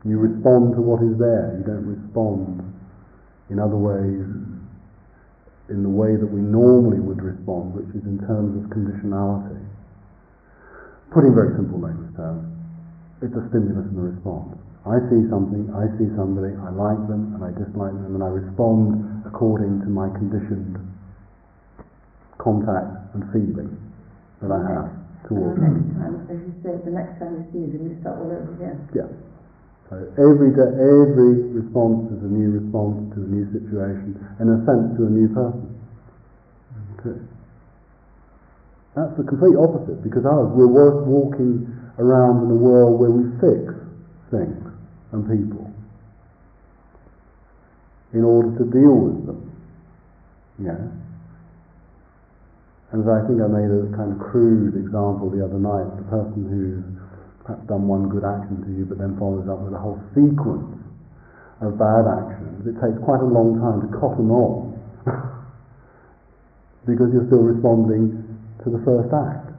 You 0.05 0.19
respond 0.19 0.75
to 0.75 0.81
what 0.81 1.03
is 1.03 1.19
there. 1.19 1.59
You 1.59 1.65
don't 1.67 1.87
respond 1.87 2.63
in 3.51 3.59
other 3.59 3.77
ways, 3.77 4.23
in 5.69 5.83
the 5.83 5.91
way 5.91 6.15
that 6.17 6.27
we 6.27 6.41
normally 6.41 6.99
would 6.99 7.21
respond, 7.23 7.75
which 7.75 7.91
is 7.95 8.03
in 8.07 8.19
terms 8.27 8.55
of 8.59 8.71
conditionality. 8.71 9.63
Putting 11.13 11.35
very 11.35 11.55
simple 11.59 11.79
language 11.79 12.15
terms, 12.17 12.47
it's 13.21 13.35
a 13.37 13.43
stimulus 13.51 13.85
and 13.93 13.99
a 13.99 14.07
response. 14.17 14.57
I 14.83 14.99
see 15.07 15.23
something, 15.31 15.71
I 15.71 15.87
see 15.95 16.11
somebody, 16.19 16.59
I 16.59 16.71
like 16.75 16.99
them 17.07 17.39
and 17.39 17.41
I 17.47 17.55
dislike 17.55 17.95
them, 18.03 18.19
and 18.19 18.23
I 18.23 18.31
respond 18.35 19.23
according 19.23 19.79
to 19.87 19.89
my 19.89 20.11
conditioned 20.19 20.75
contact 22.43 23.15
and 23.15 23.23
feeling 23.31 23.71
that 24.43 24.51
I 24.51 24.59
have 24.59 24.91
And 24.91 25.31
towards 25.31 25.55
the 25.55 25.71
them. 25.71 25.95
time, 25.95 26.27
as 26.27 26.39
you 26.43 26.53
say, 26.67 26.75
the 26.83 26.91
next 26.91 27.23
time 27.23 27.39
you 27.39 27.47
see 27.55 27.63
them, 27.71 27.95
you 27.95 27.97
start 28.03 28.19
all 28.19 28.27
over 28.27 28.51
again. 28.59 28.83
Yeah. 28.91 29.07
So 29.87 30.03
every 30.19 30.51
day, 30.51 30.67
every 30.75 31.55
response 31.55 32.11
is 32.11 32.27
a 32.27 32.33
new 32.33 32.59
response 32.59 33.15
to 33.15 33.23
a 33.23 33.29
new 33.31 33.47
situation, 33.55 34.19
in 34.43 34.51
a 34.51 34.59
sense, 34.67 34.99
to 34.99 35.07
a 35.07 35.13
new 35.15 35.31
person. 35.31 35.79
Too. 37.07 37.23
That's 38.99 39.15
the 39.15 39.23
complete 39.23 39.55
opposite, 39.55 40.03
because 40.03 40.27
us, 40.27 40.51
we're 40.59 40.67
worth 40.67 41.07
walking 41.07 41.71
around 42.03 42.43
in 42.47 42.51
a 42.51 42.59
world 42.59 42.99
where 42.99 43.15
we 43.15 43.31
fix 43.39 43.79
things 44.35 44.72
and 45.13 45.29
people 45.29 45.73
in 48.13 48.25
order 48.25 48.53
to 48.59 48.65
deal 48.69 48.97
with 49.09 49.27
them. 49.27 49.41
Yeah. 50.61 50.81
And 52.93 53.01
as 53.01 53.09
I 53.09 53.25
think 53.25 53.41
I 53.41 53.49
made 53.49 53.73
a 53.73 53.89
kind 53.97 54.13
of 54.13 54.21
crude 54.21 54.77
example 54.77 55.33
the 55.33 55.41
other 55.41 55.57
night, 55.57 55.89
the 55.97 56.05
person 56.13 56.45
who's 56.45 56.85
perhaps 57.45 57.65
done 57.67 57.89
one 57.89 58.13
good 58.13 58.23
action 58.23 58.61
to 58.63 58.71
you 58.71 58.85
but 58.85 59.01
then 59.01 59.17
follows 59.17 59.49
up 59.49 59.65
with 59.65 59.73
a 59.73 59.81
whole 59.81 59.99
sequence 60.13 60.77
of 61.65 61.79
bad 61.81 62.05
actions, 62.05 62.69
it 62.69 62.77
takes 62.85 63.01
quite 63.01 63.25
a 63.25 63.31
long 63.31 63.57
time 63.65 63.81
to 63.81 63.89
cotton 63.97 64.29
on 64.29 64.77
because 66.91 67.09
you're 67.17 67.27
still 67.33 67.49
responding 67.49 68.19
to 68.61 68.71
the 68.71 68.83
first 68.85 69.09
act, 69.15 69.57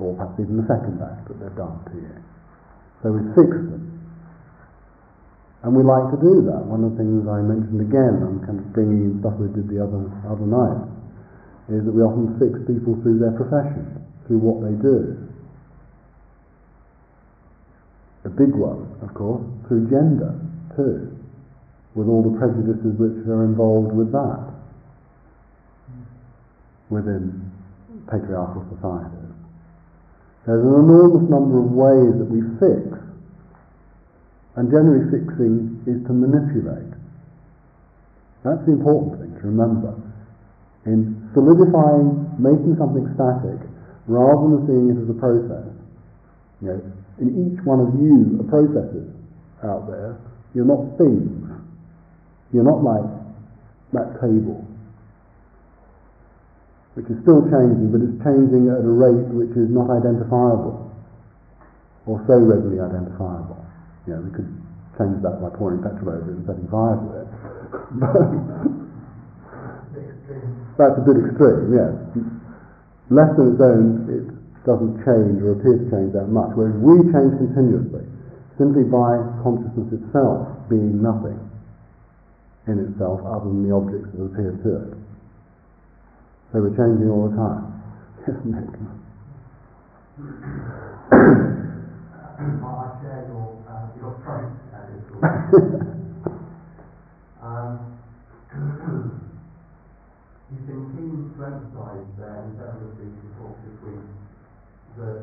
or 0.00 0.16
perhaps 0.16 0.38
even 0.40 0.56
the 0.56 0.66
second 0.66 0.96
act 1.02 1.28
that 1.28 1.36
they've 1.38 1.58
done 1.58 1.76
to 1.92 1.96
you. 1.98 2.14
So 3.04 3.12
we 3.12 3.20
fix 3.36 3.52
them. 3.52 3.91
And 5.62 5.70
we 5.78 5.86
like 5.86 6.10
to 6.10 6.18
do 6.18 6.42
that. 6.50 6.66
One 6.66 6.82
of 6.82 6.92
the 6.92 6.98
things 6.98 7.22
I 7.30 7.38
mentioned 7.38 7.78
again, 7.78 8.18
I'm 8.18 8.42
kind 8.42 8.58
of 8.58 8.66
bringing 8.74 9.06
in 9.06 9.22
stuff 9.22 9.38
we 9.38 9.46
did 9.54 9.70
the 9.70 9.78
other, 9.78 10.10
other 10.26 10.42
night, 10.42 10.90
is 11.70 11.86
that 11.86 11.94
we 11.94 12.02
often 12.02 12.34
fix 12.42 12.58
people 12.66 12.98
through 13.06 13.22
their 13.22 13.30
profession, 13.38 14.02
through 14.26 14.42
what 14.42 14.58
they 14.66 14.74
do. 14.82 15.22
The 18.26 18.30
big 18.30 18.54
one, 18.54 18.90
of 19.02 19.14
course, 19.14 19.42
through 19.66 19.86
gender, 19.90 20.34
too, 20.74 21.14
with 21.94 22.10
all 22.10 22.22
the 22.26 22.34
prejudices 22.38 22.98
which 22.98 23.22
are 23.30 23.46
involved 23.46 23.94
with 23.94 24.10
that 24.10 24.50
within 26.90 27.50
patriarchal 28.10 28.66
societies. 28.74 29.32
There's 30.46 30.62
an 30.62 30.74
enormous 30.74 31.30
number 31.30 31.58
of 31.58 31.70
ways 31.70 32.18
that 32.18 32.30
we 32.30 32.42
fix, 32.58 33.01
and 34.56 34.68
generally 34.68 35.08
fixing 35.08 35.80
is 35.86 36.00
to 36.06 36.12
manipulate. 36.12 36.92
That's 38.44 38.60
the 38.66 38.72
important 38.72 39.20
thing 39.20 39.32
to 39.40 39.44
remember. 39.48 39.94
In 40.84 41.30
solidifying, 41.32 42.36
making 42.36 42.76
something 42.76 43.06
static, 43.14 43.60
rather 44.06 44.58
than 44.58 44.66
seeing 44.66 44.86
it 44.90 44.98
as 44.98 45.08
a 45.08 45.16
process. 45.16 45.70
You 46.60 46.68
know, 46.68 46.80
in 47.22 47.28
each 47.38 47.64
one 47.64 47.80
of 47.80 47.94
you 47.96 48.42
are 48.42 48.48
processes 48.50 49.08
out 49.62 49.86
there. 49.86 50.18
You're 50.54 50.68
not 50.68 50.98
things. 50.98 51.30
You're 52.52 52.66
not 52.66 52.82
like 52.82 53.08
that 53.94 54.20
table 54.20 54.66
which 56.94 57.08
is 57.08 57.16
still 57.24 57.40
changing, 57.48 57.88
but 57.88 58.04
it's 58.04 58.20
changing 58.20 58.68
at 58.68 58.84
a 58.84 58.92
rate 58.92 59.24
which 59.32 59.56
is 59.56 59.72
not 59.72 59.88
identifiable, 59.88 60.92
or 62.04 62.20
so 62.28 62.36
readily 62.36 62.76
identifiable. 62.80 63.61
You 64.06 64.14
know, 64.14 64.20
we 64.26 64.30
could 64.34 64.50
change 64.98 65.22
that 65.22 65.38
by 65.40 65.48
pouring 65.54 65.82
petrol 65.82 66.18
over 66.18 66.26
it 66.26 66.36
and 66.36 66.46
setting 66.46 66.66
fire 66.68 66.98
to 66.98 67.08
it. 67.22 67.28
That's 70.78 70.96
a 70.98 71.04
bit 71.04 71.16
extreme, 71.22 71.70
yes. 71.70 71.92
Less 73.12 73.30
than 73.36 73.54
its 73.54 73.62
own, 73.62 74.08
it 74.10 74.26
doesn't 74.64 75.04
change 75.04 75.38
or 75.44 75.52
appear 75.54 75.78
to 75.78 75.86
change 75.92 76.12
that 76.16 76.28
much, 76.32 76.50
whereas 76.56 76.74
we 76.80 76.98
change 77.12 77.36
continuously, 77.38 78.02
simply 78.58 78.84
by 78.84 79.22
consciousness 79.44 79.92
itself 79.94 80.48
being 80.68 81.02
nothing 81.02 81.38
in 82.66 82.78
itself 82.78 83.20
other 83.26 83.46
than 83.50 83.68
the 83.68 83.74
objects 83.74 84.08
that 84.16 84.22
appear 84.22 84.52
to 84.66 84.70
it. 84.82 84.98
They 86.52 86.60
were 86.60 86.74
changing 86.74 87.10
all 87.10 87.28
the 87.30 87.36
time. 87.36 87.70
Yes, 92.52 92.68
um, 97.42 97.78
You've 100.50 100.66
been 100.66 100.84
keen 100.92 101.30
to 101.38 101.44
emphasise 101.46 102.10
there 102.18 102.42
in 102.42 102.50
several 102.58 102.90
of 102.90 102.98
these 102.98 103.14
talks 103.38 103.62
this 103.62 103.78
week 103.86 104.02
that 104.98 105.22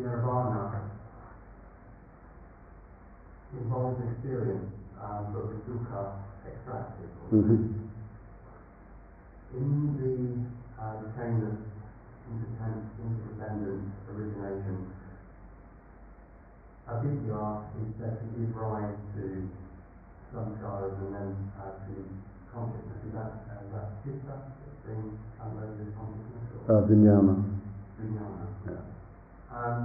nirvana 0.00 0.80
involves 3.52 4.00
experience, 4.12 4.72
um, 4.96 5.28
but 5.34 5.44
with 5.48 5.60
dukkha 5.68 6.24
extracted. 6.48 7.10
Mhm. 7.30 7.84
In 9.60 9.68
the 10.00 10.82
uh, 10.82 10.96
retainers 11.04 11.60
interdependent, 12.32 12.96
interdependent 12.96 13.92
origination, 14.08 14.87
avidya 16.88 17.42
is 17.84 17.88
said 18.00 18.16
to 18.20 18.26
give 18.36 18.56
rise 18.56 18.96
to 19.16 19.48
samskaras 20.32 20.94
and 21.04 21.14
then 21.14 21.30
uh, 21.60 21.72
to 21.86 21.94
consciousness. 22.52 23.00
Is 23.06 23.12
that, 23.12 23.32
uh, 23.48 23.64
that 23.72 23.88
that's 24.04 24.48
being 24.86 25.18
unloaded 25.40 25.84
as 25.84 25.92
consciousness 25.96 26.46
or 26.56 26.62
Uh, 26.68 26.80
vijnana. 26.88 27.34
vijnana? 28.00 28.46
Yeah. 28.66 28.82
Um, 29.52 29.82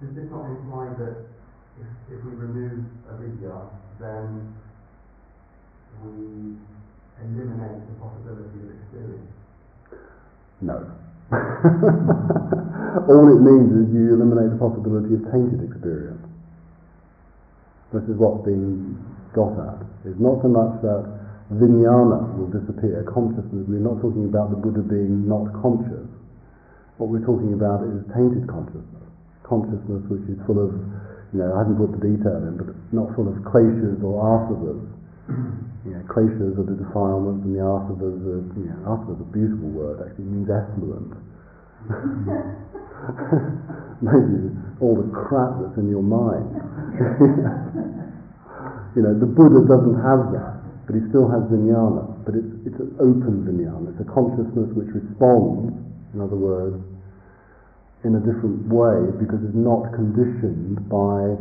does 0.00 0.12
this 0.14 0.28
not 0.30 0.44
imply 0.50 0.88
that 1.00 1.16
if, 1.80 1.88
if 2.12 2.24
we 2.24 2.32
remove 2.32 2.84
avidya, 3.08 3.56
then 4.00 4.54
we 6.04 6.56
eliminate 7.22 7.86
the 7.88 7.94
possibility 8.00 8.58
of 8.60 8.70
experience? 8.76 9.30
No. 10.60 10.90
All 13.08 13.26
it 13.32 13.40
means 13.40 13.72
is 13.74 13.88
you 13.96 14.12
eliminate 14.14 14.52
the 14.54 14.60
possibility 14.60 15.16
of 15.16 15.24
tainted 15.32 15.64
experience. 15.64 16.20
This 17.92 18.04
is 18.06 18.16
what's 18.20 18.44
being 18.44 18.98
got 19.32 19.56
at. 19.56 19.80
It's 20.04 20.20
not 20.20 20.44
so 20.44 20.48
much 20.52 20.84
that 20.84 21.02
vijnana 21.52 22.36
will 22.36 22.52
disappear, 22.52 23.02
consciousness. 23.08 23.66
We're 23.66 23.82
not 23.82 24.04
talking 24.04 24.28
about 24.28 24.50
the 24.54 24.60
Buddha 24.60 24.84
being 24.84 25.26
not 25.26 25.48
conscious. 25.64 26.06
What 27.00 27.10
we're 27.10 27.26
talking 27.26 27.56
about 27.56 27.82
is 27.88 28.04
tainted 28.14 28.46
consciousness. 28.46 29.08
Consciousness 29.42 30.06
which 30.06 30.28
is 30.30 30.38
full 30.46 30.62
of, 30.62 30.70
you 31.34 31.42
know, 31.42 31.50
I 31.56 31.66
haven't 31.66 31.80
put 31.80 31.90
the 31.98 32.02
detail 32.04 32.38
in, 32.46 32.54
but 32.60 32.70
not 32.94 33.10
full 33.18 33.26
of 33.26 33.34
kleshas 33.42 33.98
or 34.04 34.22
asavas. 34.22 34.93
You 35.24 35.96
know, 35.96 36.04
kleshas 36.04 36.52
are 36.60 36.68
the 36.68 36.76
defilements 36.76 37.48
and 37.48 37.56
the 37.56 37.64
asavas 37.64 38.20
are, 38.28 38.44
you 38.60 38.68
know, 38.68 39.08
is 39.08 39.16
a 39.20 39.24
beautiful 39.32 39.72
word, 39.72 40.04
actually, 40.04 40.28
means 40.28 40.52
effluent. 40.52 41.16
Maybe 44.04 44.52
all 44.84 45.00
the 45.00 45.08
crap 45.16 45.64
that's 45.64 45.80
in 45.80 45.88
your 45.88 46.04
mind. 46.04 46.52
you 48.96 49.00
know, 49.00 49.16
the 49.16 49.24
Buddha 49.24 49.64
doesn't 49.64 49.96
have 50.04 50.28
that, 50.36 50.60
but 50.84 50.92
he 50.92 51.00
still 51.08 51.24
has 51.32 51.40
vijnana. 51.48 52.04
But 52.24 52.36
it's, 52.36 52.52
it's 52.68 52.80
an 52.80 52.92
open 53.00 53.48
vijnana. 53.48 53.96
It's 53.96 54.04
a 54.04 54.08
consciousness 54.12 54.68
which 54.76 54.92
responds, 54.92 55.72
in 56.12 56.20
other 56.20 56.36
words, 56.36 56.76
in 58.04 58.12
a 58.16 58.20
different 58.20 58.68
way 58.68 59.08
because 59.16 59.40
it's 59.40 59.56
not 59.56 59.88
conditioned 59.96 60.84
by 60.92 61.32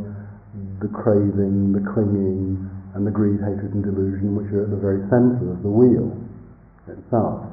the 0.79 0.87
craving, 0.87 1.75
the 1.75 1.83
clinging, 1.91 2.63
and 2.93 3.05
the 3.05 3.11
greed, 3.11 3.41
hatred, 3.41 3.73
and 3.73 3.83
delusion 3.83 4.37
which 4.37 4.49
are 4.53 4.63
at 4.65 4.71
the 4.71 4.77
very 4.77 5.01
center 5.09 5.49
of 5.49 5.65
the 5.65 5.69
wheel 5.69 6.13
itself. 6.85 7.49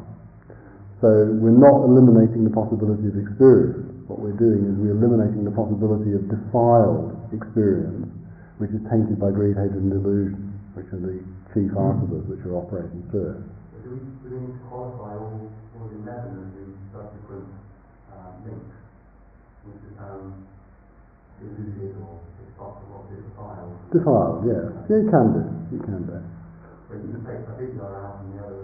So 1.00 1.08
we're 1.32 1.56
not 1.56 1.88
eliminating 1.88 2.44
the 2.44 2.52
possibility 2.52 3.08
of 3.08 3.16
experience. 3.16 3.88
What 4.04 4.20
we're 4.20 4.36
doing 4.36 4.68
is 4.68 4.76
we're 4.76 4.96
eliminating 4.96 5.48
the 5.48 5.54
possibility 5.54 6.12
of 6.12 6.28
defiled 6.28 7.16
experience, 7.32 8.10
which 8.60 8.68
is 8.74 8.84
tainted 8.92 9.16
by 9.16 9.32
greed, 9.32 9.56
hatred, 9.56 9.80
and 9.80 9.88
delusion, 9.88 10.52
which 10.76 10.92
are 10.92 11.00
the 11.00 11.24
chief 11.56 11.72
asavas 11.72 12.28
which 12.28 12.44
are 12.44 12.60
operating 12.60 13.00
through. 13.08 13.40
But 13.72 13.80
do 13.80 13.88
we, 13.96 14.00
do 14.20 14.26
we 14.28 14.38
need 14.44 14.54
to 14.60 14.64
qualify 14.68 15.16
all, 15.16 15.48
all 15.80 15.88
11 15.88 16.04
of 16.04 16.48
the 16.52 16.64
subsequent 16.92 17.48
uh, 18.12 18.36
links 18.44 18.76
um, 20.00 20.46
deluded 22.60 23.24
or 23.40 23.56
impossible 23.56 23.80
defiled? 23.90 23.90
Defiled, 23.90 24.44
yes. 24.44 24.68
Yeah, 24.88 25.00
you 25.00 25.08
can 25.08 25.26
do. 25.32 25.42
You 25.72 25.80
can 25.80 26.00
do. 26.04 26.18
But 26.88 26.98
you 27.00 27.08
can 27.16 27.22
take 27.24 27.42
avidya 27.48 27.84
out 27.88 28.20
and 28.20 28.36
the 28.36 28.44
other 28.44 28.60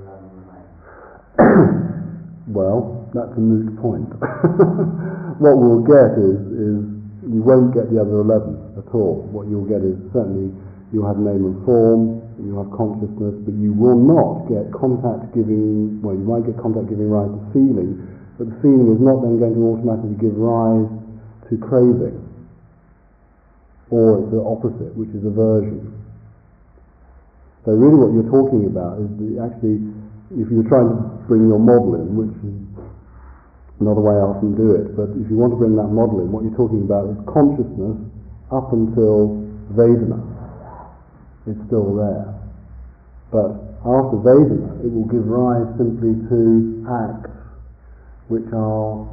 11. 1.41 1.97
Well, 2.47 3.11
that's 3.11 3.35
a 3.35 3.43
moot 3.43 3.75
point. 3.83 4.07
what 5.43 5.59
we'll 5.59 5.83
get 5.83 6.15
is, 6.15 6.39
is 6.55 6.79
you 7.27 7.43
won't 7.43 7.75
get 7.75 7.91
the 7.91 7.99
other 7.99 8.23
11 8.23 8.79
at 8.79 8.87
all. 8.95 9.27
What 9.35 9.51
you'll 9.51 9.67
get 9.67 9.83
is 9.83 9.99
certainly 10.15 10.55
you'll 10.95 11.11
have 11.11 11.19
name 11.19 11.43
and 11.43 11.59
form, 11.67 12.23
you'll 12.39 12.63
have 12.63 12.71
consciousness, 12.71 13.35
but 13.43 13.55
you 13.59 13.75
will 13.75 13.99
not 13.99 14.47
get 14.47 14.71
contact 14.71 15.35
giving, 15.35 15.99
well, 16.07 16.15
you 16.15 16.23
might 16.23 16.47
get 16.47 16.55
contact 16.63 16.87
giving 16.87 17.11
rise 17.11 17.35
to 17.35 17.43
feeling, 17.51 17.99
but 18.39 18.47
the 18.47 18.57
feeling 18.63 18.95
is 18.95 19.03
not 19.03 19.27
then 19.27 19.43
going 19.43 19.59
to 19.59 19.63
automatically 19.75 20.15
give 20.23 20.39
rise 20.39 20.87
to 21.51 21.59
craving. 21.59 22.26
Or 23.91 24.27
the 24.31 24.43
opposite, 24.43 24.97
which 24.97 25.11
is 25.11 25.23
aversion. 25.25 25.95
So 27.65 27.73
really 27.73 27.99
what 27.99 28.15
you're 28.15 28.31
talking 28.31 28.67
about 28.67 28.99
is 28.99 29.11
actually 29.39 29.83
if 30.35 30.51
you're 30.51 30.67
trying 30.67 30.91
to 30.91 30.99
bring 31.31 31.47
your 31.47 31.63
model 31.63 31.95
in, 31.95 32.19
which 32.19 32.35
is 32.43 32.59
another 33.79 34.03
way 34.03 34.15
I 34.19 34.27
often 34.27 34.59
do 34.59 34.75
it, 34.75 34.97
but 34.99 35.15
if 35.15 35.31
you 35.31 35.39
want 35.39 35.55
to 35.55 35.59
bring 35.61 35.79
that 35.79 35.91
model 35.95 36.19
in, 36.19 36.33
what 36.35 36.43
you're 36.43 36.59
talking 36.59 36.83
about 36.83 37.07
is 37.07 37.19
consciousness 37.31 37.95
up 38.51 38.75
until 38.75 39.39
Vedana. 39.71 40.19
It's 41.47 41.63
still 41.71 41.95
there. 41.95 42.35
But 43.31 43.55
after 43.87 44.19
Vedana, 44.19 44.83
it 44.83 44.91
will 44.91 45.07
give 45.07 45.27
rise 45.31 45.71
simply 45.79 46.19
to 46.27 46.83
acts 46.91 47.31
which 48.27 48.51
are 48.51 49.07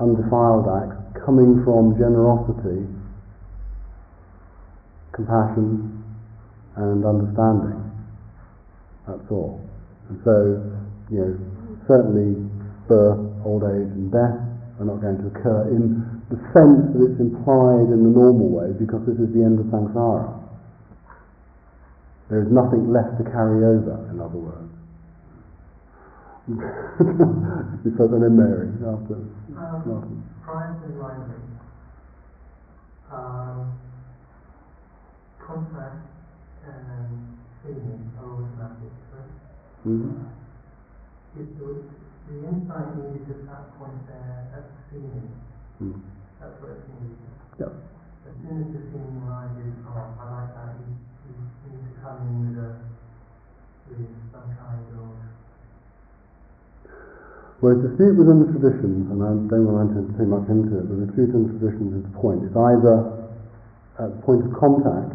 undefiled 0.00 0.64
acts 0.80 0.96
coming 1.28 1.60
from 1.64 1.92
generosity, 2.00 2.88
compassion, 5.12 6.02
and 6.76 7.04
understanding. 7.04 7.78
That's 9.06 9.28
all. 9.30 9.60
And 10.08 10.20
so, 10.24 10.34
you 11.10 11.18
know, 11.20 11.32
certainly 11.86 12.48
birth, 12.88 13.20
old 13.44 13.64
age, 13.64 13.92
and 13.92 14.10
death 14.10 14.40
are 14.80 14.86
not 14.88 15.00
going 15.00 15.18
to 15.20 15.26
occur 15.28 15.68
in 15.68 16.00
the 16.30 16.36
sense 16.56 16.96
that 16.96 17.12
it's 17.12 17.20
implied 17.20 17.92
in 17.92 18.02
the 18.02 18.12
normal 18.12 18.48
way 18.48 18.72
because 18.72 19.04
this 19.04 19.18
is 19.20 19.28
the 19.36 19.44
end 19.44 19.60
of 19.60 19.66
samsara. 19.68 20.32
There 22.30 22.40
is 22.40 22.48
nothing 22.48 22.88
left 22.88 23.20
to 23.20 23.24
carry 23.28 23.60
over, 23.60 24.08
in 24.08 24.16
other 24.16 24.40
words. 24.40 24.72
you 26.48 27.90
put 27.94 28.10
that 28.10 28.24
in 28.24 28.34
Mary 28.34 28.72
after 28.82 29.14
Um, 29.54 30.24
prior 30.42 30.74
to 30.74 30.88
um, 33.14 33.78
contact 35.46 36.06
and 36.66 37.38
feeling 37.62 38.10
are 38.18 38.30
automatic, 38.32 38.94
right? 39.12 39.34
Mhm. 39.86 40.26
Is 41.38 41.48
the, 41.58 41.82
the 42.28 42.36
insight 42.46 42.88
needed 42.96 43.30
at 43.30 43.46
that 43.46 43.64
point 43.78 44.06
there, 44.06 44.46
at 44.54 44.64
the 44.68 44.78
feeling, 44.90 45.30
Mm. 45.82 45.98
that's 46.38 46.60
what 46.62 46.70
it's 46.78 46.86
needed. 47.00 47.18
Yeah. 47.58 47.72
As 48.28 48.34
soon 48.38 48.62
as 48.62 48.68
the 48.70 48.82
feeling 48.92 49.18
arises, 49.26 49.74
oh, 49.88 50.14
I 50.20 50.24
like 50.30 50.54
that, 50.54 50.78
you, 50.78 50.94
you 51.26 51.34
need 51.74 51.82
to 51.90 52.00
come 52.04 52.22
in 52.22 52.54
with 52.54 52.62
a, 52.62 52.70
with 53.90 54.06
some 54.30 54.46
kind 54.62 54.86
of 54.94 55.10
Well, 57.62 57.72
it's 57.78 57.82
dispute 57.94 58.18
within 58.18 58.38
the 58.46 58.50
traditions, 58.58 59.10
and 59.10 59.22
I 59.22 59.32
don't 59.50 59.66
want 59.66 59.90
to 59.94 60.02
enter 60.02 60.18
too 60.18 60.26
much 60.26 60.46
into 60.50 60.78
it, 60.78 60.86
but 60.86 60.98
the 60.98 61.22
in 61.22 61.46
the 61.46 61.58
traditions 61.58 61.94
is 61.94 62.02
the 62.10 62.14
point. 62.18 62.42
It's 62.46 62.54
either 62.58 63.22
at 64.02 64.08
the 64.14 64.20
point 64.22 64.42
of 64.46 64.52
contact, 64.58 65.14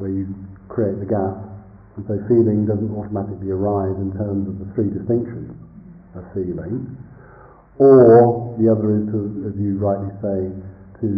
where 0.00 0.10
you 0.10 0.24
create 0.72 0.96
the 0.96 1.06
gap, 1.06 1.44
and 1.96 2.02
so 2.08 2.16
feeling 2.24 2.64
doesn't 2.64 2.88
automatically 2.96 3.52
arise 3.52 3.94
in 4.00 4.10
terms 4.16 4.48
of 4.48 4.56
the 4.56 4.68
three 4.72 4.88
distinctions 4.88 5.52
of 6.16 6.24
feeling, 6.32 6.88
or 7.76 8.56
the 8.56 8.66
other 8.72 8.96
is 8.96 9.04
to, 9.12 9.20
as 9.44 9.54
you 9.60 9.76
rightly 9.76 10.08
say, 10.24 10.48
to 11.04 11.08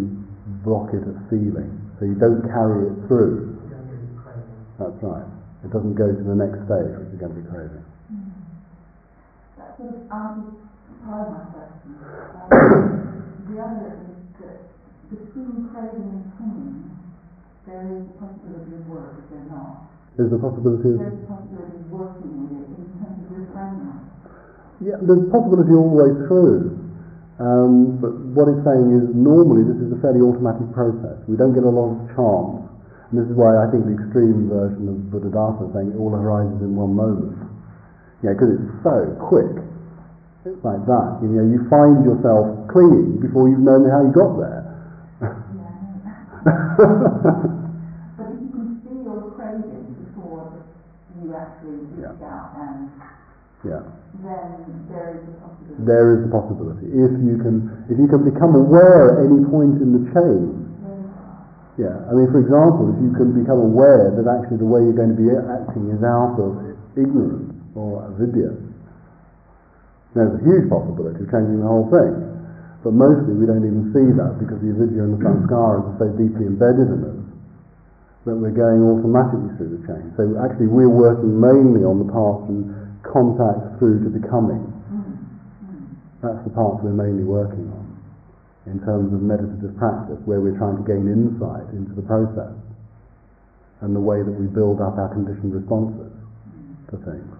block 0.66 0.90
it 0.90 1.06
at 1.06 1.18
feeling, 1.30 1.70
so 1.98 2.04
you 2.04 2.18
don't 2.18 2.42
carry 2.50 2.90
it 2.90 2.98
through. 3.06 3.54
you 3.54 3.70
don't 3.70 3.86
get 3.86 4.02
a 4.02 4.18
craving. 4.18 4.50
That's 4.78 4.98
right. 5.00 5.26
It 5.62 5.70
doesn't 5.70 5.94
go 5.94 6.10
to 6.10 6.22
the 6.26 6.34
next 6.34 6.66
stage, 6.66 6.90
which 6.98 7.14
is 7.14 7.18
going 7.22 7.34
to 7.34 7.40
be 7.40 7.46
craving. 7.46 7.86
That 9.58 9.78
sort 9.78 9.94
of 9.94 10.02
answers 10.10 10.58
part 11.06 11.26
of 11.26 11.34
my 11.34 11.44
question. 11.54 11.98
Um, 12.50 13.46
the 13.46 13.56
other 13.62 13.94
is 13.94 14.18
that 14.42 14.58
between 15.10 15.70
craving 15.70 16.10
and 16.14 16.26
pain, 16.38 16.81
there 17.72 17.88
is 17.88 18.04
a 18.04 18.14
possibility 18.20 18.76
of 18.76 18.84
work, 18.92 19.16
is 19.16 19.26
there 19.32 19.48
not? 19.48 19.88
Is 20.20 20.28
the 20.28 20.36
possibility 20.36 20.92
of 20.92 21.00
There's 21.00 21.24
a 21.24 21.24
possibility 21.24 21.76
of 21.80 21.88
working 21.88 22.32
with 22.44 22.52
it 22.52 22.68
in 22.68 22.84
terms 23.00 23.24
of. 23.32 23.96
Yeah, 24.84 25.00
there's 25.00 25.24
possibility 25.32 25.72
all 25.72 25.88
the 25.88 25.98
way 26.04 26.10
through. 26.28 26.76
Um, 27.40 27.96
but 27.96 28.12
what 28.36 28.52
it's 28.52 28.60
saying 28.60 28.92
is 28.92 29.08
normally 29.16 29.64
this 29.64 29.80
is 29.80 29.88
a 29.88 29.98
fairly 30.04 30.20
automatic 30.20 30.68
process. 30.76 31.16
We 31.24 31.40
don't 31.40 31.56
get 31.56 31.64
a 31.64 31.72
lot 31.72 31.96
of 31.96 32.12
chance. 32.12 32.68
And 33.08 33.14
this 33.16 33.26
is 33.32 33.34
why 33.40 33.56
I 33.56 33.72
think 33.72 33.88
the 33.88 33.96
extreme 33.96 34.52
version 34.52 34.84
of 34.92 34.96
Buddhadasa 35.08 35.64
is 35.68 35.72
saying 35.72 35.96
it 35.96 35.98
all 35.98 36.12
arises 36.12 36.60
in 36.60 36.76
one 36.76 36.92
moment. 36.92 37.40
Yeah, 38.20 38.36
because 38.36 38.52
it's 38.60 38.68
so 38.84 39.16
quick. 39.16 39.48
It's 40.44 40.60
like 40.60 40.84
that. 40.84 41.08
You 41.24 41.30
know, 41.40 41.46
you 41.46 41.64
find 41.72 42.04
yourself 42.04 42.68
clinging 42.68 43.22
before 43.24 43.48
you've 43.48 43.64
known 43.64 43.88
how 43.88 44.04
you 44.04 44.12
got 44.12 44.36
there. 44.36 44.60
But 45.22 45.38
if 48.32 48.38
you 48.42 48.50
can 48.50 48.82
see 48.82 48.98
your 49.06 49.30
craving 49.38 49.94
before 50.10 50.58
you 51.22 51.30
actually 51.38 51.86
reach 51.94 52.02
Yeah. 52.02 52.26
out 52.26 52.50
and 52.58 52.90
yeah. 53.62 53.82
then 54.26 54.88
there 54.90 55.22
is 55.22 55.22
a 55.22 55.34
possibility. 55.38 55.61
There 55.80 56.18
is 56.18 56.28
a 56.28 56.30
possibility. 56.30 56.92
If 56.92 57.12
you 57.24 57.40
can 57.40 57.86
if 57.88 57.96
you 57.96 58.08
can 58.08 58.28
become 58.28 58.54
aware 58.54 59.16
at 59.16 59.30
any 59.30 59.40
point 59.48 59.80
in 59.80 59.96
the 59.96 60.04
chain 60.12 60.62
Yeah, 61.80 62.04
I 62.04 62.12
mean, 62.12 62.28
for 62.28 62.44
example, 62.44 62.92
if 62.92 63.00
you 63.00 63.16
can 63.16 63.32
become 63.32 63.56
aware 63.56 64.12
that 64.12 64.28
actually 64.28 64.60
the 64.60 64.68
way 64.68 64.84
you're 64.84 64.96
going 64.96 65.16
to 65.16 65.20
be 65.20 65.32
acting 65.32 65.88
is 65.88 66.04
out 66.04 66.36
of 66.36 66.76
ignorance 67.00 67.56
or 67.72 68.04
avidya, 68.12 68.52
there's 70.12 70.36
a 70.36 70.42
huge 70.44 70.68
possibility 70.68 71.24
of 71.24 71.32
changing 71.32 71.64
the 71.64 71.68
whole 71.68 71.88
thing. 71.88 72.12
But 72.84 72.92
mostly 72.92 73.32
we 73.32 73.48
don't 73.48 73.64
even 73.64 73.88
see 73.96 74.04
that 74.20 74.36
because 74.36 74.60
the 74.60 74.76
avidya 74.76 75.08
and 75.08 75.16
the 75.16 75.20
samskaras 75.24 75.86
are 75.88 75.96
so 75.96 76.06
deeply 76.12 76.44
embedded 76.44 76.92
in 76.92 77.00
us 77.08 77.22
that 78.28 78.36
we're 78.36 78.52
going 78.54 78.84
automatically 78.84 79.50
through 79.56 79.80
the 79.80 79.82
chain. 79.88 80.12
So 80.20 80.36
actually 80.44 80.68
we're 80.68 80.92
working 80.92 81.40
mainly 81.40 81.88
on 81.88 82.04
the 82.04 82.08
part 82.12 82.44
from 82.46 82.68
contact 83.00 83.78
through 83.80 84.04
to 84.04 84.10
becoming. 84.12 84.71
That's 86.22 86.38
the 86.46 86.54
part 86.54 86.82
we're 86.82 86.94
mainly 86.94 87.24
working 87.26 87.66
on 87.74 87.98
in 88.70 88.78
terms 88.86 89.10
of 89.10 89.20
meditative 89.20 89.74
practice, 89.76 90.22
where 90.24 90.38
we're 90.38 90.56
trying 90.56 90.78
to 90.78 90.86
gain 90.86 91.10
insight 91.10 91.66
into 91.74 91.98
the 91.98 92.06
process 92.06 92.54
and 93.82 93.90
the 93.90 94.00
way 94.00 94.22
that 94.22 94.30
we 94.30 94.46
build 94.46 94.78
up 94.78 94.94
our 94.94 95.10
conditioned 95.10 95.50
responses 95.50 96.14
to 96.94 96.96
things. 97.02 97.32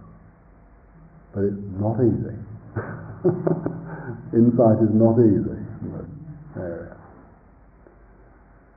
But 1.31 1.47
it's 1.47 1.63
not 1.79 2.03
easy. 2.03 2.35
insight 4.35 4.83
is 4.83 4.91
not 4.91 5.15
easy. 5.23 5.63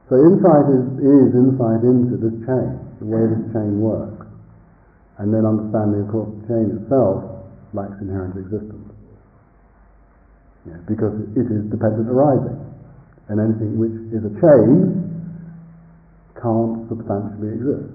So 0.06 0.22
insight 0.22 0.70
is, 0.70 0.86
is 1.02 1.34
insight 1.34 1.82
into 1.82 2.22
this 2.22 2.38
chain, 2.46 2.78
the 3.02 3.10
way 3.10 3.26
this 3.26 3.42
chain 3.58 3.82
works. 3.82 4.28
And 5.18 5.34
then 5.34 5.50
understanding, 5.50 6.06
of 6.06 6.14
course, 6.14 6.30
the 6.30 6.46
chain 6.46 6.68
itself 6.78 7.26
lacks 7.74 7.98
inherent 8.02 8.38
existence. 8.38 8.75
Yeah, 10.66 10.78
because 10.88 11.14
it 11.38 11.46
is 11.52 11.70
dependent 11.70 12.10
arising. 12.10 12.58
And 13.30 13.40
anything 13.40 13.78
which 13.78 13.94
is 14.14 14.24
a 14.26 14.34
chain 14.42 15.02
can't 16.42 16.90
substantially 16.90 17.54
exist. 17.54 17.94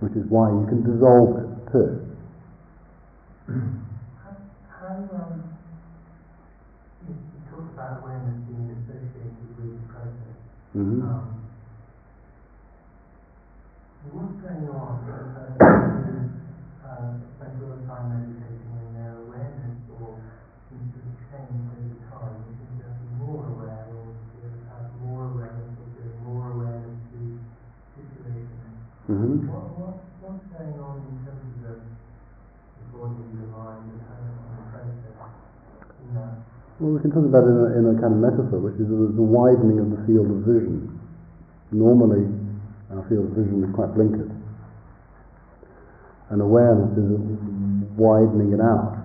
Which 0.00 0.12
is 0.14 0.24
why 0.30 0.48
you 0.50 0.66
can 0.68 0.82
dissolve 0.82 1.36
it 1.38 1.72
too. 1.72 2.06
How, 3.46 4.96
um, 4.96 5.42
you, 7.06 7.14
you 7.14 7.40
talked 7.50 7.72
about 7.74 8.00
awareness 8.02 8.40
being 8.48 8.70
associated 8.72 9.36
with 9.58 9.76
the 9.76 9.86
process. 9.92 10.38
hmm 10.72 11.02
Um, 11.02 11.44
what's 14.10 14.40
going 14.42 14.66
on 14.72 15.04
if 15.04 15.12
a 15.12 15.28
person 15.36 15.68
who 15.68 16.16
um, 16.88 17.20
spends 17.36 17.60
a 17.60 17.64
lot 17.68 17.76
of 17.78 17.84
time 17.86 18.06
meditating 18.10 18.72
in 18.72 18.88
their 18.96 19.14
awareness 19.20 19.76
or 19.92 20.16
seems 20.72 20.90
to 20.96 21.00
change 21.28 21.60
over 21.68 22.00
time? 22.08 22.34
They 22.48 22.56
seem 22.56 22.74
to 22.80 22.88
be 22.96 23.08
more 23.20 23.44
aware 23.44 23.84
or 23.92 24.08
to 24.16 24.46
have 24.72 24.88
more 25.04 25.28
awareness 25.30 25.70
or 25.76 25.86
doing 25.94 26.16
more 26.24 26.48
awareness 26.56 26.96
to 27.12 27.20
situations. 27.94 28.80
hmm 29.06 29.46
What, 29.50 29.66
what, 29.76 29.96
what's 30.24 30.44
going 30.54 30.76
on 30.80 30.96
in 31.04 31.16
terms 31.26 31.44
of 31.44 31.60
the, 31.60 31.74
the 31.82 32.84
body, 32.94 33.20
the 33.36 33.46
mind, 33.52 33.84
the 33.90 33.98
person, 34.06 34.32
the 34.54 34.64
process 34.70 35.18
in 36.00 36.08
that? 36.16 36.34
Well, 36.80 36.96
we 36.96 37.00
can 37.04 37.12
talk 37.12 37.28
about 37.28 37.44
it 37.44 37.52
in 37.52 37.60
a, 37.60 37.68
in 37.76 37.84
a 37.92 37.96
kind 38.00 38.16
of 38.16 38.24
metaphor, 38.24 38.56
which 38.56 38.80
is 38.80 38.88
the, 38.88 39.20
widening 39.20 39.84
of 39.84 39.92
the 39.92 40.00
field 40.08 40.32
of 40.32 40.48
vision. 40.48 40.88
Normally, 41.76 42.24
our 42.88 43.04
field 43.04 43.28
of 43.28 43.36
vision 43.36 43.60
is 43.60 43.70
quite 43.76 43.92
blinkered. 43.92 44.32
And 46.32 46.40
awareness 46.40 46.96
is 46.96 47.20
widening 48.00 48.56
it 48.56 48.64
out. 48.64 48.96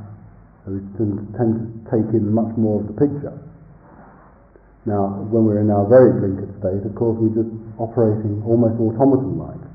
So 0.63 0.71
we 0.71 0.79
tend 0.95 1.19
to 1.19 1.59
take 1.91 2.07
in 2.15 2.31
much 2.31 2.55
more 2.55 2.79
of 2.79 2.87
the 2.87 2.95
picture. 2.95 3.35
Now, 4.87 5.27
when 5.27 5.43
we're 5.43 5.59
in 5.59 5.67
our 5.67 5.83
very 5.83 6.15
blinkered 6.15 6.55
state, 6.63 6.79
of 6.79 6.95
course, 6.95 7.19
we're 7.19 7.35
just 7.35 7.51
operating 7.75 8.39
almost 8.47 8.79
automaton-like. 8.79 9.67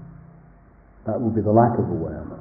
That 1.05 1.21
would 1.21 1.37
be 1.37 1.45
the 1.45 1.53
lack 1.53 1.77
of 1.77 1.85
awareness. 1.85 2.41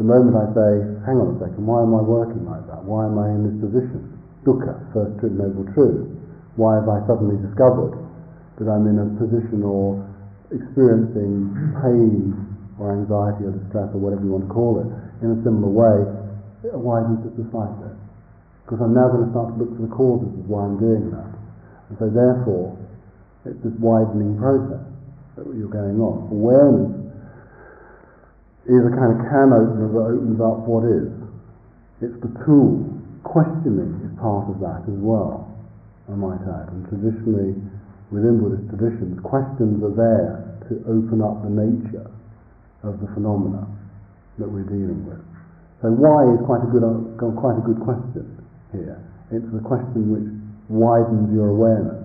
The 0.00 0.08
moment 0.08 0.32
I 0.32 0.48
say, 0.56 0.72
hang 1.04 1.20
on 1.20 1.36
a 1.36 1.44
second, 1.44 1.60
why 1.60 1.84
am 1.84 1.92
I 1.92 2.00
working 2.00 2.48
like 2.48 2.64
that? 2.72 2.80
Why 2.88 3.04
am 3.04 3.20
I 3.20 3.36
in 3.36 3.52
this 3.52 3.60
position? 3.60 4.11
Dukkha, 4.44 4.74
first 4.92 5.18
truth, 5.20 5.32
noble 5.38 5.66
truth. 5.74 6.08
Why 6.56 6.76
have 6.76 6.88
I 6.88 7.00
suddenly 7.06 7.38
discovered 7.40 7.94
that 8.58 8.66
I'm 8.68 8.86
in 8.90 8.98
a 8.98 9.06
position 9.16 9.62
or 9.62 10.02
experiencing 10.52 11.48
pain 11.80 12.36
or 12.76 12.92
anxiety 12.92 13.48
or 13.48 13.54
distress 13.56 13.88
or 13.94 14.00
whatever 14.02 14.26
you 14.26 14.34
want 14.34 14.46
to 14.48 14.52
call 14.52 14.82
it, 14.82 14.88
in 15.24 15.32
a 15.32 15.38
similar 15.46 15.70
way, 15.70 15.96
Why 16.62 16.74
it 16.74 16.78
widens 16.78 17.22
just 17.24 17.38
the 17.38 17.46
slightly. 17.50 17.90
Because 18.66 18.82
I'm 18.82 18.94
now 18.94 19.10
going 19.10 19.26
to 19.26 19.32
start 19.34 19.54
to 19.54 19.56
look 19.58 19.72
for 19.74 19.82
the 19.86 19.94
causes 19.94 20.30
of 20.30 20.44
why 20.46 20.66
I'm 20.66 20.78
doing 20.78 21.10
that. 21.10 21.30
And 21.90 21.94
so 21.98 22.06
therefore, 22.10 22.78
it's 23.44 23.58
this 23.62 23.74
widening 23.82 24.38
process 24.38 24.82
that 25.34 25.44
you're 25.54 25.72
going 25.72 25.98
on. 25.98 26.30
Awareness 26.30 27.02
is 28.70 28.82
a 28.86 28.92
kind 28.94 29.10
of 29.14 29.18
can 29.26 29.50
opener 29.50 29.90
that 29.90 30.06
opens 30.14 30.38
up 30.38 30.62
what 30.66 30.86
is. 30.86 31.10
It's 31.98 32.18
the 32.22 32.30
tool. 32.46 33.01
Questioning 33.32 33.96
is 34.04 34.12
part 34.20 34.44
of 34.52 34.60
that 34.60 34.84
as 34.84 35.00
well, 35.00 35.48
I 36.04 36.12
might 36.12 36.44
add. 36.44 36.68
And 36.68 36.84
traditionally, 36.92 37.56
within 38.12 38.36
Buddhist 38.36 38.68
traditions, 38.68 39.16
questions 39.24 39.80
are 39.80 39.96
there 39.96 40.60
to 40.68 40.84
open 40.84 41.24
up 41.24 41.40
the 41.40 41.48
nature 41.48 42.12
of 42.84 43.00
the 43.00 43.08
phenomena 43.16 43.64
that 44.36 44.44
we're 44.44 44.68
dealing 44.68 45.08
with. 45.08 45.24
So 45.80 45.88
why 45.96 46.28
is 46.28 46.44
quite 46.44 46.60
a 46.60 46.68
good, 46.68 46.84
uh, 46.84 47.32
quite 47.40 47.56
a 47.56 47.64
good 47.64 47.80
question 47.80 48.28
here. 48.68 49.00
It's 49.32 49.48
the 49.48 49.64
question 49.64 50.12
which 50.12 50.28
widens 50.68 51.32
your 51.32 51.56
awareness 51.56 52.04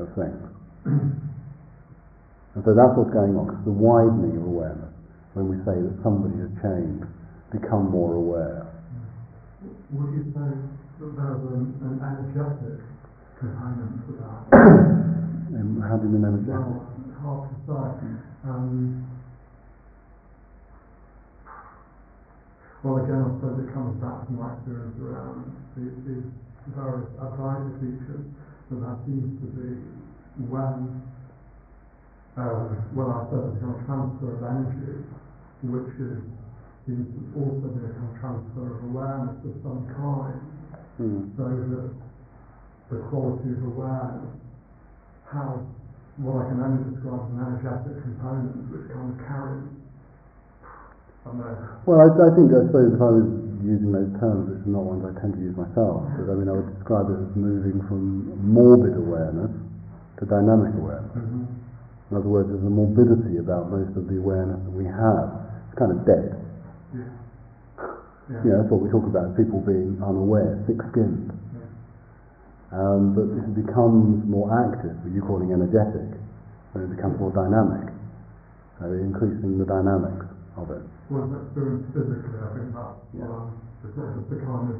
of 0.00 0.08
things. 0.16 0.40
and 2.56 2.64
so 2.64 2.72
that's 2.72 2.96
what's 2.96 3.12
going 3.12 3.36
on, 3.36 3.52
it's 3.52 3.64
the 3.68 3.76
widening 3.76 4.40
of 4.40 4.48
awareness 4.48 4.88
when 5.36 5.52
we 5.52 5.60
say 5.68 5.76
that 5.76 6.00
somebody 6.00 6.40
has 6.40 6.48
changed, 6.64 7.04
become 7.52 7.92
more 7.92 8.16
aware. 8.16 8.69
Would 9.90 10.14
you 10.14 10.24
say 10.30 10.50
that 11.02 11.10
there's 11.18 11.42
an, 11.50 11.74
an 11.82 11.98
energetic 11.98 12.78
component 13.38 14.06
to 14.06 14.12
that? 14.22 14.42
and 15.50 15.82
how 15.88 15.96
do 15.98 16.06
you 16.06 16.14
mean 16.14 16.24
energetic? 16.24 16.62
Well, 16.62 16.86
hard 17.18 17.50
to 17.50 17.56
say. 17.66 17.90
Um, 18.46 19.02
well, 22.84 23.02
again, 23.02 23.18
I 23.18 23.28
suppose 23.34 23.58
it 23.66 23.74
comes 23.74 23.98
back 23.98 24.26
to 24.26 24.32
my 24.32 24.54
experience 24.54 24.94
around 25.02 25.58
these, 25.74 25.96
these 26.06 26.26
various 26.70 27.10
Advaita 27.18 27.74
teachers, 27.82 28.24
that 28.70 28.78
that 28.78 28.96
seems 29.10 29.42
to 29.42 29.46
be 29.58 29.74
when, 30.46 31.02
uh, 32.38 32.78
when 32.94 33.08
I 33.10 33.26
said 33.26 33.42
the 33.42 33.58
kind 33.58 33.74
of 33.74 33.82
transfer 33.90 34.38
of 34.38 34.42
energy, 34.46 35.02
which 35.66 35.92
is, 35.98 36.22
to 36.96 37.20
also 37.38 37.66
be 37.70 37.86
a 37.86 37.92
transfer 38.18 38.66
of 38.66 38.82
awareness 38.90 39.38
of 39.46 39.54
some 39.62 39.86
kind, 39.94 40.38
Hmm. 40.98 41.32
so 41.38 41.44
that 41.48 41.88
the 42.90 42.98
quality 43.08 43.54
of 43.56 43.62
awareness 43.72 44.34
has 45.32 45.58
what 46.20 46.44
I 46.44 46.48
can 46.50 46.60
only 46.60 46.82
describe 46.92 47.24
as 47.24 47.30
an 47.32 47.40
energetic 47.40 47.94
component 48.02 48.68
which 48.68 48.84
kind 48.92 49.08
of 49.14 49.18
carries. 49.24 49.64
I 51.24 51.28
don't 51.30 51.38
know. 51.38 51.56
Well, 51.86 52.00
I, 52.04 52.08
I 52.10 52.30
think, 52.36 52.52
I 52.52 52.66
suppose 52.68 52.92
if 52.92 53.00
I 53.00 53.10
was 53.16 53.28
using 53.64 53.92
those 53.92 54.12
terms, 54.20 54.50
which 54.52 54.64
are 54.66 54.72
not 54.74 54.84
ones 54.84 55.04
I 55.08 55.12
tend 55.20 55.36
to 55.36 55.40
use 55.40 55.56
myself, 55.56 56.04
but 56.20 56.28
I 56.28 56.34
mean, 56.36 56.48
I 56.48 56.56
would 56.58 56.68
describe 56.76 57.08
it 57.12 57.16
as 57.20 57.32
moving 57.36 57.80
from 57.88 58.34
morbid 58.44 58.96
awareness 58.96 59.52
to 60.20 60.22
dynamic 60.28 60.74
awareness. 60.76 61.12
In 61.16 62.12
other 62.16 62.28
words, 62.28 62.48
there's 62.50 62.64
a 62.66 62.72
morbidity 62.72 63.38
about 63.38 63.70
most 63.70 63.94
of 63.96 64.08
the 64.10 64.18
awareness 64.18 64.58
that 64.64 64.74
we 64.74 64.84
have. 64.84 65.28
It's 65.70 65.78
kind 65.78 65.92
of 65.94 66.04
dead. 66.04 66.36
Yeah. 68.30 68.38
Yeah. 68.38 68.44
You 68.46 68.50
know, 68.54 68.56
that's 68.62 68.70
what 68.70 68.80
we 68.86 68.88
talk 68.94 69.06
about, 69.10 69.34
people 69.34 69.58
being 69.66 69.98
unaware, 69.98 70.62
thick-skinned. 70.70 71.34
Um, 72.70 73.18
but 73.18 73.26
if 73.34 73.42
it 73.50 73.66
becomes 73.66 74.22
more 74.30 74.46
active, 74.54 74.94
what 75.02 75.10
you're 75.10 75.26
calling 75.26 75.50
energetic, 75.50 76.06
then 76.70 76.86
it 76.86 76.90
becomes 76.94 77.18
more 77.18 77.34
dynamic. 77.34 77.90
So 78.78 78.86
increasing 78.94 79.58
the 79.58 79.66
dynamics 79.66 80.30
of 80.54 80.70
it. 80.70 80.78
Well, 81.10 81.26
experience 81.34 81.82
physically, 81.90 82.38
I 82.38 82.48
think 82.54 82.70
that's 82.70 82.94
Yeah. 83.10 83.26
what 83.26 83.50
I'm, 83.50 83.58
it's 83.82 83.94
sort 83.98 84.14
of 84.14 84.22
the 84.30 84.38
kind 84.46 84.70
of 84.70 84.78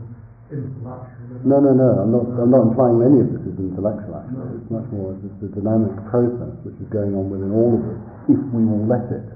intellectual. 0.55 1.43
No, 1.43 1.57
no, 1.59 1.73
no. 1.75 1.89
I'm 2.07 2.11
not. 2.15 2.25
I'm 2.39 2.51
not 2.55 2.63
implying 2.71 3.03
any 3.03 3.19
of 3.27 3.29
this 3.35 3.43
is 3.43 3.59
intellectual. 3.59 4.15
Actually, 4.23 4.63
it's 4.63 4.71
much 4.71 4.87
more 4.95 5.19
just 5.19 5.35
a 5.43 5.51
dynamic 5.59 5.99
process 6.15 6.55
which 6.63 6.79
is 6.79 6.87
going 6.95 7.11
on 7.19 7.27
within 7.27 7.51
all 7.51 7.75
of 7.75 7.83
us. 7.91 7.99
If 8.31 8.41
we 8.55 8.63
will 8.63 8.87
let 8.87 9.11
it, 9.11 9.27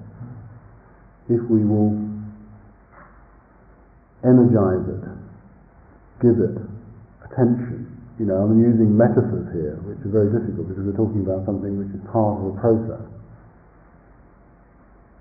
if 1.34 1.42
we 1.50 1.66
will 1.66 1.90
energize 4.24 4.84
it, 4.88 5.04
give 6.20 6.40
it 6.40 6.56
attention. 7.28 7.86
You 8.18 8.26
know, 8.26 8.48
I'm 8.48 8.58
using 8.58 8.96
metaphors 8.96 9.52
here, 9.52 9.78
which 9.84 10.00
are 10.02 10.12
very 10.12 10.30
difficult 10.32 10.68
because 10.70 10.84
we're 10.84 10.98
talking 10.98 11.22
about 11.22 11.44
something 11.46 11.78
which 11.78 11.92
is 11.92 12.02
part 12.10 12.40
of 12.40 12.50
a 12.50 12.56
process. 12.58 13.04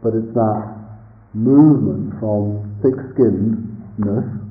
But 0.02 0.16
it's 0.16 0.34
that 0.34 0.66
movement 1.34 2.20
from 2.20 2.80
thick-skinnedness 2.82 4.44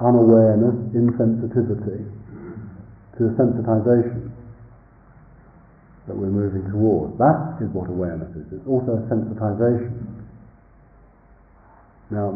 unawareness, 0.00 0.76
insensitivity, 0.92 2.04
to 3.16 3.32
sensitization 3.40 4.30
that 6.06 6.14
we're 6.14 6.28
moving 6.28 6.70
towards. 6.70 7.16
That 7.18 7.56
is 7.64 7.72
what 7.72 7.88
awareness 7.88 8.28
is. 8.36 8.44
It's 8.52 8.66
also 8.68 9.00
sensitization. 9.08 10.04
Now, 12.10 12.30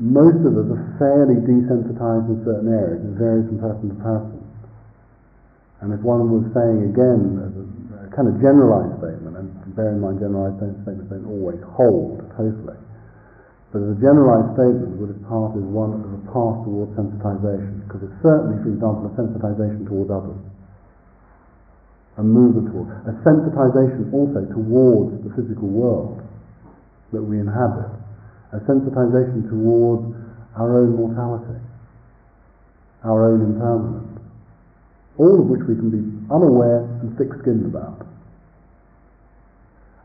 most 0.00 0.40
of 0.48 0.56
us 0.56 0.64
are 0.72 0.84
fairly 0.96 1.36
desensitized 1.44 2.32
in 2.32 2.40
certain 2.48 2.72
areas. 2.72 3.04
It 3.04 3.20
varies 3.20 3.44
from 3.52 3.60
person 3.60 3.92
to 3.92 3.98
person. 4.00 4.40
And 5.84 5.92
if 5.92 6.00
one 6.00 6.24
was 6.32 6.48
saying 6.56 6.88
again, 6.88 7.36
a, 7.36 8.08
kind 8.16 8.26
of 8.26 8.40
generalized 8.40 8.96
statement, 8.98 9.36
and 9.36 9.52
bear 9.76 9.92
in 9.92 10.00
mind 10.00 10.18
generalized 10.18 10.56
statements 10.58 11.06
don't 11.12 11.28
always 11.28 11.60
hold 11.76 12.18
totally, 12.34 12.80
but 13.70 13.86
as 13.86 13.94
a 13.94 14.00
generalized 14.02 14.56
statement, 14.58 14.98
Buddhist 14.98 15.22
path 15.30 15.54
is 15.54 15.62
one 15.68 15.94
of 15.94 16.10
a 16.10 16.22
path 16.32 16.64
towards 16.66 16.90
sensitization, 16.98 17.86
because 17.86 18.02
it's 18.02 18.18
certainly, 18.24 18.58
for 18.66 18.72
example, 18.72 19.04
a 19.06 19.12
sensitization 19.14 19.86
towards 19.86 20.10
others, 20.10 20.42
a 22.18 22.24
movement 22.26 22.72
towards, 22.72 22.90
a 23.06 23.14
sensitization 23.22 24.10
also 24.10 24.42
towards 24.48 25.22
the 25.22 25.30
physical 25.38 25.70
world 25.70 26.18
that 27.14 27.22
we 27.22 27.38
inhabit, 27.38 27.99
a 28.52 28.58
sensitization 28.66 29.48
towards 29.48 30.14
our 30.56 30.82
own 30.82 30.96
mortality, 30.96 31.60
our 33.04 33.30
own 33.30 33.40
impermanence, 33.54 34.20
all 35.18 35.40
of 35.40 35.46
which 35.46 35.62
we 35.68 35.74
can 35.76 35.90
be 35.90 36.02
unaware 36.32 36.82
and 37.00 37.16
thick-skinned 37.16 37.66
about. 37.66 38.06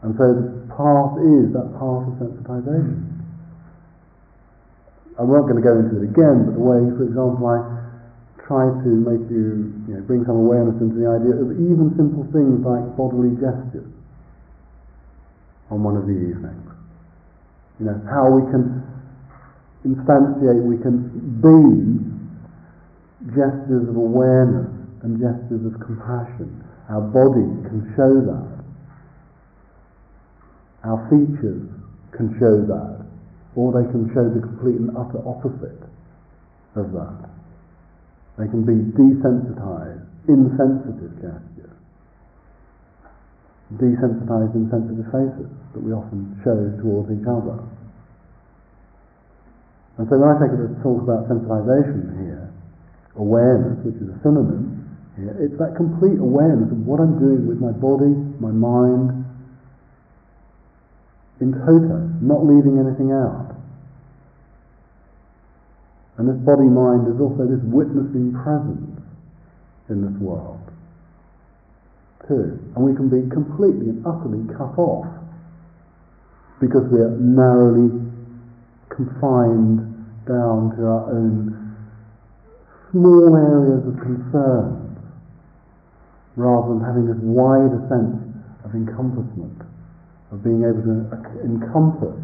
And 0.03 0.13
so 0.17 0.37
the 0.37 0.45
path 0.69 1.17
is 1.17 1.49
that 1.57 1.73
path 1.81 2.05
of 2.05 2.13
sensitization. 2.21 3.15
I'm 5.17 5.31
not 5.31 5.47
going 5.47 5.55
to 5.55 5.65
go 5.65 5.79
into 5.79 6.03
it 6.03 6.11
again, 6.11 6.45
but 6.45 6.53
the 6.53 6.61
way, 6.61 6.83
for 6.93 7.07
example, 7.07 7.47
I 7.47 7.63
try 8.45 8.69
to 8.69 8.89
make 9.01 9.25
you, 9.31 9.73
you 9.89 9.95
know, 9.95 10.01
bring 10.05 10.25
some 10.25 10.35
awareness 10.35 10.77
into 10.77 10.93
the 11.01 11.07
idea 11.09 11.33
of 11.41 11.49
even 11.57 11.95
simple 11.97 12.27
things 12.29 12.61
like 12.61 12.83
bodily 12.93 13.33
gestures 13.41 13.89
on 15.71 15.81
one 15.81 15.97
of 15.97 16.05
the 16.05 16.13
evenings. 16.13 16.74
You 17.79 17.85
know, 17.87 18.01
how 18.09 18.31
we 18.31 18.49
can 18.51 18.83
instantiate, 19.85 20.63
we 20.63 20.77
can 20.81 21.11
be 21.41 22.01
gestures 23.31 23.89
of 23.89 23.95
awareness 23.95 24.69
and 25.03 25.19
gestures 25.19 25.65
of 25.65 25.79
compassion. 25.81 26.63
Our 26.89 27.01
body 27.01 27.47
can 27.67 27.93
show 27.97 28.21
that. 28.21 28.55
Our 30.85 31.01
features 31.09 31.67
can 32.11 32.37
show 32.39 32.61
that 32.61 33.05
or 33.55 33.71
they 33.71 33.87
can 33.91 34.11
show 34.13 34.27
the 34.27 34.41
complete 34.43 34.75
and 34.75 34.91
utter 34.97 35.23
opposite 35.23 35.79
of 36.75 36.91
that. 36.91 37.29
They 38.37 38.51
can 38.51 38.67
be 38.67 38.75
desensitized, 38.99 40.03
insensitive 40.27 41.15
gestures, 41.23 41.54
desensitized, 43.73 44.53
insensitive 44.53 45.09
faces 45.09 45.49
that 45.73 45.81
we 45.81 45.91
often 45.91 46.37
show 46.45 46.69
towards 46.81 47.09
each 47.09 47.25
other. 47.25 47.57
And 49.97 50.05
so 50.09 50.19
when 50.19 50.29
I 50.29 50.37
take 50.37 50.53
to 50.53 50.69
talk 50.83 51.01
about 51.01 51.25
sensitization 51.25 52.19
here, 52.21 52.51
awareness, 53.17 53.79
which 53.81 53.95
is 53.95 54.11
a 54.11 54.17
synonym 54.21 54.85
here, 55.17 55.33
it's 55.39 55.57
that 55.57 55.73
complete 55.75 56.19
awareness 56.19 56.69
of 56.71 56.83
what 56.85 56.99
I'm 56.99 57.17
doing 57.17 57.47
with 57.47 57.57
my 57.57 57.71
body, 57.71 58.13
my 58.43 58.51
mind, 58.51 59.25
in 61.41 61.51
toto, 61.51 62.11
not 62.21 62.45
leaving 62.45 62.79
anything 62.79 63.11
out. 63.11 63.55
And 66.17 66.29
this 66.29 66.39
body 66.43 66.67
mind 66.67 67.07
is 67.11 67.19
also 67.19 67.43
this 67.43 67.59
witnessing 67.63 68.31
presence 68.35 68.99
in 69.89 70.01
this 70.01 70.15
world, 70.21 70.63
too. 72.27 72.59
And 72.75 72.83
we 72.83 72.95
can 72.95 73.09
be 73.09 73.29
completely 73.29 73.89
and 73.89 74.05
utterly 74.05 74.43
cut 74.57 74.77
off 74.77 75.07
because 76.59 76.83
we 76.91 76.99
are 77.01 77.15
narrowly 77.19 77.91
confined 78.89 79.81
down 80.25 80.73
to 80.77 80.81
our 80.87 81.11
own 81.11 81.53
small 82.91 83.35
areas 83.35 83.83
of 83.87 83.95
concern 83.99 84.97
rather 86.35 86.73
than 86.73 86.81
having 86.83 87.07
this 87.07 87.19
wider 87.21 87.79
sense 87.89 88.17
of 88.63 88.73
encompassment 88.73 89.61
of 90.31 90.43
being 90.43 90.63
able 90.63 90.81
to 90.81 91.41
encompass, 91.43 92.17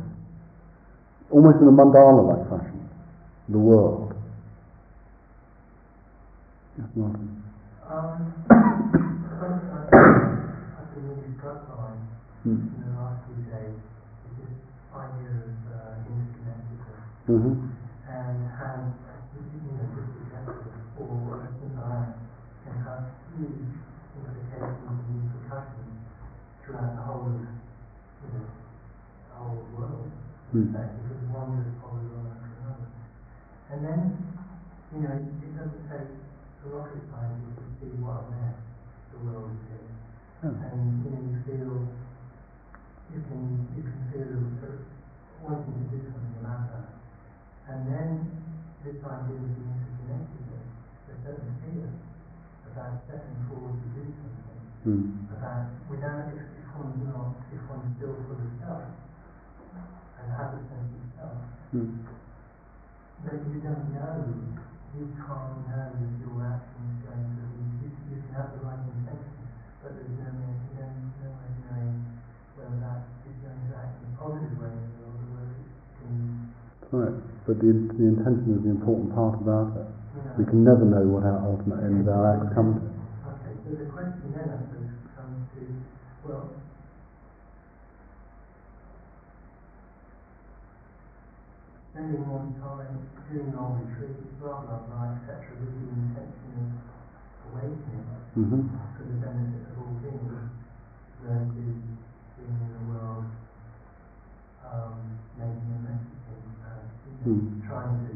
almost 1.30 1.62
in 1.62 1.68
a 1.68 1.72
mandala-like 1.72 2.50
fashion, 2.50 2.90
the 3.50 3.60
world. 3.60 4.14
Yes, 6.78 6.88
Martin. 6.96 7.44
Um, 7.90 8.71
rocket 36.72 37.04
scientist 37.12 37.58
to 37.58 37.66
see 37.80 37.92
what 38.00 38.24
the 39.12 39.18
world 39.26 39.52
is. 39.52 39.71
And, 40.42 41.06
you 41.06 41.10
know, 41.14 41.22
you 41.22 41.38
feel, 41.46 41.74
you 43.14 43.20
can, 43.30 43.42
you 43.78 43.84
can 43.86 44.02
feel 44.10 44.34
sort 44.58 44.74
of 44.74 44.82
wanting 45.46 45.78
to 45.78 45.86
do 45.94 46.00
something 46.10 46.38
about 46.42 46.66
that. 46.74 46.88
And 47.70 47.80
then 47.86 48.10
this 48.82 48.98
idea 49.06 49.38
of 49.38 49.54
the 49.54 49.62
interconnectedness, 49.70 50.66
there's 51.06 51.22
certain 51.22 51.54
fear 51.62 51.94
about 52.74 53.06
stepping 53.06 53.38
forward 53.50 53.78
to 53.78 53.88
do 53.94 54.04
something, 54.18 54.50
Mm. 54.82 55.30
about 55.38 55.70
without, 55.94 56.34
if, 56.34 56.42
if 56.42 56.66
one's 56.74 56.98
not, 57.06 57.38
if 57.54 57.62
one's 57.70 57.86
still 58.02 58.18
for 58.26 58.34
of 58.34 58.50
self, 58.58 58.90
and 60.18 60.26
has 60.34 60.58
a 60.58 60.62
sense 60.74 60.90
of 60.90 61.06
self, 61.22 61.38
Mm. 61.70 62.02
that 63.30 63.38
you 63.46 63.62
don't 63.62 63.94
know, 63.94 64.26
you 64.98 65.06
can't 65.22 65.70
know 65.70 65.94
your 66.18 66.34
action 66.50 66.82
is 66.98 66.98
going 67.06 67.30
to 67.30 67.46
be, 67.46 67.62
you, 67.86 67.90
you 68.10 68.18
can 68.26 68.34
have 68.34 68.58
the 68.58 68.66
right 68.66 68.82
intention, 68.90 69.46
but 69.86 69.94
there's 69.94 70.18
no 70.18 70.34
way, 70.34 70.50
you 70.50 70.74
don't, 70.82 71.14
no 71.22 71.30
way 71.30 71.46
of 71.46 71.62
knowing 71.62 72.02
whether 72.58 72.78
that 72.82 73.06
is 73.30 73.38
going 73.38 73.62
to 73.70 73.72
act 73.78 74.02
in 74.02 74.10
a 74.10 74.14
positive 74.18 74.58
way 74.58 74.74
in 74.74 74.82
the 74.82 74.98
world, 74.98 75.22
or 75.22 75.30
whether 75.38 75.56
it 75.62 75.70
can, 76.02 76.50
Right, 76.90 77.18
but 77.48 77.58
the, 77.60 77.72
the 77.98 78.06
intention 78.06 78.54
is 78.58 78.62
the 78.64 78.70
important 78.70 79.14
part 79.16 79.36
about 79.42 79.74
it. 79.76 79.88
know. 79.88 80.38
We 80.38 80.46
can 80.46 80.64
never 80.64 80.86
know 80.86 81.04
what 81.10 81.24
our 81.26 81.42
ultimate 81.50 81.82
end 81.84 82.06
of 82.06 82.14
our 82.14 82.38
acts 82.38 82.54
come 82.54 82.78
to. 82.78 82.82
Okay, 82.86 83.54
so 83.66 83.70
the 83.82 83.88
question 83.90 84.30
then 84.36 84.46
I 84.46 84.58
suppose 84.62 84.94
comes 85.18 85.42
to, 85.58 85.62
well, 86.28 86.54
spending 91.92 92.24
more 92.24 92.46
time 92.62 93.10
doing 93.32 93.52
long 93.58 93.84
retreats, 93.84 94.22
blah 94.40 94.62
blah 94.64 94.86
blah, 94.88 95.18
etc., 95.20 95.58
with 95.60 95.74
the 95.76 95.88
intention 95.92 96.80
of 96.80 97.52
awakening 97.52 98.08
Mm-hmm. 98.32 98.64
for 98.96 99.04
the 99.04 99.20
benefit 99.20 99.68
of 99.68 99.84
all 99.84 99.92
beings, 100.00 100.48
versus 101.20 101.52
being 102.40 102.56
in 102.64 102.72
the 102.80 102.84
world, 102.88 103.28
um, 104.64 105.20
making 105.36 105.68
a 105.68 105.80
message 105.84 106.32
in, 106.32 106.40
Hmm. 107.24 107.62
trying 107.68 108.02
to. 108.02 108.14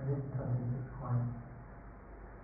And 0.00 0.06
it's 0.16 0.28
something 0.36 0.64
that's 0.72 0.90
quite 1.00 1.24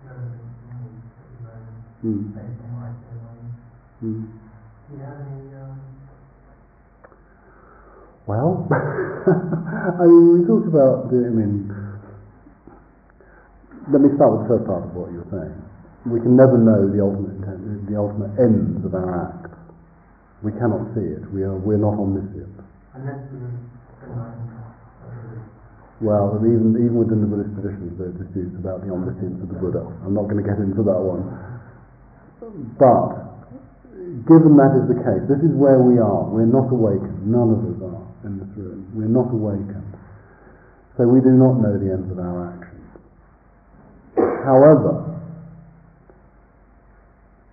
relevant 0.05 0.37
to 0.37 0.65
me 0.69 1.01
at 1.01 1.27
the 1.33 1.39
moment, 1.41 1.81
Mm. 2.01 2.33
based 2.33 2.61
on 2.65 2.71
my 2.81 2.89
ceremony. 3.01 3.49
Mm. 4.01 4.21
Do 4.25 4.97
you 4.97 5.01
have 5.01 5.21
any, 5.21 5.53
um, 5.61 5.77
Well, 8.27 8.67
I 8.71 10.05
mean, 10.05 10.39
we 10.41 10.45
talked 10.47 10.67
about, 10.67 11.09
the, 11.09 11.17
I 11.25 11.29
mean, 11.33 11.69
let 13.91 14.01
me 14.01 14.09
start 14.15 14.31
with 14.33 14.41
the 14.45 14.47
first 14.57 14.65
part 14.69 14.83
of 14.85 14.95
what 14.95 15.11
you 15.11 15.25
were 15.25 15.31
saying. 15.33 15.57
We 16.05 16.19
can 16.21 16.35
never 16.35 16.57
know 16.57 16.89
the 16.89 17.01
ultimate 17.01 17.37
intent, 17.41 17.89
the 17.89 17.97
ultimate 17.97 18.33
ends 18.39 18.85
of 18.85 18.93
our 18.95 19.09
acts. 19.25 19.49
We 20.41 20.51
cannot 20.53 20.93
see 20.95 21.05
it. 21.05 21.21
We 21.33 21.43
are, 21.43 21.53
we're 21.53 21.77
not 21.81 21.97
omniscient. 21.97 22.49
unless 22.93 23.21
uh, 23.29 24.09
Well, 26.01 26.33
even 26.41 26.73
even 26.81 26.97
within 26.97 27.21
the 27.21 27.29
Buddhist 27.29 27.53
traditions, 27.61 27.93
there 28.01 28.09
are 28.09 28.17
disputes 28.17 28.57
about 28.57 28.81
the 28.81 28.89
omniscience 28.89 29.37
of 29.37 29.53
the 29.53 29.59
Buddha. 29.61 29.85
I'm 30.01 30.17
not 30.17 30.25
going 30.25 30.41
to 30.41 30.47
get 30.49 30.57
into 30.57 30.81
that 30.81 30.97
one. 30.97 31.29
But 32.81 33.21
given 34.25 34.57
that 34.57 34.73
is 34.81 34.89
the 34.89 34.97
case, 34.97 35.21
this 35.29 35.45
is 35.45 35.53
where 35.53 35.77
we 35.77 36.01
are. 36.01 36.25
We're 36.25 36.49
not 36.49 36.73
awakened. 36.73 37.21
None 37.29 37.53
of 37.53 37.61
us 37.69 37.77
are 37.85 38.01
in 38.25 38.41
this 38.41 38.49
room. 38.57 38.89
We're 38.97 39.13
not 39.13 39.29
awakened. 39.29 39.93
So 40.97 41.05
we 41.05 41.21
do 41.21 41.37
not 41.37 41.61
know 41.61 41.77
the 41.77 41.93
ends 41.93 42.09
of 42.09 42.17
our 42.17 42.49
actions. 42.49 42.89
However, 44.41 45.21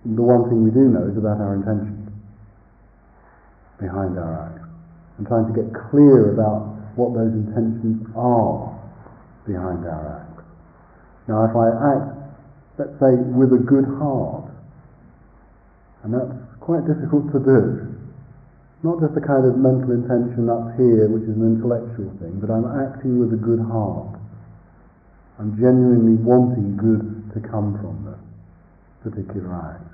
the 0.09 0.25
one 0.25 0.49
thing 0.49 0.65
we 0.65 0.73
do 0.73 0.89
know 0.89 1.05
is 1.05 1.21
about 1.21 1.37
our 1.37 1.53
intentions 1.53 2.09
behind 3.77 4.17
our 4.17 4.49
acts 4.49 4.65
and 5.21 5.27
trying 5.29 5.45
to 5.45 5.53
get 5.53 5.69
clear 5.93 6.33
about 6.33 6.78
what 6.95 7.13
those 7.13 7.33
intentions 7.33 8.05
are 8.15 8.73
behind 9.45 9.85
our 9.85 10.25
acts. 10.25 10.45
Now, 11.27 11.45
if 11.45 11.53
I 11.53 11.67
act, 11.69 12.09
let's 12.77 12.95
say, 12.97 13.13
with 13.13 13.53
a 13.53 13.61
good 13.61 13.85
heart, 14.01 14.49
and 16.03 16.13
that's 16.13 16.33
quite 16.61 16.85
difficult 16.87 17.29
to 17.33 17.39
do, 17.39 17.89
not 18.83 19.03
just 19.03 19.11
a 19.17 19.23
kind 19.23 19.43
of 19.43 19.59
mental 19.59 19.91
intention 19.91 20.47
up 20.47 20.73
here, 20.79 21.11
which 21.11 21.27
is 21.27 21.35
an 21.35 21.43
intellectual 21.43 22.15
thing, 22.23 22.39
but 22.39 22.47
I'm 22.47 22.63
acting 22.79 23.19
with 23.19 23.35
a 23.35 23.41
good 23.41 23.59
heart. 23.59 24.15
I'm 25.39 25.55
genuinely 25.59 26.15
wanting 26.19 26.79
good 26.79 27.31
to 27.35 27.39
come 27.43 27.75
from 27.79 28.07
this 28.07 28.23
particular 29.03 29.51
act. 29.55 29.87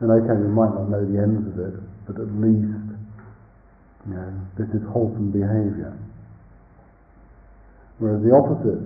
And 0.00 0.10
okay, 0.10 0.34
we 0.34 0.48
might 0.48 0.72
not 0.72 0.88
know 0.88 1.04
the 1.04 1.18
ends 1.20 1.44
of 1.52 1.56
it, 1.60 1.76
but 2.08 2.16
at 2.20 2.28
least 2.40 2.91
you 4.08 4.14
know, 4.18 4.30
this 4.58 4.66
is 4.74 4.82
wholesome 4.90 5.30
behaviour. 5.30 5.94
Whereas 8.02 8.18
the 8.26 8.34
opposite 8.34 8.82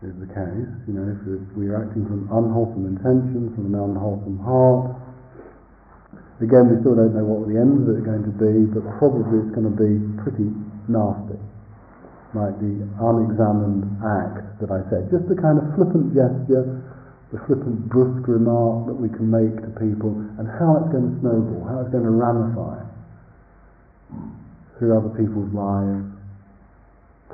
is 0.00 0.16
the 0.16 0.30
case, 0.32 0.72
you 0.88 0.96
know, 0.96 1.04
if 1.04 1.20
we're 1.52 1.76
acting 1.76 2.08
from 2.08 2.24
unwholesome 2.32 2.88
intentions, 2.88 3.52
from 3.52 3.70
an 3.70 3.76
unwholesome 3.76 4.40
heart, 4.40 4.96
again, 6.40 6.72
we 6.72 6.80
still 6.80 6.96
don't 6.96 7.12
know 7.12 7.28
what 7.28 7.44
the 7.44 7.60
ends 7.60 7.84
of 7.84 7.92
it 7.92 8.00
are 8.00 8.08
going 8.08 8.24
to 8.24 8.34
be, 8.40 8.72
but 8.72 8.82
probably 8.96 9.36
it's 9.44 9.52
going 9.52 9.68
to 9.68 9.76
be 9.76 10.00
pretty 10.24 10.48
nasty. 10.88 11.38
Like 12.32 12.56
the 12.56 12.88
unexamined 13.04 14.00
act 14.00 14.64
that 14.64 14.72
I 14.72 14.80
said, 14.88 15.12
just 15.12 15.28
the 15.28 15.36
kind 15.36 15.60
of 15.60 15.68
flippant 15.76 16.16
gesture, 16.16 16.80
the 17.28 17.38
flippant 17.44 17.92
brusque 17.92 18.24
remark 18.24 18.88
that 18.88 18.96
we 18.96 19.12
can 19.12 19.28
make 19.28 19.60
to 19.60 19.70
people, 19.76 20.16
and 20.40 20.48
how 20.56 20.80
it's 20.80 20.88
going 20.88 21.04
to 21.04 21.14
snowball, 21.20 21.68
how 21.68 21.84
it's 21.84 21.92
going 21.92 22.08
to 22.08 22.16
ramify 22.16 22.80
through 24.78 24.96
other 24.96 25.12
people's 25.14 25.52
lives, 25.54 26.06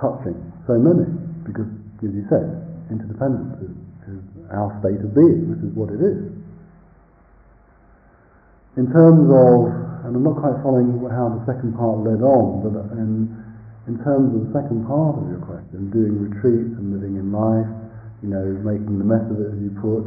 touching 0.00 0.38
so 0.66 0.78
many, 0.78 1.06
because, 1.44 1.68
as 2.04 2.12
you 2.12 2.24
said, 2.28 2.46
interdependence 2.90 3.56
is, 3.64 3.74
is 4.12 4.22
our 4.52 4.72
state 4.80 5.00
of 5.00 5.14
being, 5.14 5.48
this 5.52 5.62
is 5.64 5.72
what 5.76 5.90
it 5.92 6.00
is. 6.00 6.38
In 8.78 8.86
terms 8.94 9.26
of, 9.26 9.74
and 10.06 10.14
I'm 10.14 10.22
not 10.22 10.38
quite 10.38 10.54
following 10.62 11.02
how 11.10 11.34
the 11.34 11.42
second 11.50 11.74
part 11.74 11.98
led 12.06 12.22
on, 12.22 12.62
but 12.62 12.78
uh, 12.78 12.94
in, 12.94 13.26
in 13.90 13.98
terms 14.06 14.30
of 14.30 14.46
the 14.46 14.52
second 14.54 14.86
part 14.86 15.18
of 15.18 15.26
your 15.26 15.42
question, 15.42 15.90
doing 15.90 16.14
retreats 16.30 16.78
and 16.78 16.94
living 16.94 17.18
in 17.18 17.34
life, 17.34 17.66
you 18.22 18.30
know, 18.30 18.44
making 18.62 19.02
the 19.02 19.08
mess 19.08 19.26
of 19.26 19.42
it 19.42 19.50
as 19.50 19.58
you 19.58 19.74
put, 19.82 20.06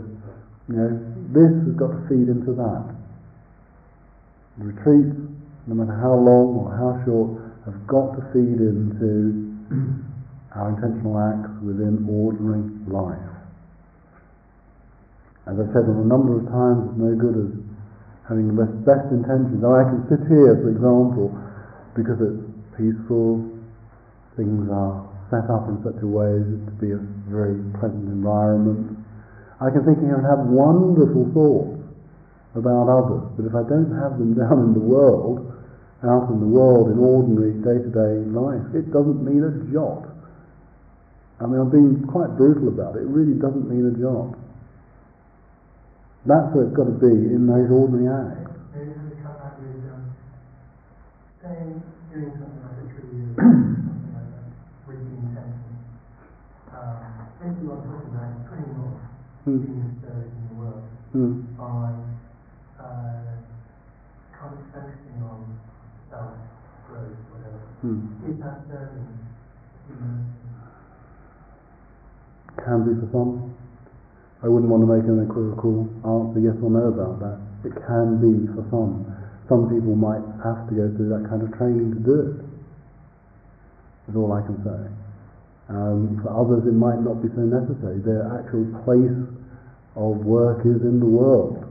you 0.71 0.75
know, 0.79 0.91
this 1.35 1.51
has 1.67 1.75
got 1.75 1.91
to 1.91 1.99
feed 2.07 2.31
into 2.31 2.55
that. 2.55 2.83
Retreats, 4.55 5.19
no 5.67 5.75
matter 5.75 5.93
how 5.97 6.13
long 6.13 6.57
or 6.57 6.67
how 6.73 6.97
short, 7.05 7.37
have 7.65 7.77
got 7.85 8.17
to 8.17 8.21
feed 8.33 8.57
into 8.57 9.53
our 10.57 10.73
intentional 10.73 11.13
acts 11.21 11.53
within 11.61 12.01
ordinary 12.09 12.65
life. 12.89 13.31
As 15.45 15.57
I've 15.57 15.73
said 15.73 15.85
on 15.85 16.01
a 16.01 16.09
number 16.09 16.37
of 16.37 16.45
times, 16.49 16.89
it's 16.89 16.97
no 16.97 17.13
good 17.13 17.37
as 17.37 17.51
having 18.29 18.49
the 18.49 18.57
best, 18.57 18.73
best 18.85 19.07
intentions. 19.13 19.61
Oh, 19.61 19.77
I 19.77 19.85
can 19.85 20.05
sit 20.09 20.21
here, 20.29 20.57
for 20.61 20.69
example, 20.69 21.33
because 21.93 22.17
it's 22.21 22.41
peaceful, 22.77 23.45
things 24.37 24.65
are 24.69 25.05
set 25.29 25.45
up 25.49 25.69
in 25.69 25.77
such 25.85 25.99
a 26.01 26.09
way 26.09 26.39
as 26.39 26.47
to 26.65 26.73
be 26.81 26.91
a 26.91 27.01
very 27.29 27.59
pleasant 27.77 28.09
environment. 28.09 28.97
I 29.61 29.69
can 29.69 29.85
think 29.85 30.01
here 30.01 30.17
and 30.17 30.25
have 30.25 30.47
wonderful 30.49 31.29
thoughts 31.35 31.79
about 32.55 32.89
others, 32.89 33.29
but 33.37 33.45
if 33.45 33.53
I 33.55 33.63
don't 33.63 33.93
have 33.99 34.17
them 34.17 34.33
down 34.41 34.71
in 34.71 34.73
the 34.73 34.83
world, 34.83 35.50
out 36.03 36.29
in 36.33 36.39
the 36.39 36.49
world 36.49 36.89
in 36.89 36.97
ordinary 36.97 37.53
day-to-day 37.61 38.25
life, 38.33 38.65
it 38.73 38.91
doesn't 38.91 39.21
mean 39.23 39.43
a 39.45 39.53
jot. 39.71 40.09
I 41.39 41.45
mean, 41.45 41.59
I'm 41.61 41.69
being 41.69 42.05
quite 42.07 42.37
brutal 42.37 42.69
about 42.69 42.95
it. 42.95 43.03
It 43.05 43.09
really 43.09 43.37
doesn't 43.37 43.69
mean 43.69 43.85
a 43.85 43.93
jot. 43.97 44.37
That's 46.25 46.53
where 46.53 46.65
it's 46.69 46.75
got 46.77 46.85
to 46.85 46.97
be 47.01 47.09
in 47.33 47.45
those 47.49 47.69
ordinary 47.69 48.05
acts. 48.09 48.53
maybe 48.73 48.93
we 49.09 49.17
come 49.25 49.37
back 49.41 49.57
with, 49.57 49.81
um, 49.89 50.05
say 51.41 51.81
doing 52.13 52.33
something 52.37 52.61
like 52.61 52.77
a 52.77 52.85
tree 52.93 53.25
or 53.25 53.41
something 53.41 54.13
like 54.13 54.29
that 54.37 54.47
with 54.85 55.01
the 55.01 55.13
intention, 55.17 55.73
um, 56.77 57.25
basically 57.41 57.65
what 57.69 57.81
I'm 57.81 57.89
talking 57.89 58.13
about 58.13 58.29
is 58.37 58.41
putting 58.49 58.69
off 58.85 59.01
Hmm. 59.41 59.57
being 59.65 59.81
disturbed 59.89 60.29
in 60.29 60.43
the 60.49 60.55
world 60.61 60.85
Hmm. 61.13 61.41
by 61.57 61.89
uh, 62.77 63.41
kind 64.37 64.53
of 64.53 64.61
focusing 64.69 65.17
on 65.25 65.57
self 66.13 66.37
growth, 66.85 67.17
whatever. 67.33 67.57
Hmm. 67.57 67.69
Is 67.81 68.37
that 68.45 68.61
serving? 68.69 69.09
Can 72.61 72.85
be 72.85 72.93
for 73.01 73.09
some. 73.09 73.57
I 74.43 74.47
wouldn't 74.47 74.69
want 74.69 74.85
to 74.85 74.89
make 74.89 75.01
an 75.09 75.25
equivocal 75.25 75.89
answer 76.05 76.45
yes 76.45 76.53
or 76.61 76.69
no 76.69 76.93
about 76.93 77.17
that. 77.25 77.41
It 77.65 77.73
can 77.89 78.21
be 78.21 78.45
for 78.53 78.61
some. 78.69 79.09
Some 79.49 79.65
people 79.65 79.97
might 79.97 80.21
have 80.45 80.69
to 80.69 80.73
go 80.77 80.93
through 80.93 81.09
that 81.09 81.25
kind 81.25 81.41
of 81.41 81.49
training 81.57 81.97
to 81.97 82.01
do 82.05 82.17
it. 82.21 82.37
Is 84.09 84.15
all 84.15 84.29
I 84.29 84.45
can 84.45 84.61
say. 84.61 84.81
Um, 85.73 86.21
for 86.21 86.29
others, 86.37 86.67
it 86.69 86.77
might 86.77 87.01
not 87.01 87.23
be 87.23 87.29
so 87.33 87.41
necessary. 87.49 87.97
Their 88.05 88.29
actual 88.29 88.69
place 88.85 89.25
of 89.97 90.21
work 90.21 90.61
is 90.69 90.85
in 90.85 90.99
the 90.99 91.09
world, 91.09 91.65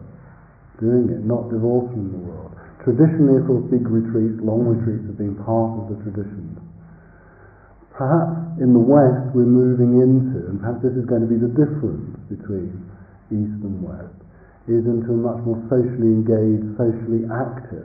doing 0.80 1.06
it, 1.10 1.22
not 1.22 1.50
divorced 1.50 1.92
from 1.94 2.10
the 2.10 2.18
world. 2.18 2.39
Traditionally, 2.85 3.44
sort 3.44 3.65
of 3.65 3.70
big 3.70 3.85
retreats, 3.85 4.40
long 4.40 4.65
retreats 4.65 5.05
have 5.05 5.20
been 5.20 5.36
part 5.44 5.85
of 5.85 5.93
the 5.93 5.98
traditions. 6.01 6.57
Perhaps 7.93 8.57
in 8.65 8.73
the 8.73 8.81
West 8.81 9.36
we're 9.36 9.44
moving 9.44 10.01
into, 10.01 10.48
and 10.48 10.57
perhaps 10.57 10.81
this 10.81 10.97
is 10.97 11.05
going 11.05 11.20
to 11.20 11.28
be 11.28 11.36
the 11.36 11.52
difference 11.52 12.16
between 12.32 12.73
East 13.28 13.61
and 13.61 13.85
West, 13.85 14.16
is 14.65 14.89
into 14.89 15.12
a 15.12 15.20
much 15.20 15.44
more 15.44 15.61
socially 15.69 16.09
engaged, 16.09 16.65
socially 16.81 17.28
active 17.28 17.85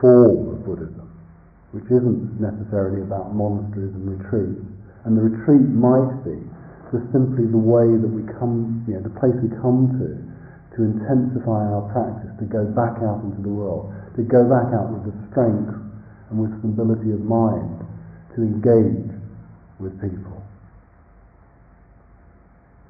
form 0.00 0.56
of 0.56 0.64
Buddhism, 0.64 1.10
which 1.76 1.84
isn't 1.92 2.40
necessarily 2.40 3.04
about 3.04 3.36
monasteries 3.36 3.92
and 3.92 4.08
retreats. 4.16 4.64
And 5.04 5.12
the 5.12 5.28
retreat 5.28 5.68
might 5.68 6.24
be 6.24 6.40
just 6.88 7.04
simply 7.12 7.44
the 7.44 7.60
way 7.60 7.84
that 7.84 8.08
we 8.08 8.24
come, 8.40 8.84
you 8.88 8.96
know, 8.96 9.04
the 9.04 9.12
place 9.20 9.36
we 9.44 9.52
come 9.60 9.92
to, 10.00 10.16
to 10.78 10.86
intensify 10.86 11.66
our 11.74 11.90
practice, 11.90 12.30
to 12.38 12.46
go 12.46 12.62
back 12.70 13.02
out 13.02 13.26
into 13.26 13.42
the 13.42 13.50
world, 13.50 13.90
to 14.14 14.22
go 14.22 14.46
back 14.46 14.70
out 14.70 14.94
with 14.94 15.10
the 15.10 15.14
strength 15.34 15.74
and 16.30 16.38
with 16.38 16.54
stability 16.62 17.10
of 17.10 17.18
mind, 17.26 17.82
to 18.38 18.46
engage 18.46 19.10
with 19.82 19.90
people. 19.98 20.38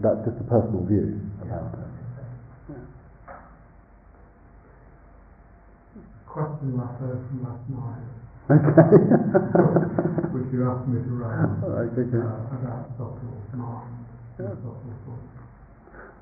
That's 0.05 0.20
just 0.28 0.36
a 0.36 0.47
personal 0.47 0.85
view 0.85 1.16
about 1.40 1.73
it. 1.74 1.89
Question 6.28 6.77
left 6.77 7.01
over 7.02 7.19
from 7.24 7.40
last 7.43 7.65
night, 7.73 8.05
Okay. 8.48 9.01
which 10.36 10.48
you 10.52 10.60
asked 10.69 10.86
me 10.89 11.01
to 11.02 11.12
Alright, 11.24 11.93
okay. 11.98 12.20
uh, 12.20 12.52
about 12.52 12.93
subtle 12.97 13.32
mind 13.56 14.06
Yeah. 14.39 14.55
subtle 14.60 14.77
thought. 15.09 15.38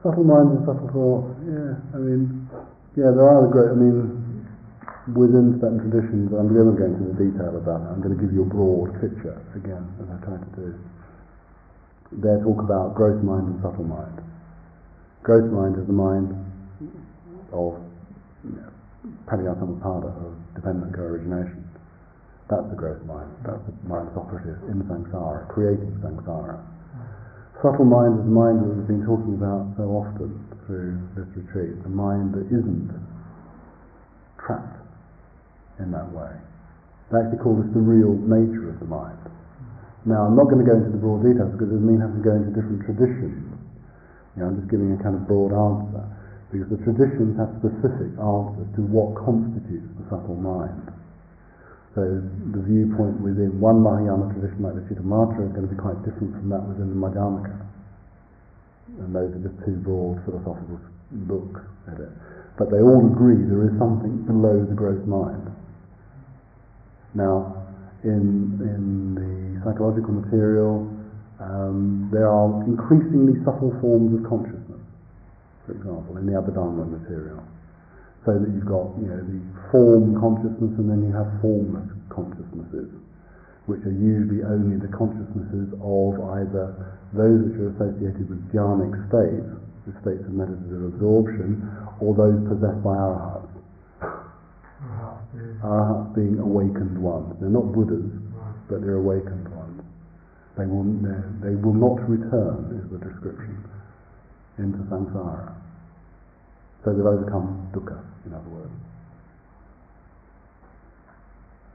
Subtle 0.07 0.23
mind 0.23 0.55
and 0.55 0.63
subtle 0.63 0.87
thought, 0.95 1.27
yeah, 1.51 1.75
I 1.91 1.99
mean, 1.99 2.47
yeah, 2.95 3.11
there 3.11 3.27
are 3.27 3.43
the 3.43 3.51
great, 3.51 3.75
I 3.75 3.79
mean, 3.79 4.47
within 5.19 5.59
certain 5.59 5.83
traditions, 5.83 6.31
I'm 6.31 6.55
going 6.55 6.71
to 6.71 6.79
go 6.79 6.87
into 6.87 7.11
the 7.11 7.19
detail 7.19 7.51
about 7.59 7.83
that. 7.83 7.91
I'm 7.91 7.99
going 7.99 8.15
to 8.15 8.21
give 8.23 8.31
you 8.31 8.47
a 8.47 8.51
broad 8.51 8.95
picture, 9.03 9.35
again, 9.59 9.83
as 9.99 10.07
I 10.07 10.23
try 10.23 10.39
to 10.39 10.51
do. 10.55 10.79
They 12.23 12.39
talk 12.39 12.63
about 12.63 12.95
gross 12.95 13.19
mind 13.19 13.51
and 13.51 13.59
subtle 13.59 13.83
mind. 13.83 14.23
Gross 15.27 15.51
mind 15.51 15.75
is 15.75 15.91
the 15.91 15.99
mind 15.99 16.31
of 17.51 17.75
you 18.47 18.63
know, 18.63 18.71
pranayama 19.27 19.75
of 19.75 20.39
dependent 20.55 20.95
co-origination. 20.95 21.67
That's 22.47 22.63
the 22.71 22.79
gross 22.79 23.03
mind. 23.11 23.35
That's 23.43 23.59
the 23.59 23.75
mind 23.91 24.15
that's 24.15 24.23
operative 24.23 24.63
in 24.71 24.87
samsara, 24.87 25.51
creating 25.51 25.99
samsara. 25.99 26.63
Subtle 27.65 27.89
mind 27.89 28.21
is 28.21 28.25
the 28.29 28.37
mind 28.37 28.61
that 28.61 28.69
we've 28.69 28.85
been 28.85 29.09
talking 29.09 29.33
about 29.33 29.65
so 29.81 29.89
often 29.97 30.29
through 30.69 31.01
this 31.17 31.25
retreat, 31.41 31.81
the 31.81 31.89
mind 31.89 32.37
that 32.37 32.45
isn't 32.53 32.93
trapped 34.37 34.77
in 35.81 35.89
that 35.89 36.05
way. 36.13 36.37
They 37.09 37.17
actually 37.17 37.41
call 37.41 37.57
this 37.57 37.73
the 37.73 37.81
real 37.81 38.13
nature 38.13 38.69
of 38.69 38.77
the 38.77 38.85
mind. 38.85 39.17
Now, 40.05 40.29
I'm 40.29 40.37
not 40.37 40.53
going 40.53 40.61
to 40.61 40.69
go 40.69 40.77
into 40.77 40.93
the 40.93 41.01
broad 41.01 41.25
details 41.25 41.49
because 41.57 41.73
it 41.73 41.81
means 41.81 42.05
having 42.05 42.21
to 42.21 42.27
go 42.29 42.37
into 42.37 42.53
different 42.53 42.85
traditions. 42.85 43.49
You 44.37 44.45
know, 44.45 44.53
I'm 44.53 44.61
just 44.61 44.69
giving 44.69 44.93
a 44.93 45.01
kind 45.01 45.17
of 45.17 45.25
broad 45.25 45.57
answer 45.57 46.05
because 46.53 46.69
the 46.69 46.81
traditions 46.85 47.41
have 47.41 47.57
specific 47.65 48.21
answers 48.21 48.69
to 48.77 48.85
what 48.85 49.17
constitutes 49.17 49.89
the 49.97 50.05
subtle 50.13 50.37
mind. 50.37 50.93
So 51.97 52.05
the 52.05 52.61
viewpoint 52.61 53.25
within 53.25 53.57
one 53.57 53.81
Mahayana 53.81 54.29
tradition 54.37 54.61
like 54.61 54.77
the 54.77 54.85
Chittamatra 54.85 55.49
is 55.49 55.53
going 55.57 55.65
to 55.65 55.73
be 55.73 55.81
quite 55.81 55.97
different 56.05 56.37
from 56.37 56.53
that 56.53 56.61
within 56.69 56.93
the 56.93 57.01
Madhyamaka. 57.01 57.57
And 59.01 59.17
those 59.17 59.33
are 59.33 59.41
just 59.41 59.57
two 59.65 59.81
broad 59.81 60.21
philosophical 60.29 60.77
books 61.25 61.65
at 61.89 61.97
it. 61.97 62.13
But 62.61 62.69
they 62.69 62.85
all 62.85 63.01
agree 63.01 63.41
there 63.49 63.65
is 63.65 63.73
something 63.81 64.29
below 64.29 64.61
the 64.61 64.77
gross 64.77 65.01
mind. 65.09 65.49
Now, 67.17 67.65
in, 68.05 68.61
in 68.61 69.17
the 69.17 69.65
psychological 69.65 70.21
material, 70.21 70.93
um, 71.41 72.13
there 72.13 72.29
are 72.29 72.61
increasingly 72.69 73.41
subtle 73.41 73.73
forms 73.81 74.13
of 74.13 74.29
consciousness, 74.29 74.85
for 75.65 75.73
example, 75.73 76.21
in 76.21 76.29
the 76.29 76.37
Abhidharma 76.37 76.85
material 76.93 77.41
so 78.27 78.35
that 78.35 78.51
you've 78.51 78.67
got 78.67 78.91
you 78.99 79.07
know 79.07 79.23
the 79.23 79.41
form 79.71 80.19
consciousness 80.19 80.75
and 80.83 80.91
then 80.91 81.07
you 81.07 81.15
have 81.15 81.31
formless 81.39 81.87
consciousnesses, 82.11 82.91
which 83.71 83.81
are 83.87 83.95
usually 83.95 84.43
only 84.43 84.77
the 84.83 84.91
consciousnesses 84.91 85.71
of 85.79 86.11
either 86.43 86.75
those 87.15 87.47
which 87.47 87.57
are 87.63 87.71
associated 87.79 88.27
with 88.27 88.43
jhanic 88.51 88.91
states, 89.07 89.47
the 89.87 89.95
states 90.03 90.27
of 90.27 90.35
meditative 90.35 90.91
absorption, 90.99 91.63
or 92.03 92.19
those 92.19 92.37
possessed 92.51 92.83
by 92.83 92.99
arahats. 92.99 93.55
Arahats 95.63 96.15
being 96.19 96.43
awakened 96.43 96.99
ones. 96.99 97.31
They're 97.39 97.49
not 97.49 97.71
Buddhas, 97.71 98.11
but 98.69 98.83
they're 98.83 98.99
awakened 98.99 99.47
ones. 99.55 99.83
They 100.59 100.67
will, 100.67 100.89
they 101.45 101.55
will 101.55 101.77
not 101.77 102.01
return, 102.09 102.75
is 102.81 102.91
the 102.91 102.99
description, 102.99 103.63
into 104.59 104.79
samsara. 104.91 105.56
So 106.87 106.95
they've 106.95 107.03
overcome 107.03 107.67
dukkha, 107.75 107.99
in 108.27 108.33
other 108.33 108.47
words. 108.47 108.71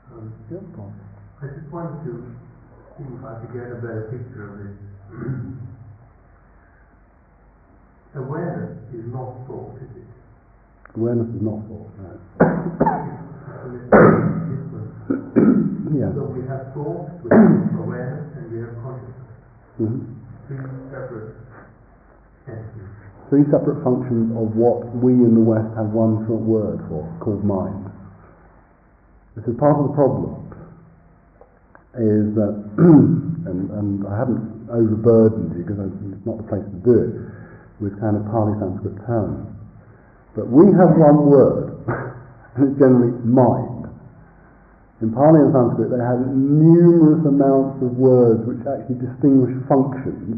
Um, 0.07 0.31
Yep. 0.47 0.63
I 1.43 1.51
just 1.51 1.67
wanted 1.67 1.99
to 2.07 2.31
see 2.95 3.03
if 3.03 3.19
I 3.19 3.43
could 3.43 3.51
get 3.51 3.75
a 3.75 3.83
better 3.83 4.07
picture 4.07 4.47
of 4.47 4.55
this. 4.63 4.71
Awareness 8.23 8.71
is 8.95 9.03
not 9.11 9.35
thought, 9.47 9.75
is 9.83 9.91
it? 9.99 10.07
Awareness 10.95 11.27
is 11.35 11.43
not 11.43 11.59
thought, 11.67 11.91
no. 11.99 12.15
So 14.71 14.79
yeah. 15.99 16.07
So 16.15 16.23
we 16.31 16.47
have 16.47 16.71
thought, 16.71 17.11
we 17.19 17.27
have 17.35 17.75
awareness, 17.83 18.31
and 18.37 18.47
we 18.47 18.63
have 18.63 18.71
consciousness. 18.79 19.35
Mhm. 19.75 20.07
Three 20.47 20.63
separate 20.87 21.35
entities. 21.35 21.40
Three 23.31 23.47
separate 23.47 23.79
functions 23.79 24.35
of 24.35 24.59
what 24.59 24.91
we 24.91 25.15
in 25.15 25.31
the 25.31 25.39
West 25.39 25.71
have 25.79 25.95
one 25.95 26.27
short 26.27 26.43
word 26.43 26.83
for, 26.91 27.07
called 27.23 27.47
mind. 27.47 27.87
This 29.39 29.47
is 29.47 29.55
part 29.55 29.79
of 29.79 29.87
the 29.87 29.95
problem, 29.95 30.51
is 31.95 32.35
that, 32.35 32.51
and, 33.47 33.71
and 33.71 34.03
I 34.03 34.19
haven't 34.19 34.67
overburdened 34.67 35.55
you 35.55 35.63
because 35.63 35.79
it's 36.11 36.27
not 36.27 36.43
the 36.43 36.47
place 36.51 36.67
to 36.75 36.79
do 36.83 36.91
it, 36.91 37.11
with 37.79 37.95
kind 38.03 38.19
of 38.19 38.27
Pali 38.27 38.51
Sanskrit 38.59 38.99
terms. 39.07 39.47
But 40.35 40.51
we 40.51 40.67
have 40.75 40.99
one 40.99 41.31
word, 41.31 41.87
and 42.59 42.67
it's 42.67 42.75
generally 42.83 43.15
mind. 43.23 43.87
In 44.99 45.15
Pali 45.15 45.39
and 45.39 45.55
Sanskrit, 45.55 45.87
they 45.87 46.03
have 46.03 46.19
numerous 46.35 47.23
amounts 47.23 47.79
of 47.79 47.95
words 47.95 48.43
which 48.43 48.59
actually 48.67 48.99
distinguish 48.99 49.55
functions 49.71 50.35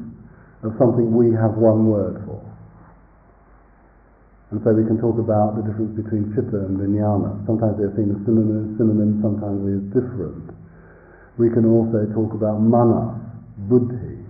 of 0.61 0.77
something 0.77 1.09
we 1.09 1.33
have 1.33 1.57
one 1.57 1.89
word 1.89 2.21
for. 2.29 2.52
And 4.53 4.61
so 4.61 4.69
we 4.69 4.85
can 4.85 5.01
talk 5.01 5.17
about 5.17 5.57
the 5.57 5.65
difference 5.65 5.97
between 5.97 6.29
chitta 6.37 6.69
and 6.69 6.77
vijnana. 6.77 7.41
Sometimes 7.49 7.73
they're 7.81 7.89
seen 7.97 8.13
as 8.13 8.21
synonyms, 8.21 8.77
synonyms 8.77 9.17
sometimes 9.25 9.65
they're 9.65 9.81
different. 9.97 10.45
We 11.41 11.49
can 11.49 11.65
also 11.65 12.05
talk 12.13 12.37
about 12.37 12.61
mana, 12.61 13.17
buddhi, 13.65 14.21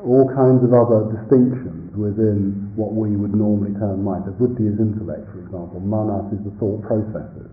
all 0.00 0.24
kinds 0.32 0.64
of 0.64 0.72
other 0.72 1.04
distinctions 1.12 1.92
within 1.92 2.72
what 2.80 2.96
we 2.96 3.12
would 3.12 3.36
normally 3.36 3.76
term 3.76 4.00
mind. 4.00 4.24
So 4.24 4.32
buddhi 4.40 4.72
is 4.72 4.80
intellect, 4.80 5.28
for 5.28 5.44
example. 5.44 5.84
Manas 5.84 6.32
is 6.32 6.40
the 6.48 6.56
thought 6.56 6.80
processes. 6.88 7.52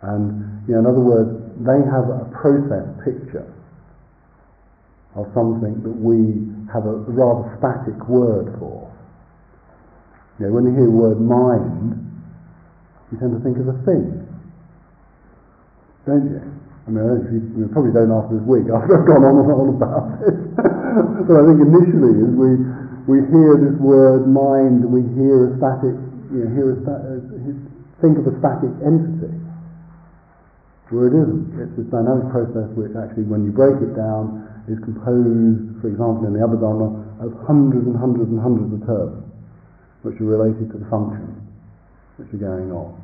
And, 0.00 0.64
you 0.64 0.72
know, 0.72 0.80
in 0.80 0.86
other 0.88 1.04
words, 1.04 1.36
they 1.60 1.84
have 1.92 2.08
a 2.08 2.32
process 2.32 2.88
picture 3.04 3.44
of 5.20 5.28
something 5.36 5.84
that 5.84 5.96
we 6.00 6.48
have 6.72 6.88
a 6.88 6.96
rather 7.12 7.44
static 7.60 8.08
word 8.08 8.56
for. 8.56 8.91
You 10.38 10.46
know, 10.46 10.52
when 10.52 10.64
you 10.64 10.72
hear 10.72 10.86
the 10.86 10.96
word 10.96 11.20
mind, 11.20 11.98
you 13.12 13.18
tend 13.18 13.36
to 13.36 13.40
think 13.44 13.58
of 13.58 13.68
a 13.68 13.76
thing. 13.84 14.24
don't 16.06 16.24
you? 16.30 16.40
I 16.82 16.90
mean, 16.90 17.54
you, 17.54 17.70
probably 17.70 17.94
don't 17.94 18.10
after 18.10 18.42
this 18.42 18.46
week, 18.48 18.66
after 18.74 18.98
I've 18.98 19.06
gone 19.06 19.22
on 19.22 19.34
and 19.38 19.50
on 19.54 19.68
about 19.70 20.18
it. 20.26 20.34
but 21.30 21.36
I 21.38 21.42
think 21.46 21.62
initially, 21.62 22.26
as 22.26 22.32
we, 22.34 22.50
we 23.06 23.16
hear 23.30 23.54
this 23.54 23.78
word 23.78 24.26
mind, 24.26 24.82
we 24.82 25.06
hear 25.14 25.54
a 25.54 25.62
static, 25.62 25.94
you 26.34 26.42
know, 26.42 26.48
hear 26.50 26.68
a 26.74 26.76
sta- 26.82 27.02
uh, 27.06 27.22
think 28.02 28.18
of 28.18 28.26
a 28.26 28.34
static 28.42 28.74
entity, 28.82 29.30
where 30.90 31.06
it 31.06 31.14
isn't. 31.14 31.54
It's 31.54 31.74
this 31.78 31.86
dynamic 31.86 32.34
process 32.34 32.66
which 32.74 32.98
actually, 32.98 33.30
when 33.30 33.46
you 33.46 33.54
break 33.54 33.78
it 33.78 33.94
down, 33.94 34.42
is 34.66 34.82
composed, 34.82 35.78
for 35.78 35.86
example, 35.86 36.26
in 36.26 36.34
the 36.34 36.42
Abhidharma, 36.42 37.22
of 37.22 37.30
hundreds 37.46 37.86
and 37.86 37.94
hundreds 37.94 38.26
and 38.26 38.42
hundreds 38.42 38.74
of 38.74 38.82
terms, 38.90 39.22
which 40.02 40.20
are 40.20 40.28
related 40.28 40.70
to 40.72 40.78
the 40.78 40.88
functions 40.90 41.38
which 42.18 42.28
are 42.34 42.42
going 42.42 42.70
on. 42.70 42.98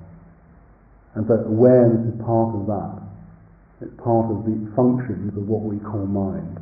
And 1.15 1.27
so 1.27 1.35
awareness 1.47 2.15
is 2.15 2.19
part 2.23 2.55
of 2.55 2.67
that. 2.67 2.99
It's 3.81 3.95
part 4.03 4.31
of 4.31 4.43
the 4.45 4.59
functions 4.75 5.35
of 5.39 5.47
what 5.47 5.63
we 5.63 5.79
call 5.79 6.07
mind. 6.07 6.59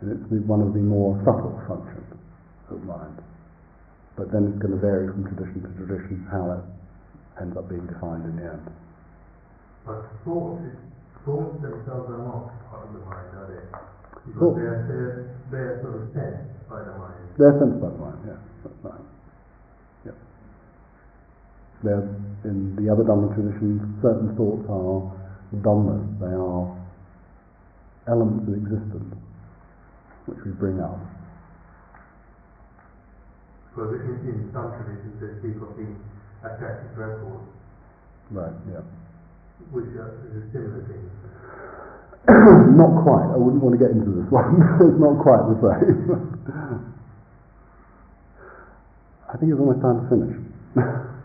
And 0.00 0.14
it's 0.14 0.26
the, 0.30 0.42
one 0.46 0.62
of 0.62 0.72
the 0.72 0.82
more 0.82 1.18
subtle 1.26 1.58
functions 1.66 2.06
of 2.70 2.82
mind. 2.84 3.18
But 4.16 4.32
then 4.32 4.48
it's 4.48 4.58
going 4.62 4.72
to 4.72 4.80
vary 4.80 5.12
from 5.12 5.28
tradition 5.28 5.60
to 5.60 5.70
tradition 5.76 6.24
how 6.30 6.48
that 6.48 6.64
ends 7.42 7.56
up 7.56 7.68
being 7.68 7.84
defined 7.86 8.24
in 8.24 8.36
the 8.40 8.46
end. 8.48 8.64
But 9.84 10.08
thoughts, 10.24 10.64
thoughts 11.24 11.54
themselves 11.60 12.08
are 12.10 12.22
not 12.24 12.50
part 12.70 12.88
of 12.88 12.94
the 12.96 13.02
mind, 13.04 13.30
are 13.36 13.48
they? 13.52 13.62
Because 14.26 14.56
they're, 14.56 14.82
they're, 14.88 15.18
they're 15.52 15.78
sort 15.84 15.94
of 16.00 16.04
sensed 16.10 16.50
by 16.66 16.82
the 16.82 16.94
mind. 16.96 17.22
They're 17.38 17.54
sensed 17.60 17.78
by 17.78 17.90
the 17.92 18.00
mind, 18.00 18.18
yes, 18.26 18.40
that's 18.64 18.80
right. 18.82 19.06
Yep. 20.06 20.16
They're, 21.84 22.08
in 22.44 22.76
the 22.76 22.88
Abhidhamma 22.92 23.34
traditions, 23.34 23.82
certain 24.02 24.34
thoughts 24.36 24.64
are 24.68 25.12
dhammas, 25.60 26.02
they 26.20 26.32
are 26.34 26.76
elements 28.08 28.48
of 28.48 28.54
existence 28.54 29.14
which 30.26 30.38
we 30.44 30.50
bring 30.52 30.80
up. 30.80 30.98
Because 33.70 33.94
in, 33.94 34.16
in 34.26 34.50
some 34.52 34.72
traditions 34.74 35.14
they 35.20 35.30
speak 35.38 35.60
of 35.62 35.76
being 35.76 35.94
attached 36.42 36.96
records, 36.96 37.44
Right, 38.30 38.50
yeah. 38.72 38.82
which 39.70 39.86
are, 39.94 40.18
is 40.26 40.42
a 40.42 40.50
similar 40.50 40.82
thing. 40.90 41.06
not 42.74 42.90
quite, 43.06 43.30
I 43.30 43.38
wouldn't 43.38 43.62
want 43.62 43.78
to 43.78 43.82
get 43.82 43.94
into 43.94 44.10
this 44.18 44.26
one, 44.32 44.58
it's 44.82 44.98
not 44.98 45.22
quite 45.22 45.46
the 45.46 45.58
same. 45.62 46.10
I 49.30 49.36
think 49.38 49.52
it's 49.52 49.60
almost 49.60 49.82
time 49.82 50.02
to 50.02 50.06
finish 50.10 50.34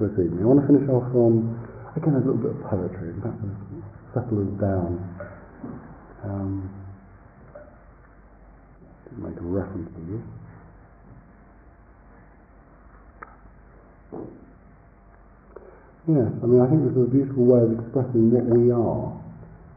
this 0.00 0.10
evening. 0.18 0.42
I 0.42 0.46
want 0.50 0.60
to 0.60 0.66
finish 0.66 0.88
off 0.90 1.06
on, 1.14 1.54
again, 1.94 2.18
a 2.18 2.22
little 2.22 2.40
bit 2.40 2.50
of 2.50 2.60
poetry, 2.66 3.14
in 3.14 3.20
fact, 3.22 3.38
to 3.38 3.48
settle 4.10 4.42
us 4.42 4.52
down. 4.58 4.98
Um, 6.24 6.70
make 9.22 9.38
a 9.38 9.46
reference 9.46 9.86
to 9.94 10.00
this. 10.10 10.24
Yes, 16.10 16.28
I 16.42 16.46
mean, 16.50 16.60
I 16.60 16.66
think 16.68 16.82
this 16.84 16.92
is 16.98 17.06
a 17.06 17.12
beautiful 17.14 17.46
way 17.46 17.62
of 17.62 17.78
expressing 17.78 18.34
what 18.34 18.44
we 18.50 18.74
are 18.74 19.14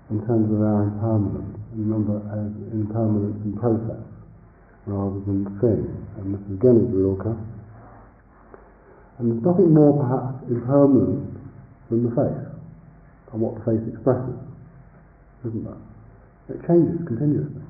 in 0.09 0.19
terms 0.25 0.49
of 0.49 0.59
our 0.59 0.89
impermanence. 0.89 1.55
Remember, 1.77 2.17
as 2.33 2.51
impermanence 2.73 3.37
in 3.45 3.53
process 3.55 4.01
rather 4.87 5.19
than 5.27 5.45
thing. 5.61 5.83
And 6.17 6.33
this 6.33 6.41
is 6.47 6.57
again 6.57 6.83
is 6.83 6.89
Rilke. 6.91 7.37
And 9.17 9.31
there's 9.31 9.43
nothing 9.43 9.73
more 9.73 9.97
perhaps 9.97 10.45
impermanent 10.49 11.33
than 11.89 12.03
the 12.05 12.13
face 12.13 12.47
and 13.33 13.41
what 13.41 13.59
the 13.59 13.63
face 13.65 13.83
expresses, 13.91 14.37
isn't 15.43 15.65
there? 15.65 15.81
It 16.53 16.63
changes 16.63 17.01
continuously. 17.03 17.65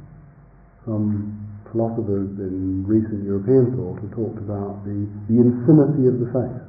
Some 0.86 1.34
philosophers 1.72 2.30
in 2.38 2.86
recent 2.86 3.26
European 3.26 3.74
thought 3.74 3.98
have 4.00 4.14
talked 4.14 4.38
about 4.38 4.86
the, 4.86 5.10
the 5.28 5.42
infinity 5.42 6.06
of 6.08 6.22
the 6.22 6.30
face. 6.30 6.62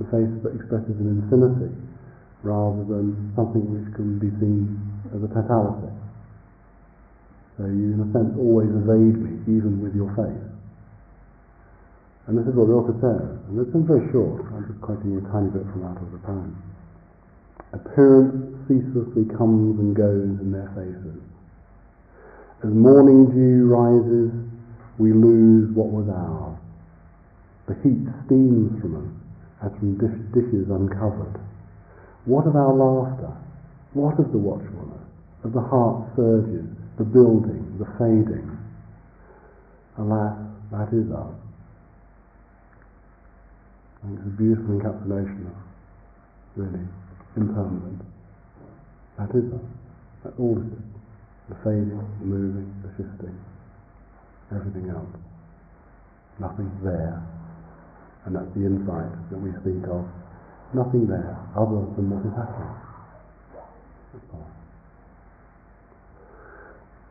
The 0.00 0.06
face 0.08 0.32
that 0.44 0.52
expresses 0.56 0.96
an 0.96 1.20
infinity 1.20 1.72
rather 2.42 2.84
than 2.88 3.32
something 3.36 3.64
which 3.68 3.88
can 3.96 4.18
be 4.18 4.32
seen 4.40 4.80
as 5.12 5.20
a 5.20 5.28
totality. 5.28 5.92
So 7.58 7.64
you, 7.64 7.96
in 7.96 8.00
a 8.00 8.08
sense, 8.12 8.32
always 8.36 8.68
evade 8.68 9.16
me, 9.16 9.40
even 9.48 9.80
with 9.80 9.96
your 9.96 10.12
face. 10.16 10.45
And 12.26 12.34
this 12.34 12.46
is 12.50 12.58
what 12.58 12.66
the 12.66 12.74
author 12.74 12.98
says, 12.98 13.38
and 13.46 13.54
it's 13.62 13.70
been 13.70 13.86
very 13.86 14.02
short. 14.10 14.42
I'm 14.50 14.66
just 14.66 14.82
quoting 14.82 15.14
a 15.14 15.22
tiny 15.30 15.46
bit 15.46 15.62
from 15.70 15.86
out 15.86 15.94
of 16.02 16.10
the 16.10 16.18
poem. 16.26 16.58
Appearance 17.70 18.66
ceaselessly 18.66 19.30
comes 19.38 19.78
and 19.78 19.94
goes 19.94 20.42
in 20.42 20.50
their 20.50 20.66
faces. 20.74 21.22
As 22.66 22.70
morning 22.74 23.30
dew 23.30 23.70
rises, 23.70 24.34
we 24.98 25.14
lose 25.14 25.70
what 25.70 25.86
was 25.86 26.10
ours. 26.10 26.58
The 27.70 27.78
heat 27.86 28.02
steams 28.26 28.74
from 28.82 29.06
us 29.06 29.10
as 29.62 29.70
from 29.78 29.94
dish, 29.98 30.18
dishes 30.34 30.66
uncovered. 30.66 31.38
What 32.24 32.46
of 32.46 32.56
our 32.56 32.74
laughter? 32.74 33.32
What 33.94 34.18
of 34.18 34.32
the 34.32 34.38
watchfulness? 34.38 35.06
Of 35.44 35.52
the 35.52 35.62
heart 35.62 36.10
surges, 36.16 36.66
the 36.98 37.04
building, 37.04 37.78
the 37.78 37.86
fading? 37.98 38.50
Alas, 39.98 40.36
that 40.72 40.90
is 40.90 41.06
us. 41.14 41.45
It's 44.06 44.22
a 44.22 44.38
beautiful 44.38 44.78
encapsulation 44.78 45.50
of 45.50 45.56
really 46.54 46.86
impermanent. 47.36 48.02
That 49.18 49.34
is 49.34 49.50
us. 49.50 49.66
That's 50.22 50.38
all 50.38 50.62
it. 50.62 50.78
The 51.48 51.56
fading, 51.66 51.98
the 52.20 52.26
moving, 52.26 52.70
the 52.86 52.90
shifting, 52.94 53.34
everything 54.54 54.90
else. 54.90 55.10
Nothing 56.38 56.70
there. 56.84 57.18
And 58.26 58.36
that's 58.36 58.46
the 58.54 58.66
insight 58.66 59.10
that 59.30 59.38
we 59.42 59.50
speak 59.62 59.82
of. 59.90 60.06
Nothing 60.74 61.06
there 61.10 61.34
other 61.58 61.82
than 61.98 62.06
what 62.10 62.22
is 62.22 62.34
happening. 62.34 62.74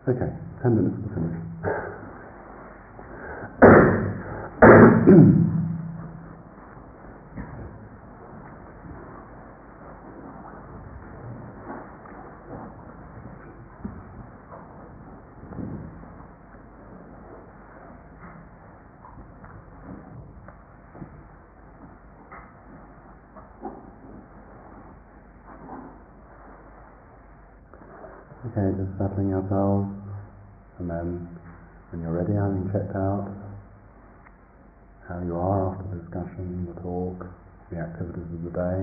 Okay, 0.08 0.32
ten 0.64 0.76
minutes 0.76 0.96
to 1.04 1.10
finish. 1.12 1.36
Okay, 28.56 28.72
just 28.78 28.94
settling 29.02 29.34
ourselves, 29.34 29.90
and 30.78 30.86
then 30.86 31.28
when 31.90 32.06
you're 32.06 32.14
ready, 32.14 32.38
having 32.38 32.70
checked 32.70 32.94
out 32.94 33.26
how 35.10 35.18
you 35.26 35.34
are 35.34 35.74
after 35.74 35.84
the 35.90 35.98
discussion, 36.06 36.70
the 36.70 36.78
talk, 36.80 37.26
the 37.74 37.82
activities 37.82 38.22
of 38.22 38.46
the 38.46 38.54
day, 38.54 38.80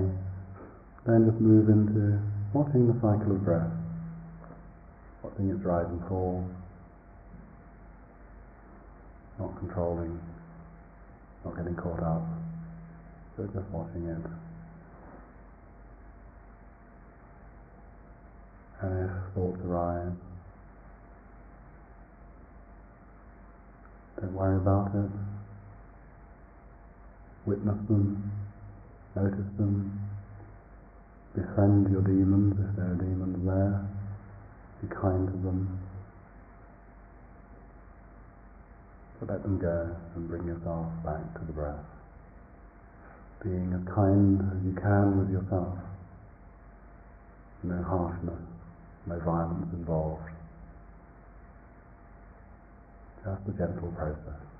then 1.07 1.25
just 1.25 1.31
move 1.43 1.69
into 1.69 2.21
watching 2.55 2.87
the 2.87 2.95
cycle 2.95 3.33
of 3.33 3.45
breath, 3.45 3.71
watching 5.23 5.51
its 5.51 5.65
rise 5.65 5.87
and 5.89 6.01
fall, 6.09 6.49
not 9.41 9.59
controlling, 9.59 10.21
not 11.45 11.57
getting 11.57 11.75
caught 11.75 12.01
up, 12.01 12.23
but 13.37 13.53
just 13.53 13.69
watching 13.71 14.07
it. 14.07 14.25
And 18.83 19.11
if 19.11 19.35
thoughts 19.35 19.61
arise, 19.65 20.13
don't 24.21 24.35
worry 24.35 24.57
about 24.57 24.95
it. 24.95 25.11
Witness 27.47 27.79
them, 27.89 28.31
notice 29.17 29.39
them, 29.57 30.12
befriend 31.35 31.91
your 31.91 32.03
demons 32.03 32.55
if 32.59 32.77
there 32.77 32.93
are 32.93 32.95
demons 32.95 33.47
there, 33.47 33.89
be 34.83 34.89
kind 34.95 35.27
to 35.27 35.33
them, 35.33 35.81
but 39.19 39.31
let 39.31 39.43
them 39.43 39.59
go 39.59 39.97
and 40.17 40.29
bring 40.29 40.47
yourself 40.47 40.87
back 41.05 41.23
to 41.35 41.47
the 41.47 41.53
breath. 41.53 41.77
Being 43.43 43.73
as 43.73 43.95
kind 43.95 44.41
as 44.41 44.65
you 44.65 44.75
can 44.81 45.19
with 45.19 45.31
yourself, 45.31 45.79
no 47.63 47.83
harshness, 47.83 48.43
no 49.07 49.19
violence 49.21 49.73
involved. 49.73 50.29
Just 53.25 53.49
a 53.49 53.53
gentle 53.53 53.93
process. 53.97 54.52